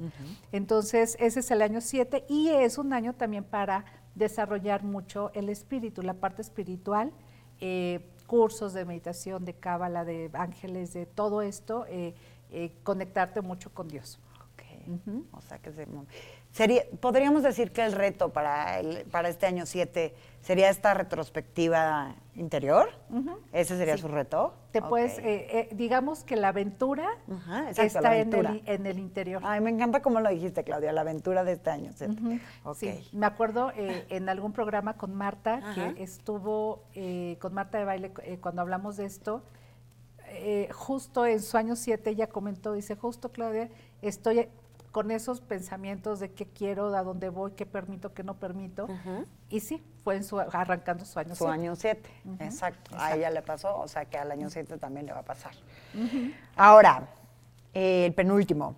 Entonces, 0.51 1.15
ese 1.19 1.39
es 1.41 1.51
el 1.51 1.61
año 1.61 1.81
7 1.81 2.25
y 2.29 2.49
es 2.49 2.77
un 2.77 2.93
año 2.93 3.13
también 3.13 3.43
para 3.43 3.85
desarrollar 4.15 4.83
mucho 4.83 5.31
el 5.33 5.49
espíritu, 5.49 6.01
la 6.01 6.13
parte 6.13 6.41
espiritual, 6.41 7.11
eh, 7.59 8.09
cursos 8.27 8.73
de 8.73 8.85
meditación, 8.85 9.45
de 9.45 9.53
cábala, 9.53 10.05
de 10.05 10.29
ángeles, 10.33 10.93
de 10.93 11.05
todo 11.05 11.41
esto, 11.41 11.85
eh, 11.87 12.15
eh, 12.53 12.71
conectarte 12.83 13.41
mucho 13.41 13.73
con 13.73 13.87
Dios. 13.87 14.19
Ok. 14.53 14.61
O 15.33 15.41
sea 15.41 15.57
que 15.59 15.71
se- 15.71 15.87
sería, 16.51 16.83
podríamos 16.99 17.41
decir 17.41 17.71
que 17.71 17.83
el 17.85 17.93
reto 17.93 18.29
para, 18.29 18.79
el, 18.79 19.05
para 19.05 19.29
este 19.29 19.45
año 19.45 19.65
7 19.65 20.13
sería 20.41 20.69
esta 20.69 20.93
retrospectiva 20.93 22.15
interior. 22.35 22.89
¿Ese 23.53 23.77
sería 23.77 23.95
Sí. 23.95 24.01
su 24.01 24.07
reto? 24.09 24.53
Te 24.71 24.81
puedes, 24.81 25.17
eh, 25.19 25.23
eh, 25.23 25.69
digamos 25.71 26.23
que 26.25 26.35
la 26.35 26.49
aventura 26.49 27.07
exacto, 27.69 27.81
está 27.81 28.01
la 28.01 28.17
en 28.17 28.33
el, 28.33 28.61
en 28.65 28.85
el 28.85 28.99
interior. 28.99 29.41
Ay, 29.45 29.61
me 29.61 29.69
encanta 29.69 30.01
cómo 30.01 30.19
lo 30.19 30.29
dijiste, 30.29 30.63
Claudia, 30.63 30.91
la 30.91 31.01
aventura 31.01 31.43
de 31.43 31.53
este 31.53 31.69
año. 31.69 31.91
siete. 31.95 32.13
Ujú, 32.21 32.39
Ok. 32.65 32.75
Sí, 32.75 33.07
me 33.13 33.25
acuerdo 33.25 33.71
eh, 33.75 34.05
en 34.09 34.27
algún 34.29 34.51
programa 34.53 34.95
con 34.97 35.15
Marta, 35.15 35.61
que 35.75 36.03
estuvo 36.03 36.83
eh, 36.93 37.37
con 37.39 37.53
Marta 37.53 37.77
de 37.77 37.85
baile, 37.85 38.11
cuando 38.41 38.61
hablamos 38.61 38.97
de 38.97 39.05
esto, 39.05 39.43
eh, 40.33 40.69
justo 40.71 41.25
en 41.25 41.41
su 41.41 41.57
año 41.57 41.75
7 41.75 42.09
ella 42.09 42.27
comentó, 42.27 42.73
dice, 42.73 42.95
justo 42.95 43.31
Claudia, 43.31 43.69
estoy 44.01 44.49
con 44.91 45.09
esos 45.09 45.41
pensamientos 45.41 46.19
de 46.19 46.31
qué 46.31 46.45
quiero, 46.45 46.95
a 46.95 47.01
dónde 47.03 47.29
voy, 47.29 47.53
qué 47.53 47.65
permito, 47.65 48.13
qué 48.13 48.23
no 48.23 48.35
permito. 48.35 48.87
Y 49.49 49.59
sí, 49.59 49.83
fue 50.03 50.15
en 50.15 50.23
su, 50.23 50.39
arrancando 50.39 51.03
su 51.03 51.17
año 51.17 51.35
Su 51.35 51.45
7. 51.45 51.51
año 51.51 51.75
7, 51.75 52.09
Ujú, 52.25 52.43
exacto. 52.43 52.91
A 52.97 53.15
ella 53.15 53.31
le 53.31 53.41
pasó, 53.41 53.79
o 53.79 53.87
sea 53.87 54.05
que 54.05 54.17
al 54.17 54.31
año 54.31 54.49
7 54.51 54.77
también 54.77 55.07
le 55.07 55.13
va 55.13 55.19
a 55.19 55.25
pasar. 55.25 55.53
Ahora, 56.55 57.07
eh, 57.73 58.05
el 58.05 58.13
penúltimo, 58.13 58.75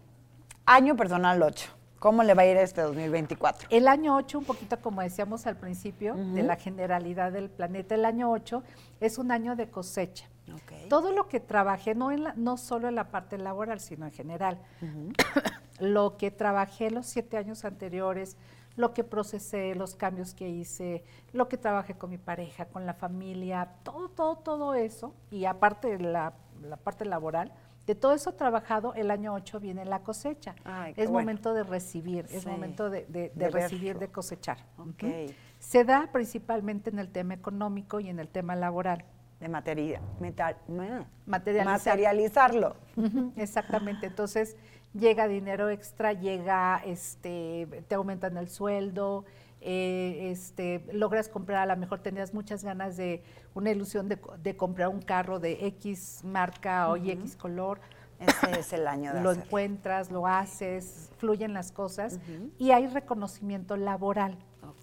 año 0.66 0.96
personal 0.96 1.42
8. 1.42 1.70
¿Cómo 2.00 2.24
le 2.24 2.34
va 2.34 2.44
a 2.44 2.46
ir 2.46 2.58
este 2.58 2.82
2024? 2.82 3.68
El 3.72 3.88
año 3.88 4.16
8, 4.16 4.40
un 4.40 4.46
poquito 4.46 4.80
como 4.80 5.02
decíamos 5.02 5.48
al 5.48 5.58
principio, 5.58 6.16
de 6.16 6.44
la 6.44 6.56
generalidad 6.56 7.32
del 7.32 7.50
planeta, 7.50 7.96
el 7.96 8.06
año 8.06 8.32
8 8.32 8.64
es 9.02 9.18
un 9.18 9.32
año 9.32 9.56
de 9.56 9.70
cosecha. 9.70 10.28
Todo 10.90 11.12
lo 11.12 11.28
que 11.28 11.40
trabajé, 11.40 11.96
no, 11.96 12.12
en 12.12 12.24
la- 12.26 12.34
no 12.36 12.58
solo 12.58 12.88
en 12.88 12.96
la 12.96 13.10
parte 13.10 13.38
laboral, 13.38 13.80
sino 13.80 14.06
en 14.06 14.12
general, 14.12 14.60
lo 15.80 16.18
que 16.18 16.32
trabajé 16.32 16.92
los 16.92 17.06
siete 17.06 17.38
años 17.38 17.66
anteriores, 17.66 18.38
lo 18.76 18.94
que 18.94 19.04
procesé, 19.04 19.74
los 19.76 19.96
cambios 19.96 20.34
que 20.34 20.50
hice, 20.50 21.04
lo 21.34 21.48
que 21.48 21.58
trabajé 21.58 21.96
con 21.96 22.10
mi 22.10 22.18
pareja, 22.18 22.66
con 22.66 22.86
la 22.86 22.94
familia, 22.94 23.70
todo, 23.84 24.10
todo, 24.10 24.36
todo 24.38 24.74
eso, 24.74 25.14
y 25.32 25.46
aparte 25.46 25.98
de 25.98 26.04
la, 26.04 26.34
la 26.62 26.78
parte 26.78 27.06
laboral, 27.06 27.52
de 27.88 27.94
todo 27.96 28.14
eso 28.14 28.34
trabajado, 28.34 28.94
el 28.96 29.12
año 29.12 29.34
8 29.34 29.60
viene 29.60 29.86
la 29.86 30.00
cosecha. 30.00 30.56
Ay, 30.64 30.92
es 30.98 31.08
bueno. 31.08 31.20
momento 31.26 31.54
de 31.54 31.64
recibir, 31.64 32.26
es 32.32 32.46
momento 32.48 32.90
de, 32.90 33.06
de- 33.06 33.30
de 33.30 33.32
de 33.36 33.50
recibir, 33.50 33.94
verlo. 33.94 34.00
de 34.00 34.08
cosechar. 34.10 34.58
Se 35.60 35.84
da 35.84 36.10
principalmente 36.12 36.90
en 36.90 36.98
el 37.00 37.10
tema 37.10 37.34
económico 37.36 38.00
y 38.00 38.10
en 38.10 38.20
el 38.20 38.28
tema 38.28 38.56
laboral. 38.56 39.06
De 39.40 39.50
materia, 39.50 40.02
metal, 40.20 40.56
materializarlo. 41.26 42.76
Exactamente. 43.36 44.08
Entonces 44.08 44.56
llega 44.94 45.28
dinero 45.28 45.70
extra, 45.70 46.14
llega, 46.14 46.82
este, 46.86 47.84
te 47.88 47.96
aumentan 47.96 48.38
el 48.38 48.48
sueldo, 48.48 49.26
eh, 49.60 50.30
este, 50.32 50.86
logras 50.94 51.28
comprar, 51.28 51.70
a 51.70 51.76
lo 51.76 51.80
mejor 51.80 52.00
tenías 52.00 52.34
muchas 52.34 52.64
ganas 52.64 52.98
de 52.98 53.24
una 53.54 53.72
ilusión 53.72 54.08
de, 54.08 54.20
de 54.42 54.56
comprar 54.56 54.90
un 54.90 55.02
carro 55.02 55.40
de 55.40 55.66
X 55.68 56.22
marca 56.24 56.90
o 56.90 56.98
y 56.98 57.12
X 57.12 57.36
color. 57.36 57.80
Ese 58.20 58.60
es 58.60 58.74
el 58.74 58.88
año 58.88 59.14
de 59.14 59.22
Lo 59.22 59.32
encuentras, 59.32 60.10
lo 60.12 60.26
haces, 60.28 61.10
fluyen 61.18 61.54
las 61.54 61.72
cosas 61.72 62.20
y 62.58 62.72
hay 62.72 62.88
reconocimiento 62.88 63.76
laboral. 63.76 64.38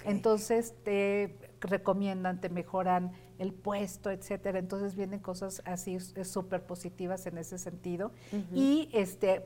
Entonces 0.04 0.74
te 0.84 1.38
recomiendan, 1.60 2.40
te 2.40 2.48
mejoran 2.48 3.12
el 3.42 3.52
puesto, 3.52 4.10
etcétera. 4.10 4.58
Entonces 4.58 4.94
vienen 4.94 5.20
cosas 5.20 5.62
así 5.64 5.98
súper 6.00 6.64
positivas 6.64 7.26
en 7.26 7.38
ese 7.38 7.58
sentido. 7.58 8.12
Y 8.54 8.88
este 8.92 9.44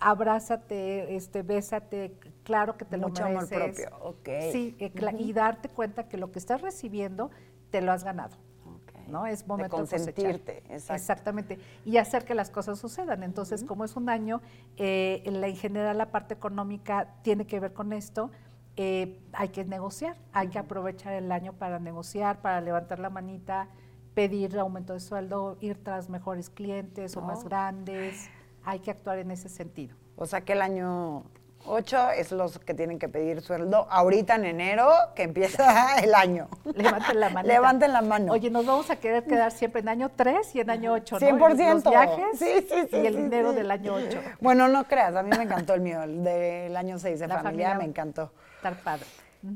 abrázate, 0.00 1.16
este, 1.16 1.42
bésate, 1.42 2.18
claro 2.42 2.76
que 2.76 2.84
te 2.84 2.96
Mucho 2.98 3.22
lo 3.22 3.28
amor 3.30 3.50
mereces. 3.50 3.86
propio, 3.86 4.06
ok. 4.06 4.28
Sí, 4.52 4.76
eh, 4.78 4.92
y 5.18 5.32
darte 5.32 5.68
cuenta 5.68 6.08
que 6.08 6.16
lo 6.18 6.30
que 6.30 6.38
estás 6.38 6.60
recibiendo 6.60 7.30
te 7.70 7.80
lo 7.80 7.92
has 7.92 8.04
ganado. 8.04 8.36
Ok. 8.66 9.08
¿no? 9.08 9.26
Es 9.26 9.46
momento 9.46 9.76
de 9.76 9.82
consentirte, 9.82 10.58
exacto. 10.68 10.94
Exactamente. 10.94 11.58
Y 11.84 11.96
hacer 11.96 12.24
que 12.24 12.34
las 12.34 12.50
cosas 12.50 12.78
sucedan. 12.78 13.22
Entonces, 13.22 13.64
como 13.64 13.84
es 13.84 13.96
un 13.96 14.08
año, 14.08 14.42
eh, 14.76 15.22
en, 15.24 15.40
la, 15.40 15.48
en 15.48 15.56
general 15.56 15.96
la 15.96 16.10
parte 16.10 16.34
económica 16.34 17.14
tiene 17.22 17.46
que 17.46 17.60
ver 17.60 17.72
con 17.72 17.92
esto. 17.92 18.30
Eh, 18.76 19.18
hay 19.32 19.48
que 19.50 19.64
negociar, 19.64 20.16
hay 20.32 20.48
que 20.48 20.58
aprovechar 20.58 21.12
el 21.14 21.30
año 21.32 21.52
para 21.52 21.78
negociar, 21.78 22.40
para 22.40 22.60
levantar 22.60 22.98
la 22.98 23.10
manita, 23.10 23.68
pedir 24.14 24.58
aumento 24.58 24.92
de 24.92 25.00
sueldo, 25.00 25.56
ir 25.60 25.82
tras 25.82 26.08
mejores 26.08 26.50
clientes 26.50 27.16
o 27.16 27.20
más 27.20 27.40
Oh. 27.40 27.48
grandes. 27.48 28.28
Hay 28.64 28.80
que 28.80 28.90
actuar 28.90 29.18
en 29.18 29.30
ese 29.30 29.48
sentido. 29.48 29.96
O 30.16 30.26
sea 30.26 30.40
que 30.42 30.52
el 30.54 30.62
año 30.62 31.24
8 31.66 32.10
es 32.10 32.30
los 32.30 32.58
que 32.58 32.74
tienen 32.74 32.98
que 32.98 33.08
pedir 33.08 33.40
sueldo 33.40 33.86
ahorita 33.90 34.34
en 34.36 34.44
enero, 34.44 34.88
que 35.14 35.22
empieza 35.22 35.96
el 36.02 36.14
año. 36.14 36.48
Levanten 36.74 37.20
la 37.20 37.28
mano. 37.30 37.48
Levanten 37.48 37.92
la 37.92 38.02
mano. 38.02 38.32
Oye, 38.32 38.50
nos 38.50 38.64
vamos 38.66 38.90
a 38.90 38.96
querer 38.96 39.24
quedar 39.24 39.50
siempre 39.50 39.80
en 39.80 39.88
año 39.88 40.10
3 40.14 40.54
y 40.54 40.60
en 40.60 40.70
año 40.70 40.92
8, 40.92 41.18
¿no? 41.20 41.26
100%. 41.26 41.74
Los 41.74 41.84
viajes 41.84 42.24
Sí, 42.38 42.66
sí, 42.68 42.86
sí, 42.90 42.96
y 42.96 43.06
el 43.06 43.16
dinero 43.16 43.52
del 43.52 43.70
año 43.70 43.94
8. 43.94 44.20
Bueno, 44.40 44.68
no 44.68 44.84
creas, 44.84 45.14
a 45.16 45.22
mí 45.22 45.30
me 45.36 45.44
encantó 45.44 45.74
el 45.74 45.80
mío, 45.80 46.02
el 46.02 46.22
del 46.22 46.76
año 46.76 46.98
6 46.98 47.18
de 47.20 47.28
familia. 47.28 47.74
me 47.74 47.84
encantó. 47.84 48.30
Estar 48.64 48.82
padre. 48.82 49.06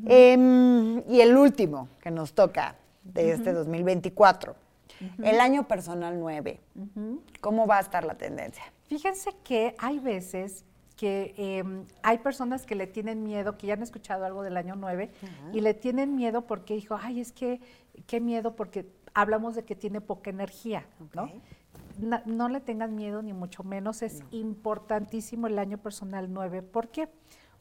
Em, 0.06 0.98
y 1.08 1.22
el 1.22 1.34
último 1.34 1.88
que 1.98 2.10
nos 2.10 2.34
toca 2.34 2.76
de 3.02 3.32
este 3.32 3.54
2024, 3.54 4.54
el 5.22 5.40
año 5.40 5.66
personal 5.66 6.20
9. 6.20 6.60
¿Cómo 7.40 7.66
va 7.66 7.78
a 7.78 7.80
estar 7.80 8.04
la 8.04 8.16
tendencia? 8.16 8.62
Fíjense 8.88 9.30
que 9.42 9.74
hay 9.78 9.98
veces 9.98 10.66
que 10.94 11.32
em, 11.38 11.86
hay 12.02 12.18
personas 12.18 12.66
que 12.66 12.74
le 12.74 12.86
tienen 12.86 13.22
miedo, 13.22 13.56
que 13.56 13.66
ya 13.66 13.74
han 13.74 13.82
escuchado 13.82 14.26
algo 14.26 14.42
del 14.42 14.58
año 14.58 14.74
9, 14.76 15.10
y 15.54 15.62
le 15.62 15.72
tienen 15.72 16.14
miedo 16.14 16.42
porque 16.42 16.74
dijo, 16.74 16.98
ay, 17.00 17.20
es 17.20 17.32
que, 17.32 17.62
qué 18.06 18.20
miedo, 18.20 18.56
porque 18.56 18.84
hablamos 19.14 19.54
de 19.54 19.64
que 19.64 19.74
tiene 19.74 20.02
poca 20.02 20.28
energía, 20.28 20.84
¿no? 21.14 21.32
No 22.26 22.50
le 22.50 22.60
tengan 22.60 22.94
miedo 22.94 23.22
ni 23.22 23.32
mucho 23.32 23.64
menos, 23.64 24.02
es 24.02 24.22
importantísimo 24.32 25.46
el 25.46 25.58
año 25.58 25.78
personal 25.78 26.30
9. 26.30 26.60
¿Por 26.60 26.88
qué? 26.88 27.08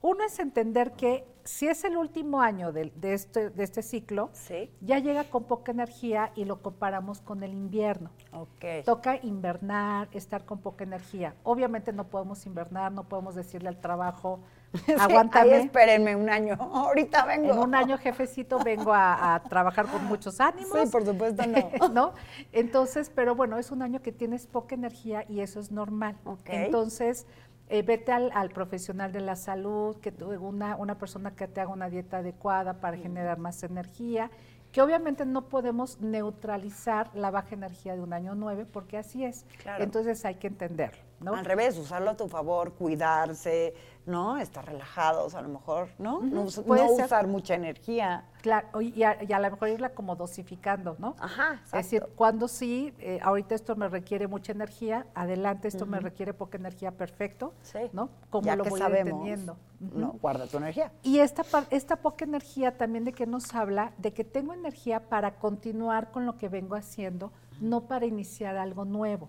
Uno 0.02 0.24
es 0.24 0.38
entender 0.40 0.92
que 0.94 1.26
si 1.44 1.68
es 1.68 1.84
el 1.86 1.98
último 1.98 2.42
año 2.42 2.72
del- 2.74 2.92
de, 3.00 3.14
este, 3.14 3.50
de 3.50 3.64
este 3.64 3.82
ciclo, 3.82 4.30
Sí. 4.34 4.70
ya 4.82 5.00
llega 5.00 5.24
con 5.24 5.46
poca 5.46 5.72
energía 5.72 6.32
y 6.36 6.44
lo 6.46 6.62
comparamos 6.62 7.22
con 7.22 7.42
el 7.42 7.54
invierno. 7.54 8.12
Ok. 8.34 8.84
Toca 8.86 9.16
invernar, 9.24 10.10
estar 10.12 10.46
con 10.46 10.60
poca 10.60 10.84
energía. 10.84 11.36
Obviamente 11.44 11.94
no 11.94 12.04
podemos 12.10 12.46
invernar, 12.46 12.92
no 12.92 13.06
podemos 13.06 13.34
decirle 13.34 13.70
al 13.70 13.80
trabajo, 13.80 14.42
aguántame. 15.00 15.54
ahí 15.56 15.62
espérenme 15.62 16.16
un 16.18 16.30
año. 16.30 16.56
Ahorita 16.60 17.26
vengo. 17.26 17.54
En 17.54 17.60
un 17.60 17.74
año, 17.74 17.98
jefecito, 17.98 18.60
vengo 18.60 18.94
a, 18.94 19.36
a 19.36 19.44
trabajar 19.44 19.88
con 19.88 20.04
muchos 20.06 20.40
ánimos. 20.42 20.78
Sí, 20.78 20.92
por 20.92 21.06
supuesto 21.06 21.44
no. 21.48 21.88
¿no? 21.94 22.14
Entonces, 22.52 23.10
pero 23.10 23.36
bueno, 23.36 23.58
es 23.58 23.72
un 23.72 23.82
año 23.82 24.02
que 24.02 24.12
tienes 24.12 24.48
poca 24.48 24.76
energía 24.76 25.24
y 25.30 25.40
eso 25.40 25.62
es 25.62 25.72
normal. 25.72 26.18
Ok. 26.26 26.42
Entonces, 26.48 27.26
eh, 27.70 27.82
vete 27.82 28.12
al, 28.12 28.32
al 28.34 28.50
profesional 28.50 29.12
de 29.12 29.22
la 29.22 29.36
salud, 29.36 29.98
que 29.98 30.14
una, 30.40 30.76
una 30.78 30.98
persona 30.98 31.36
que 31.36 31.48
te 31.48 31.62
haga 31.62 31.72
una 31.72 31.90
dieta 31.90 32.18
adecuada 32.18 32.80
para 32.80 32.98
generar 32.98 33.40
más 33.40 33.64
energía, 33.64 34.32
que 34.72 34.82
obviamente 34.82 35.26
no 35.26 35.48
podemos 35.50 36.00
neutralizar 36.02 37.10
la 37.16 37.32
baja 37.32 37.56
energía 37.56 37.96
de 37.96 38.02
un 38.02 38.14
año 38.14 38.36
nueve, 38.36 38.66
porque 38.66 38.98
así 38.98 39.24
es. 39.24 39.46
Claro. 39.62 39.84
Entonces 39.84 40.24
hay 40.26 40.36
que 40.36 40.48
entenderlo, 40.48 41.02
¿no? 41.20 41.36
Al 41.36 41.46
revés, 41.46 41.78
usarlo 41.78 42.12
a 42.12 42.18
tu 42.18 42.28
favor, 42.28 42.74
cuidarse, 42.74 43.74
¿no? 44.06 44.38
Estar 44.38 44.66
relajados, 44.66 45.36
a 45.36 45.42
lo 45.42 45.50
mejor, 45.50 45.90
¿no? 45.98 46.22
No, 46.22 46.44
usar 46.44 47.28
mucha 47.28 47.56
energía. 47.56 48.26
Claro, 48.42 48.82
y 48.82 49.04
a, 49.04 49.22
y 49.24 49.34
a 49.34 49.40
lo 49.40 49.52
mejor 49.52 49.70
irla 49.70 49.90
como 49.90 50.16
dosificando, 50.16 50.96
¿no? 51.00 51.16
Ajá, 51.20 51.62
Es 51.66 51.72
decir, 51.72 52.08
cuando 52.16 52.48
sí, 52.48 52.94
eh, 53.00 53.20
ahorita 53.22 53.56
esto 53.56 53.76
me 53.76 53.90
requiere 53.90 54.28
mucha 54.28 54.54
energía, 54.54 55.08
adelante 55.16 55.68
esto 55.68 55.86
me 55.86 56.00
requiere 56.00 56.34
poca 56.34 56.58
energía, 56.58 56.92
perfecto, 56.92 57.54
Sí. 57.64 57.80
¿no? 57.92 58.10
Como 58.30 58.46
ya 58.46 58.56
lo 58.56 58.64
que 58.64 58.70
voy 58.70 58.80
sabemos, 58.80 59.12
entendiendo. 59.12 59.58
¿no? 59.80 60.14
Guarda 60.22 60.48
tu 60.48 60.58
energía. 60.58 60.92
Y 61.04 61.20
esta, 61.20 61.44
esta 61.70 61.98
poca 61.98 62.24
energía 62.26 62.78
también 62.78 63.04
de 63.04 63.12
que 63.12 63.26
nos 63.28 63.54
habla 63.54 63.92
de 63.98 64.14
que 64.14 64.24
tengo 64.24 64.54
energía 64.54 65.10
para 65.10 65.36
continuar 65.36 66.12
con 66.12 66.26
lo 66.26 66.38
que 66.38 66.48
vengo 66.50 66.76
haciendo, 66.76 67.32
no 67.60 67.82
para 67.88 68.06
iniciar 68.06 68.58
algo 68.58 68.86
nuevo. 68.86 69.28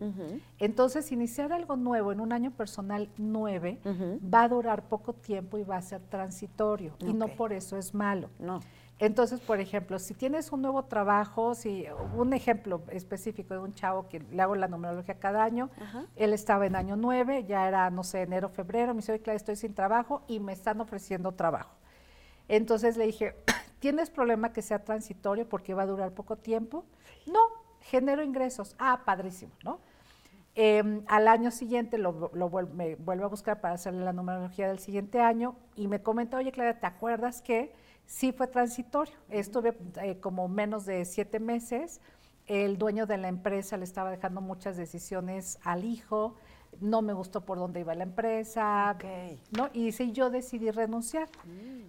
Entonces, 0.59 1.13
iniciar 1.13 1.53
algo 1.53 1.77
nuevo 1.77 2.13
en 2.13 2.21
un 2.21 2.33
año 2.33 2.51
personal 2.51 3.09
9 3.17 3.81
va 4.23 4.43
a 4.43 4.49
durar 4.49 4.89
poco 4.89 5.13
tiempo 5.13 5.59
y 5.59 5.65
va 5.65 5.77
a 5.77 5.83
ser 5.83 6.01
transitorio. 6.03 6.95
Y 7.01 7.13
no 7.13 7.29
por 7.29 7.53
eso 7.53 7.77
es 7.77 7.95
malo. 7.95 8.31
No. 8.39 8.61
Entonces, 9.01 9.41
por 9.41 9.61
ejemplo, 9.61 9.99
si 10.01 10.13
tienes 10.13 10.51
un 10.51 10.61
nuevo 10.61 10.85
trabajo, 10.85 11.55
si 11.55 11.87
un 12.17 12.33
ejemplo 12.33 12.83
específico 12.91 13.55
de 13.55 13.61
un 13.61 13.73
chavo 13.73 14.09
que 14.09 14.19
le 14.19 14.43
hago 14.43 14.57
la 14.57 14.67
numerología 14.67 15.15
cada 15.21 15.45
año, 15.45 15.71
él 16.17 16.33
estaba 16.33 16.67
en 16.67 16.75
año 16.75 16.97
9, 16.97 17.45
ya 17.45 17.69
era, 17.69 17.91
no 17.91 18.03
sé, 18.03 18.23
enero, 18.23 18.49
febrero, 18.49 18.95
me 18.95 19.01
dice, 19.01 19.13
oye, 19.13 19.35
estoy 19.35 19.55
sin 19.55 19.73
trabajo 19.73 20.23
y 20.27 20.41
me 20.41 20.53
están 20.53 20.81
ofreciendo 20.81 21.31
trabajo. 21.33 21.71
Entonces 22.49 22.97
le 22.97 23.07
dije, 23.07 23.37
¿tienes 23.79 24.11
problema 24.11 24.53
que 24.53 24.63
sea 24.63 24.83
transitorio 24.83 25.49
porque 25.49 25.75
va 25.75 25.83
a 25.83 25.87
durar 25.87 26.13
poco 26.13 26.37
tiempo? 26.37 26.85
No, 27.27 27.41
genero 27.83 28.23
ingresos. 28.23 28.75
Ah, 28.79 29.03
padrísimo, 29.05 29.53
¿no? 29.65 29.81
Eh, 30.55 31.03
al 31.07 31.29
año 31.29 31.51
siguiente 31.53 31.99
lo, 31.99 32.31
lo 32.35 32.51
vuel- 32.51 32.71
me 32.73 32.97
vuelvo 32.97 33.27
a 33.27 33.29
buscar 33.29 33.61
para 33.61 33.75
hacerle 33.75 34.05
la 34.05 34.13
numerología 34.13 34.67
del 34.67 34.81
siguiente 34.81 35.21
año 35.21 35.55
y 35.77 35.87
me 35.87 36.03
comenta, 36.03 36.37
oye 36.37 36.51
Clara, 36.51 36.81
¿te 36.81 36.87
acuerdas 36.87 37.43
que 37.43 37.73
sí 38.07 38.33
fue 38.33 38.49
transitorio? 38.49 39.15
Estuve 39.31 39.77
eh, 40.03 40.19
como 40.19 40.49
menos 40.49 40.85
de 40.85 41.05
siete 41.05 41.39
meses, 41.39 42.01
el 42.47 42.77
dueño 42.77 43.07
de 43.07 43.19
la 43.19 43.29
empresa 43.29 43.77
le 43.77 43.85
estaba 43.85 44.11
dejando 44.11 44.41
muchas 44.41 44.77
decisiones 44.77 45.61
al 45.63 45.85
hijo, 45.85 46.35
no 46.81 47.03
me 47.03 47.13
gustó 47.13 47.41
por 47.41 47.59
dónde 47.59 47.81
iba 47.81 47.95
la 47.95 48.05
empresa. 48.05 48.97
¿no? 49.57 49.69
Y 49.73 49.87
dice, 49.87 50.13
yo 50.13 50.31
decidí 50.31 50.71
renunciar. 50.71 51.29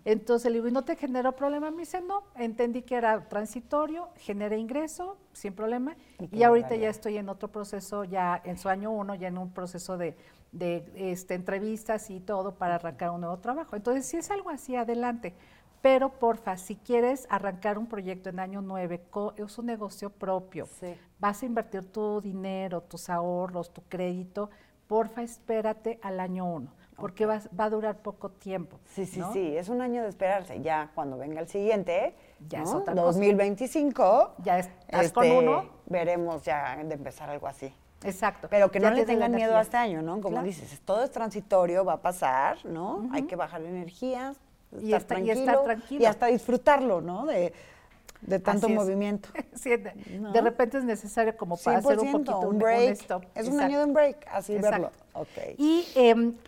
Entonces 0.05 0.51
le 0.51 0.57
digo, 0.57 0.67
¿y 0.67 0.71
no 0.71 0.83
te 0.83 0.95
generó 0.95 1.35
problema? 1.35 1.71
Me 1.71 1.79
dice, 1.79 2.01
no, 2.01 2.23
entendí 2.35 2.81
que 2.81 2.95
era 2.95 3.27
transitorio, 3.29 4.09
generé 4.17 4.57
ingreso, 4.57 5.17
sin 5.33 5.53
problema, 5.53 5.95
Y 6.31 6.43
ahorita 6.43 6.75
ya 6.75 6.89
estoy 6.89 7.17
en 7.17 7.29
otro 7.29 7.49
proceso, 7.49 8.03
ya 8.03 8.41
en 8.43 8.57
su 8.57 8.69
año 8.69 8.91
uno, 8.91 9.15
ya 9.15 9.27
en 9.27 9.37
un 9.37 9.51
proceso 9.51 9.97
de, 9.97 10.15
de 10.51 10.83
este, 10.95 11.35
entrevistas 11.35 12.09
y 12.09 12.19
todo 12.19 12.55
para 12.55 12.75
arrancar 12.75 13.11
un 13.11 13.21
nuevo 13.21 13.37
trabajo. 13.37 13.75
Entonces, 13.75 14.05
si 14.05 14.17
es 14.17 14.31
algo 14.31 14.49
así, 14.49 14.75
adelante. 14.75 15.35
Pero, 15.81 16.09
porfa, 16.09 16.57
si 16.57 16.75
quieres 16.75 17.25
arrancar 17.29 17.77
un 17.77 17.87
proyecto 17.87 18.29
en 18.29 18.39
año 18.39 18.61
9, 18.61 19.01
es 19.37 19.57
un 19.57 19.65
negocio 19.65 20.09
propio, 20.09 20.65
Sí. 20.65 20.93
vas 21.19 21.41
a 21.41 21.45
invertir 21.45 21.85
tu 21.89 22.19
dinero, 22.19 22.81
tus 22.81 23.09
ahorros, 23.09 23.71
tu 23.71 23.81
crédito, 23.83 24.49
porfa, 24.89 25.21
espérate 25.21 25.99
al 26.01 26.19
año 26.19 26.45
1, 26.45 26.67
porque 26.97 27.25
vas- 27.27 27.47
va 27.57 27.65
a 27.65 27.69
durar 27.69 27.97
poco 27.99 28.29
tiempo. 28.31 28.79
Sí, 28.85 29.05
sí, 29.05 29.19
¿no? 29.19 29.31
sí, 29.31 29.55
es 29.55 29.69
un 29.69 29.81
año 29.81 30.01
de 30.01 30.09
esperarse. 30.09 30.59
Ya 30.61 30.89
cuando 30.95 31.15
venga 31.17 31.39
el 31.39 31.47
siguiente, 31.47 32.15
Ya 32.49 32.57
¿no? 32.59 32.63
es 32.65 32.71
otra 32.73 32.93
cosa. 32.95 33.05
2025, 33.05 34.33
Ya 34.43 34.59
estás 34.59 35.13
con 35.13 35.29
uno. 35.31 35.65
veremos 35.85 36.43
ya 36.43 36.75
de 36.83 36.93
empezar 36.95 37.29
algo 37.29 37.47
así. 37.47 37.71
Exacto. 38.03 38.47
Pero 38.49 38.71
que 38.71 38.79
Ya 38.79 38.89
no 38.89 38.95
le 38.95 39.05
tengan 39.05 39.31
miedo 39.31 39.55
a 39.55 39.61
este 39.61 39.77
año, 39.77 40.01
¿no? 40.01 40.13
Como 40.15 40.29
Claro. 40.29 40.45
dices, 40.47 40.81
todo 40.85 41.03
es 41.03 41.11
transitorio, 41.11 41.85
va 41.85 41.93
a 41.93 42.01
pasar, 42.01 42.57
¿no? 42.65 43.07
Hay 43.13 43.23
que 43.23 43.35
bajar 43.35 43.61
energías, 43.61 44.37
Y 44.71 44.93
estar 44.93 45.19
esta- 45.19 45.19
y 45.19 45.29
estar 45.29 45.45
tranquilo, 45.45 45.63
tranquilo. 45.65 46.01
y 46.01 46.05
hasta 46.05 46.25
disfrutarlo, 46.27 47.01
¿no? 47.01 47.25
De, 47.25 47.53
de 48.21 48.39
tanto 48.39 48.67
Así 48.67 48.75
movimiento. 48.75 49.29
Sí, 49.53 49.69
de, 49.69 49.93
¿No? 50.19 50.31
de 50.31 50.41
repente 50.41 50.77
es 50.77 50.83
necesario 50.83 51.35
como 51.37 51.57
para 51.57 51.79
100%, 51.81 51.85
hacer 51.85 51.99
un 51.99 52.11
poquito 52.11 52.39
un 52.41 52.47
un, 52.55 52.59
break. 52.59 52.91
stop. 52.93 53.23
Es 53.35 53.47
un 53.47 53.59
año 53.59 53.79
de 53.79 53.85
un 53.85 53.93
break, 53.93 54.25
así 54.31 54.55
Exacto. 54.55 54.81
verlo. 54.81 54.91
Ok. 55.13 55.55
Y 55.57 55.85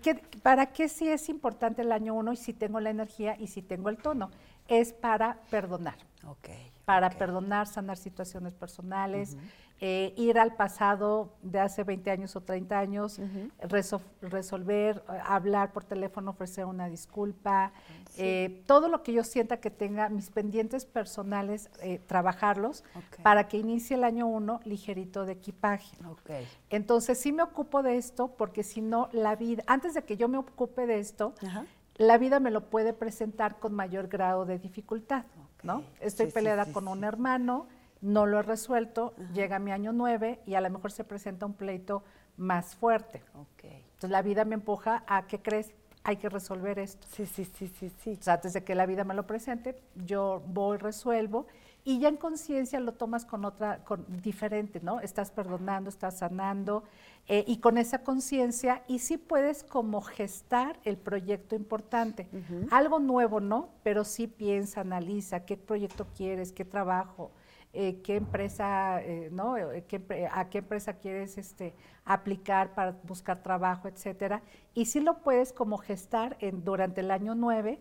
¿qué- 0.02 0.22
para 0.44 0.68
qué 0.68 0.88
sí 0.90 1.08
es 1.10 1.30
importante 1.30 1.82
el 1.82 1.92
año 1.92 2.14
uno 2.14 2.32
y 2.34 2.38
si 2.38 2.54
tengo 2.54 2.80
la 2.80 2.90
energía 2.90 3.36
y 3.40 3.48
si 3.48 3.62
tengo 3.62 3.90
el 3.90 3.98
tono? 3.98 4.32
Es 4.68 4.94
para 4.94 5.38
perdonar. 5.50 5.96
ok. 6.28 6.50
Para 6.92 7.10
perdonar, 7.18 7.68
sanar 7.68 7.96
situaciones 7.98 8.54
personales, 8.54 9.38
eh, 9.80 10.14
ir 10.18 10.38
al 10.38 10.56
pasado 10.56 11.34
de 11.42 11.60
hace 11.60 11.84
20 11.84 12.12
años 12.12 12.36
o 12.36 12.42
30 12.42 12.78
años, 12.78 13.18
reso- 13.62 14.02
resolver, 14.22 15.04
eh, 15.10 15.20
hablar 15.26 15.72
por 15.72 15.84
teléfono, 15.86 16.32
ofrecer 16.32 16.66
una 16.66 16.88
disculpa, 16.90 17.72
eh, 18.18 18.62
todo 18.68 18.90
lo 18.90 19.02
que 19.04 19.14
yo 19.14 19.24
sienta 19.24 19.58
que 19.58 19.72
tenga 19.72 20.10
mis 20.10 20.30
pendientes 20.30 20.86
personales, 20.86 21.70
eh, 21.82 22.00
trabajarlos 22.08 22.84
para 23.24 23.48
que 23.48 23.58
inicie 23.58 23.96
el 23.96 24.04
año 24.04 24.28
uno 24.28 24.60
ligerito 24.66 25.26
de 25.26 25.32
equipaje. 25.32 25.96
Entonces 26.70 27.18
sí 27.18 27.32
me 27.32 27.42
ocupo 27.42 27.82
de 27.84 27.96
esto 27.98 28.36
porque 28.38 28.64
si 28.64 28.82
no 28.82 29.08
la 29.14 29.36
vida, 29.36 29.64
antes 29.66 29.94
de 29.94 30.04
que 30.04 30.18
yo 30.18 30.28
me 30.28 30.38
ocupe 30.38 30.86
de 30.86 31.00
esto, 31.00 31.34
la 31.98 32.18
vida 32.18 32.40
me 32.40 32.52
lo 32.52 32.62
puede 32.70 32.94
presentar 32.94 33.60
con 33.60 33.74
mayor 33.74 34.08
grado 34.08 34.46
de 34.46 34.58
dificultad, 34.60 35.24
Estoy 36.00 36.28
Sí, 36.28 36.32
peleada 36.34 36.66
sí, 36.66 36.72
con 36.72 36.88
un 36.88 37.04
hermano, 37.04 37.68
no 38.02 38.26
lo 38.26 38.40
he 38.40 38.42
resuelto, 38.44 39.14
llega 39.34 39.60
mi 39.60 39.72
año 39.72 39.92
nueve 39.94 40.40
y 40.46 40.56
a 40.56 40.62
lo 40.62 40.70
mejor 40.70 40.92
se 40.92 41.04
presenta 41.04 41.46
un 41.46 41.54
pleito 41.54 42.04
más 42.38 42.76
fuerte. 42.76 43.22
Entonces 43.64 44.10
la 44.10 44.22
vida 44.22 44.46
me 44.46 44.56
empuja 44.56 45.04
a, 45.08 45.28
¿qué 45.28 45.40
crees? 45.40 45.72
Hay 46.04 46.18
que 46.18 46.30
resolver 46.30 46.80
esto. 46.80 47.06
Sí, 47.12 47.28
sí, 47.28 47.46
sí, 47.46 47.68
sí, 47.68 47.92
sí. 48.04 48.18
O 48.20 48.24
sea, 48.24 48.34
antes 48.36 48.54
de 48.54 48.64
que 48.64 48.74
la 48.74 48.88
vida 48.88 49.04
me 49.04 49.14
lo 49.14 49.28
presente, 49.28 49.80
yo 49.96 50.42
voy, 50.48 50.78
resuelvo 50.80 51.46
y 51.84 52.00
ya 52.00 52.10
en 52.10 52.18
conciencia 52.18 52.80
lo 52.80 52.94
tomas 52.94 53.26
con 53.26 53.44
otra, 53.46 53.84
con 53.84 54.06
diferente, 54.22 54.80
¿no? 54.82 55.00
Estás 55.00 55.32
perdonando, 55.32 55.90
estás 55.90 56.20
sanando 56.20 56.84
eh, 57.28 57.44
y 57.48 57.58
con 57.58 57.78
esa 57.78 58.04
conciencia 58.04 58.84
y 58.88 59.00
sí 59.00 59.18
puedes 59.18 59.64
como 59.64 60.02
gestar 60.02 60.80
el 60.84 60.98
proyecto 60.98 61.56
importante. 61.56 62.30
Algo 62.70 63.00
nuevo, 63.00 63.40
¿no? 63.40 63.70
Pero 63.84 64.04
sí 64.04 64.28
piensa, 64.28 64.82
analiza 64.82 65.46
qué 65.46 65.58
proyecto 65.58 66.08
quieres, 66.16 66.52
qué 66.52 66.66
trabajo. 66.66 67.32
eh, 67.74 68.02
qué 68.04 68.18
empresa, 68.18 69.02
eh, 69.02 69.30
¿no? 69.32 69.56
Qué 69.88 70.28
a 70.32 70.50
qué 70.50 70.58
empresa 70.60 70.94
quieres 70.96 71.38
este, 71.38 71.74
aplicar 72.06 72.74
para 72.74 72.92
buscar 73.04 73.42
trabajo, 73.44 73.88
etcétera. 73.88 74.42
Y 74.74 74.86
sí 74.86 75.00
lo 75.00 75.20
puedes 75.24 75.54
como 75.54 75.78
gestar 75.78 76.36
en, 76.42 76.64
durante 76.66 77.02
el 77.02 77.12
año 77.12 77.34
9, 77.36 77.80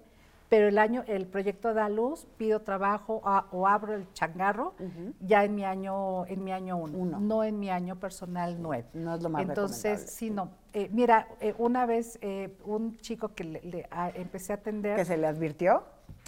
pero 0.50 0.66
el 0.68 0.78
año, 0.78 1.04
el 1.06 1.26
proyecto 1.26 1.72
da 1.72 1.88
luz, 1.88 2.26
pido 2.36 2.60
trabajo 2.60 3.22
a- 3.24 3.46
o 3.52 3.66
abro 3.66 3.94
el 3.94 4.12
changarro 4.12 4.74
ya 5.20 5.44
en 5.44 5.54
mi 5.54 5.64
año, 5.64 6.26
en 6.26 6.44
mi 6.44 6.52
año 6.52 6.76
1, 6.76 6.98
Uno. 6.98 7.20
no 7.20 7.44
en 7.44 7.58
mi 7.58 7.70
año 7.70 7.98
personal 7.98 8.56
9. 8.60 8.84
no 8.92 9.14
es 9.14 9.22
lo 9.22 9.30
más 9.30 9.42
Entonces, 9.42 10.10
sí, 10.10 10.28
no. 10.28 10.50
Eh, 10.72 10.88
mira, 10.92 11.28
eh, 11.40 11.54
una 11.58 11.86
vez 11.86 12.18
eh, 12.20 12.56
un 12.64 12.96
chico 12.98 13.28
que 13.28 13.44
le, 13.44 13.60
le- 13.62 13.86
a- 13.90 14.10
empecé 14.10 14.52
a 14.52 14.56
atender. 14.56 14.96
¿Que 14.96 15.04
se 15.04 15.16
le 15.16 15.26
advirtió? 15.26 15.84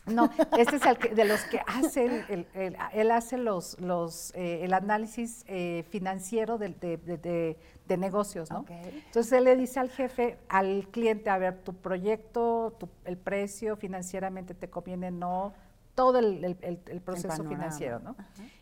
No, 0.07 0.29
este 0.59 0.77
es 0.77 0.85
el 0.87 0.99
que- 0.99 1.11
de 1.15 1.25
los 1.25 1.43
que 1.45 1.61
hace, 1.67 2.25
el, 2.29 2.47
el- 2.55 2.77
él 2.93 3.11
hace 3.13 3.39
los, 3.39 3.79
los, 3.81 4.33
eh, 4.35 4.65
el 4.65 4.73
análisis 4.75 5.45
eh, 5.47 5.85
financiero 5.91 6.59
de, 6.59 6.71
de- 6.71 6.97
de- 6.97 7.57
de 7.87 7.97
negocios, 7.97 8.51
¿no? 8.51 8.65
Entonces 9.07 9.33
él 9.33 9.45
le 9.45 9.55
dice 9.57 9.79
al 9.79 9.91
jefe, 9.91 10.39
al 10.49 10.89
cliente, 10.91 11.31
a 11.31 11.39
ver, 11.39 11.59
tu 11.63 11.75
proyecto, 11.75 12.75
tu- 12.79 12.89
el 13.05 13.17
precio 13.17 13.77
financieramente 13.77 14.55
te 14.55 14.69
conviene, 14.69 15.11
no, 15.13 15.53
todo 15.95 16.19
el, 16.19 16.57
proceso 17.05 17.29
financiero, 17.49 18.01
¿no? 18.01 18.17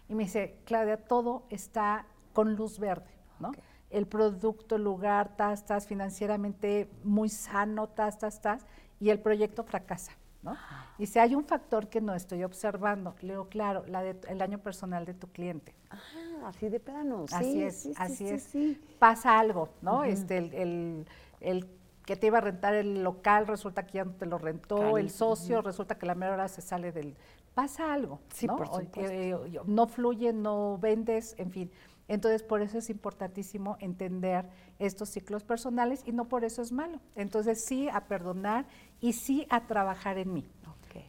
Y 0.08 0.14
me 0.14 0.24
dice, 0.24 0.56
Claudia, 0.66 0.96
todo 0.98 1.44
está 1.48 2.04
con 2.34 2.54
luz 2.54 2.78
verde, 2.78 3.10
¿no? 3.38 3.52
El 3.88 4.06
producto, 4.06 4.76
el 4.76 4.84
lugar, 4.84 5.36
tas, 5.36 5.64
tas, 5.64 5.86
financieramente 5.86 6.90
muy 7.02 7.28
sano, 7.30 7.88
tas, 7.88 8.18
tas, 8.18 8.40
tas, 8.40 8.66
y 9.00 9.08
el 9.10 9.20
proyecto 9.20 9.64
fracasa. 9.64 10.12
¿No? 10.42 10.56
Y 10.98 11.06
si 11.06 11.18
hay 11.18 11.34
un 11.34 11.44
factor 11.44 11.88
que 11.88 12.00
no 12.00 12.14
estoy 12.14 12.44
observando, 12.44 13.14
leo 13.20 13.48
claro, 13.48 13.84
la 13.86 14.02
de, 14.02 14.16
el 14.28 14.42
año 14.42 14.58
personal 14.58 15.04
de 15.06 15.14
tu 15.14 15.28
cliente. 15.28 15.74
Ah, 15.90 15.98
así 16.46 16.68
de 16.68 16.80
plano. 16.80 17.26
Sí, 17.28 17.34
así 17.34 17.62
es, 17.62 17.76
sí, 17.76 17.88
sí, 17.88 17.94
así 17.96 18.14
sí, 18.16 18.28
es. 18.28 18.42
sí. 18.44 18.80
Pasa 18.98 19.38
algo, 19.38 19.70
¿no? 19.82 20.04
Este, 20.04 20.38
el, 20.38 20.54
el- 20.54 21.06
el 21.40 21.68
que 22.04 22.16
te 22.16 22.26
iba 22.26 22.38
a 22.38 22.40
rentar 22.40 22.74
el 22.74 23.02
local 23.02 23.46
resulta 23.46 23.86
que 23.86 23.94
ya 23.98 24.04
no 24.04 24.12
te 24.12 24.26
lo 24.26 24.36
rentó, 24.38 24.98
el 24.98 25.10
socio 25.10 25.62
resulta 25.62 25.96
que 25.96 26.06
la 26.06 26.14
mera 26.14 26.32
hora 26.34 26.48
se 26.48 26.60
sale 26.60 26.92
del... 26.92 27.16
Pasa 27.54 27.92
algo, 27.92 28.20
Sí, 28.32 28.46
¿no? 28.46 28.56
por 28.56 28.66
O- 28.68 28.76
supuesto. 28.76 29.00
eh, 29.12 29.30
eh, 29.30 29.60
no 29.66 29.86
fluye, 29.86 30.32
no 30.32 30.78
vendes, 30.78 31.34
en 31.38 31.50
fin. 31.50 31.70
Entonces, 32.08 32.42
por 32.42 32.60
eso 32.62 32.78
es 32.78 32.90
importantísimo 32.90 33.76
entender 33.80 34.48
estos 34.80 35.10
ciclos 35.10 35.44
personales 35.44 36.02
y 36.04 36.12
no 36.12 36.26
por 36.26 36.44
eso 36.44 36.62
es 36.62 36.72
malo. 36.72 36.98
Entonces, 37.14 37.64
sí 37.64 37.88
a 37.88 38.06
perdonar 38.06 38.66
y 39.00 39.12
sí 39.12 39.46
a 39.50 39.66
trabajar 39.66 40.18
en 40.18 40.34
mí. 40.34 40.50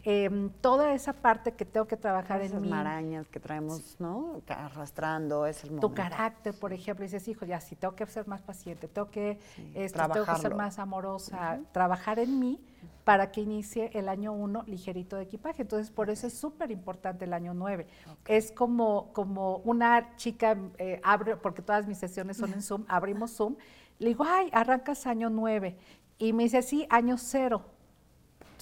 Em, 0.04 0.50
toda 0.62 0.94
esa 0.94 1.14
parte 1.14 1.54
que 1.54 1.66
tengo 1.66 1.88
que 1.88 1.98
trabajar 1.98 2.42
Esas 2.42 2.58
en 2.58 2.64
mí, 2.64 2.70
marañas 2.70 3.28
que 3.28 3.40
traemos, 3.40 3.96
¿no? 4.00 4.42
Arrastrando, 4.48 5.46
es 5.46 5.64
el 5.64 5.70
tu 5.70 5.76
momento. 5.76 5.94
carácter, 5.94 6.54
por 6.54 6.74
ejemplo, 6.74 7.04
dices, 7.04 7.28
hijo, 7.28 7.46
ya 7.46 7.60
sí, 7.60 7.76
tengo 7.76 7.96
que 7.96 8.06
ser 8.08 8.28
más 8.28 8.42
paciente, 8.42 8.88
tengo 8.88 9.10
que, 9.10 9.40
Sí, 9.56 9.72
esto, 9.76 10.08
tengo 10.10 10.26
que 10.26 10.36
ser 10.36 10.56
más 10.56 10.80
amorosa, 10.80 11.60
trabajar 11.72 12.20
en 12.20 12.40
mí 12.40 12.60
para 13.04 13.32
que 13.32 13.42
inicie 13.42 13.90
el 13.94 14.10
año 14.10 14.34
uno 14.34 14.64
ligerito 14.68 15.16
de 15.16 15.24
equipaje. 15.24 15.64
Entonces, 15.64 15.92
por 15.92 16.10
eso 16.10 16.28
es 16.28 16.34
súper 16.34 16.72
importante 16.72 17.26
el 17.26 17.34
año 17.34 17.54
nueve. 17.54 17.88
Es 18.28 18.52
como, 18.52 19.12
como 19.14 19.58
una 19.58 20.16
chica 20.16 20.58
eh, 20.78 21.00
abre, 21.04 21.38
porque 21.38 21.62
todas 21.62 21.88
mis 21.88 21.98
sesiones 21.98 22.38
son 22.38 22.54
en 22.54 22.62
Zoom, 22.62 22.86
abrimos 22.88 23.36
Zoom, 23.36 23.56
le 24.00 24.10
digo, 24.10 24.24
ay, 24.28 24.50
arrancas 24.52 25.06
año 25.08 25.30
nueve. 25.30 25.78
Y 26.18 26.34
me 26.34 26.44
dice, 26.44 26.62
sí, 26.62 26.86
año 26.90 27.18
cero. 27.18 27.66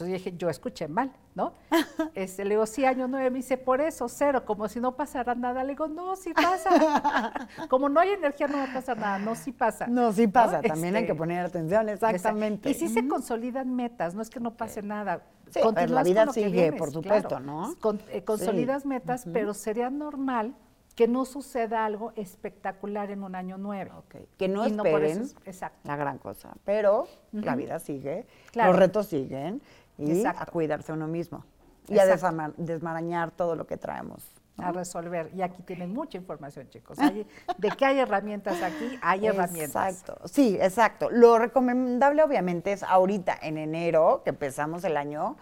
Entonces 0.01 0.23
dije, 0.23 0.37
yo 0.37 0.49
escuché 0.49 0.87
mal, 0.87 1.11
¿no? 1.35 1.53
Este, 2.15 2.43
le 2.45 2.51
digo, 2.51 2.65
sí, 2.65 2.85
año 2.85 3.07
nueve. 3.07 3.29
Me 3.29 3.37
dice, 3.37 3.57
por 3.57 3.81
eso, 3.81 4.07
cero, 4.07 4.45
como 4.45 4.67
si 4.67 4.79
no 4.79 4.95
pasara 4.95 5.35
nada. 5.35 5.63
Le 5.63 5.69
digo, 5.73 5.87
no, 5.87 6.15
sí 6.15 6.33
pasa. 6.33 6.69
como 7.69 7.89
no 7.89 7.99
hay 7.99 8.11
energía, 8.11 8.47
no 8.47 8.57
va 8.57 8.63
a 8.65 8.73
pasar 8.73 8.97
nada. 8.97 9.19
No, 9.19 9.35
sí 9.35 9.51
pasa. 9.51 9.87
No, 9.87 10.11
sí 10.13 10.27
pasa, 10.27 10.61
también 10.61 10.95
hay 10.95 11.03
Este, 11.03 11.13
que 11.13 11.17
poner 11.17 11.45
atención, 11.45 11.89
exactamente. 11.89 12.69
Y 12.69 12.73
sí 12.73 12.87
se 12.87 13.07
consolidan 13.07 13.75
metas, 13.75 14.15
no 14.15 14.21
es 14.21 14.29
que 14.29 14.39
no 14.39 14.55
pase 14.55 14.81
nada. 14.81 15.23
Sí, 15.49 15.59
la 15.87 16.03
vida 16.03 16.27
sigue, 16.31 16.49
vienes, 16.49 16.79
por 16.79 16.91
supuesto, 16.91 17.29
claro. 17.29 17.43
¿no? 17.45 17.75
Con- 17.81 17.99
eh, 18.11 18.23
consolidas 18.23 18.85
metas, 18.85 19.25
pero 19.33 19.53
sería 19.53 19.89
normal 19.89 20.53
que 20.95 21.07
no 21.07 21.23
suceda 21.25 21.85
algo 21.85 22.11
espectacular 22.17 23.09
en 23.09 23.23
un 23.23 23.33
año 23.33 23.57
nueve. 23.57 23.89
Ok, 23.97 24.15
Que 24.37 24.47
no 24.49 24.67
Y 24.67 24.71
no 24.71 24.83
por 24.83 25.01
eso 25.03 25.21
esperen 25.45 25.71
la 25.85 25.95
gran 25.95 26.17
cosa, 26.17 26.53
pero 26.65 27.07
la 27.31 27.55
vida 27.55 27.79
sigue, 27.79 28.27
Claro. 28.51 28.71
los 28.71 28.79
retos 28.79 29.07
siguen 29.07 29.61
y 29.99 30.11
Exacto. 30.11 30.43
a 30.43 30.45
cuidarse 30.47 30.91
uno 30.93 31.07
mismo 31.07 31.45
y 31.87 31.99
a 31.99 32.03
Exacto. 32.03 32.13
desama- 32.27 32.53
desmarañar 32.57 33.31
todo 33.31 33.55
lo 33.55 33.67
que 33.67 33.77
traemos. 33.77 34.23
¿no? 34.57 34.65
a 34.65 34.71
resolver. 34.73 35.31
Y 35.33 35.41
aquí 35.41 35.61
tienen 35.63 35.93
mucha 35.93 36.17
información, 36.17 36.67
chicos. 36.69 36.99
Hay- 36.99 37.25
de 37.57 37.69
que 37.69 37.85
hay 37.85 37.99
herramientas 37.99 38.61
aquí, 38.61 38.99
hay 39.01 39.25
herramientas. 39.27 39.93
Exacto, 39.95 40.27
sí, 40.27 40.57
exacto. 40.59 41.09
Lo 41.09 41.37
recomendable 41.39 42.21
obviamente 42.23 42.73
es 42.73 42.83
ahorita 42.83 43.37
en 43.41 43.57
enero, 43.57 44.21
que 44.25 44.31
empezamos 44.31 44.83
el 44.83 44.97
año, 44.97 45.37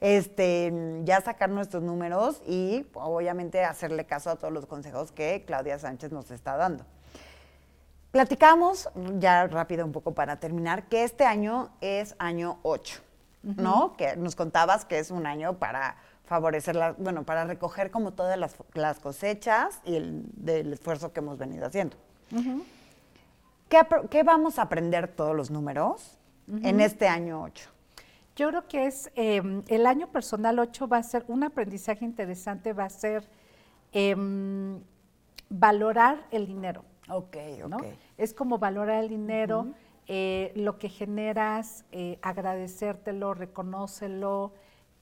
este, 0.00 0.72
ya 1.04 1.20
sacar 1.20 1.50
nuestros 1.50 1.82
números 1.82 2.40
y 2.46 2.86
obviamente 2.94 3.62
hacerle 3.62 4.06
caso 4.06 4.30
a 4.30 4.36
todos 4.36 4.54
los 4.54 4.64
consejos 4.64 5.12
que 5.12 5.44
Claudia 5.46 5.78
Sánchez 5.78 6.10
nos 6.10 6.30
está 6.30 6.56
dando. 6.56 6.86
Platicamos, 8.10 8.90
ya 9.18 9.46
rápido 9.48 9.84
un 9.84 9.92
poco 9.92 10.12
para 10.14 10.36
terminar, 10.40 10.88
que 10.88 11.04
este 11.04 11.24
año 11.24 11.70
es 11.82 12.14
año 12.18 12.58
8, 12.62 13.00
¿no? 13.42 13.96
Que 13.96 14.16
nos 14.16 14.36
contabas 14.36 14.84
que 14.84 14.98
es 14.98 15.10
un 15.10 15.26
año 15.26 15.58
para 15.58 15.96
favorecer, 16.24 16.76
la, 16.76 16.92
bueno, 16.92 17.24
para 17.24 17.44
recoger 17.44 17.90
como 17.90 18.12
todas 18.12 18.38
las, 18.38 18.56
las 18.74 18.98
cosechas 19.00 19.80
y 19.84 19.96
el 19.96 20.24
del 20.36 20.72
esfuerzo 20.72 21.12
que 21.12 21.20
hemos 21.20 21.38
venido 21.38 21.66
haciendo. 21.66 21.96
¿Qué, 23.68 23.80
qué 24.10 24.22
vamos 24.22 24.58
a 24.58 24.62
aprender 24.62 25.08
todos 25.08 25.36
los 25.36 25.50
números 25.50 26.18
en 26.62 26.80
este 26.80 27.08
año 27.08 27.42
8? 27.42 27.68
Yo 28.34 28.48
creo 28.48 28.66
que 28.66 28.86
es 28.86 29.10
eh, 29.14 29.42
el 29.68 29.86
año 29.86 30.08
personal 30.08 30.58
8 30.58 30.88
va 30.88 30.98
a 30.98 31.02
ser 31.02 31.24
un 31.28 31.44
aprendizaje 31.44 32.04
interesante, 32.04 32.72
va 32.72 32.84
a 32.84 32.90
ser 32.90 33.28
em, 33.92 34.80
valorar 35.50 36.26
el 36.30 36.46
dinero. 36.46 36.84
Ok, 37.08 37.36
¿no? 37.68 37.76
Es 38.16 38.32
como 38.32 38.58
valorar 38.58 39.02
el 39.02 39.10
dinero, 39.10 39.66
eh, 40.14 40.52
lo 40.56 40.78
que 40.78 40.90
generas, 40.90 41.86
eh, 41.90 42.18
agradecértelo, 42.20 43.32
reconócelo, 43.32 44.52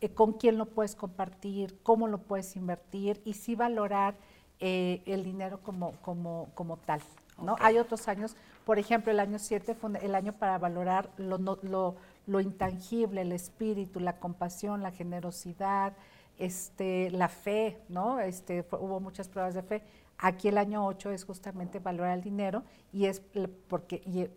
eh, 0.01 0.11
con 0.11 0.35
quién 0.35 0.57
lo 0.57 0.67
puedes 0.67 0.95
compartir, 0.95 1.77
cómo 1.83 2.07
lo 2.07 2.19
puedes 2.19 2.55
invertir 2.55 3.21
y 3.25 3.33
sí 3.35 3.57
valorar 3.57 4.15
el 4.61 5.25
dinero 5.25 5.59
como, 5.63 5.93
como, 6.03 6.51
como 6.55 6.77
tal. 6.77 7.01
¿no? 7.43 7.57
Hay 7.61 7.79
otros 7.79 8.07
años, 8.09 8.37
por 8.65 8.79
ejemplo, 8.79 9.11
el 9.11 9.19
año 9.19 9.39
7 9.41 9.75
fue 9.75 9.91
el 10.03 10.15
año 10.15 10.35
para 10.35 10.59
valorar 10.59 11.11
lo, 11.17 11.39
no- 11.39 11.59
lo, 11.63 11.97
lo 12.27 12.41
intangible, 12.41 13.23
el 13.23 13.33
espíritu, 13.33 13.99
la 14.01 14.19
compasión, 14.21 14.83
la 14.83 14.93
generosidad, 14.93 15.95
este, 16.39 17.11
la 17.11 17.29
fe, 17.29 17.79
¿no? 17.89 18.21
Este, 18.21 18.63
fue- 18.63 18.79
hubo 18.79 19.01
muchas 19.01 19.29
pruebas 19.29 19.55
de 19.55 19.63
fe. 19.63 19.83
Aquí 20.19 20.49
el 20.49 20.59
año 20.59 20.87
8 20.87 21.11
es 21.11 21.25
justamente 21.25 21.79
valorar 21.81 22.19
el 22.19 22.23
dinero 22.23 22.63
y 22.93 23.07
es 23.07 23.23
porque 23.69 24.03
y, 24.07 24.29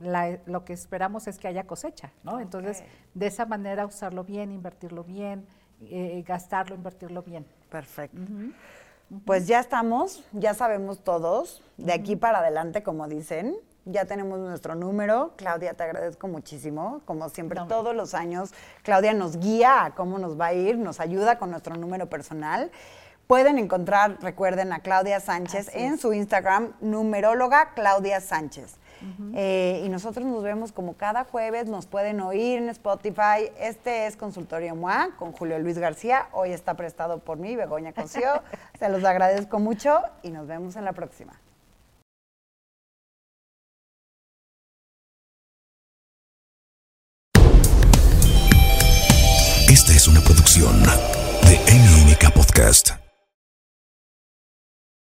la- 0.00 0.38
lo 0.46 0.64
que 0.64 0.72
esperamos 0.72 1.26
es 1.28 1.38
que 1.38 1.48
haya 1.48 1.66
cosecha, 1.66 2.10
¿no? 2.24 2.40
Entonces, 2.40 2.82
de 3.14 3.26
esa 3.26 3.46
manera 3.46 3.86
usarlo 3.86 4.24
bien, 4.24 4.50
invertirlo 4.50 5.04
bien, 5.04 5.46
eh, 5.82 6.22
gastarlo, 6.26 6.74
invertirlo 6.74 7.22
bien. 7.22 7.46
Perfecto. 7.70 8.18
Pues 9.24 9.46
ya 9.48 9.58
estamos, 9.60 10.24
ya 10.32 10.54
sabemos 10.54 11.02
todos, 11.02 11.62
de 11.76 11.92
aquí 11.92 12.14
para 12.16 12.38
adelante, 12.38 12.82
como 12.82 13.08
dicen, 13.08 13.56
ya 13.84 14.04
tenemos 14.04 14.38
nuestro 14.38 14.74
número. 14.76 15.32
Claudia, 15.36 15.74
te 15.74 15.82
agradezco 15.82 16.28
muchísimo. 16.28 17.00
Como 17.06 17.28
siempre, 17.28 17.58
No, 17.58 17.66
todos 17.66 17.94
los 17.96 18.14
años, 18.14 18.52
Claudia 18.82 19.12
nos 19.14 19.38
guía 19.38 19.84
a 19.84 19.94
cómo 19.94 20.18
nos 20.18 20.38
va 20.38 20.46
a 20.46 20.52
ir, 20.54 20.78
nos 20.78 21.00
ayuda 21.00 21.38
con 21.38 21.50
nuestro 21.50 21.74
número 21.76 22.08
personal. 22.08 22.70
Pueden 23.26 23.58
encontrar, 23.58 24.18
recuerden, 24.22 24.72
a 24.72 24.80
Claudia 24.80 25.18
Sánchez 25.20 25.70
en 25.74 25.98
su 25.98 26.12
Instagram, 26.12 26.72
numeróloga 26.80 27.74
Claudia 27.74 28.20
Sánchez. 28.20 28.76
Eh, 29.34 29.82
y 29.84 29.88
nosotros 29.88 30.26
nos 30.26 30.42
vemos 30.42 30.72
como 30.72 30.94
cada 30.94 31.24
jueves, 31.24 31.66
nos 31.66 31.86
pueden 31.86 32.20
oír 32.20 32.58
en 32.58 32.68
Spotify. 32.68 33.50
Este 33.58 34.06
es 34.06 34.16
Consultorio 34.16 34.74
MOA 34.74 35.10
con 35.18 35.32
Julio 35.32 35.58
Luis 35.58 35.78
García. 35.78 36.28
Hoy 36.32 36.50
está 36.52 36.74
prestado 36.74 37.18
por 37.18 37.38
mí, 37.38 37.56
Begoña 37.56 37.92
Cosío. 37.92 38.42
Se 38.78 38.88
los 38.88 39.04
agradezco 39.04 39.58
mucho 39.58 40.00
y 40.22 40.30
nos 40.30 40.46
vemos 40.46 40.76
en 40.76 40.84
la 40.84 40.92
próxima. 40.92 41.40
Esta 49.68 49.92
es 49.92 50.08
una 50.08 50.20
producción 50.20 50.82
de 50.82 51.58
MMK 51.72 52.34
Podcast. 52.34 53.09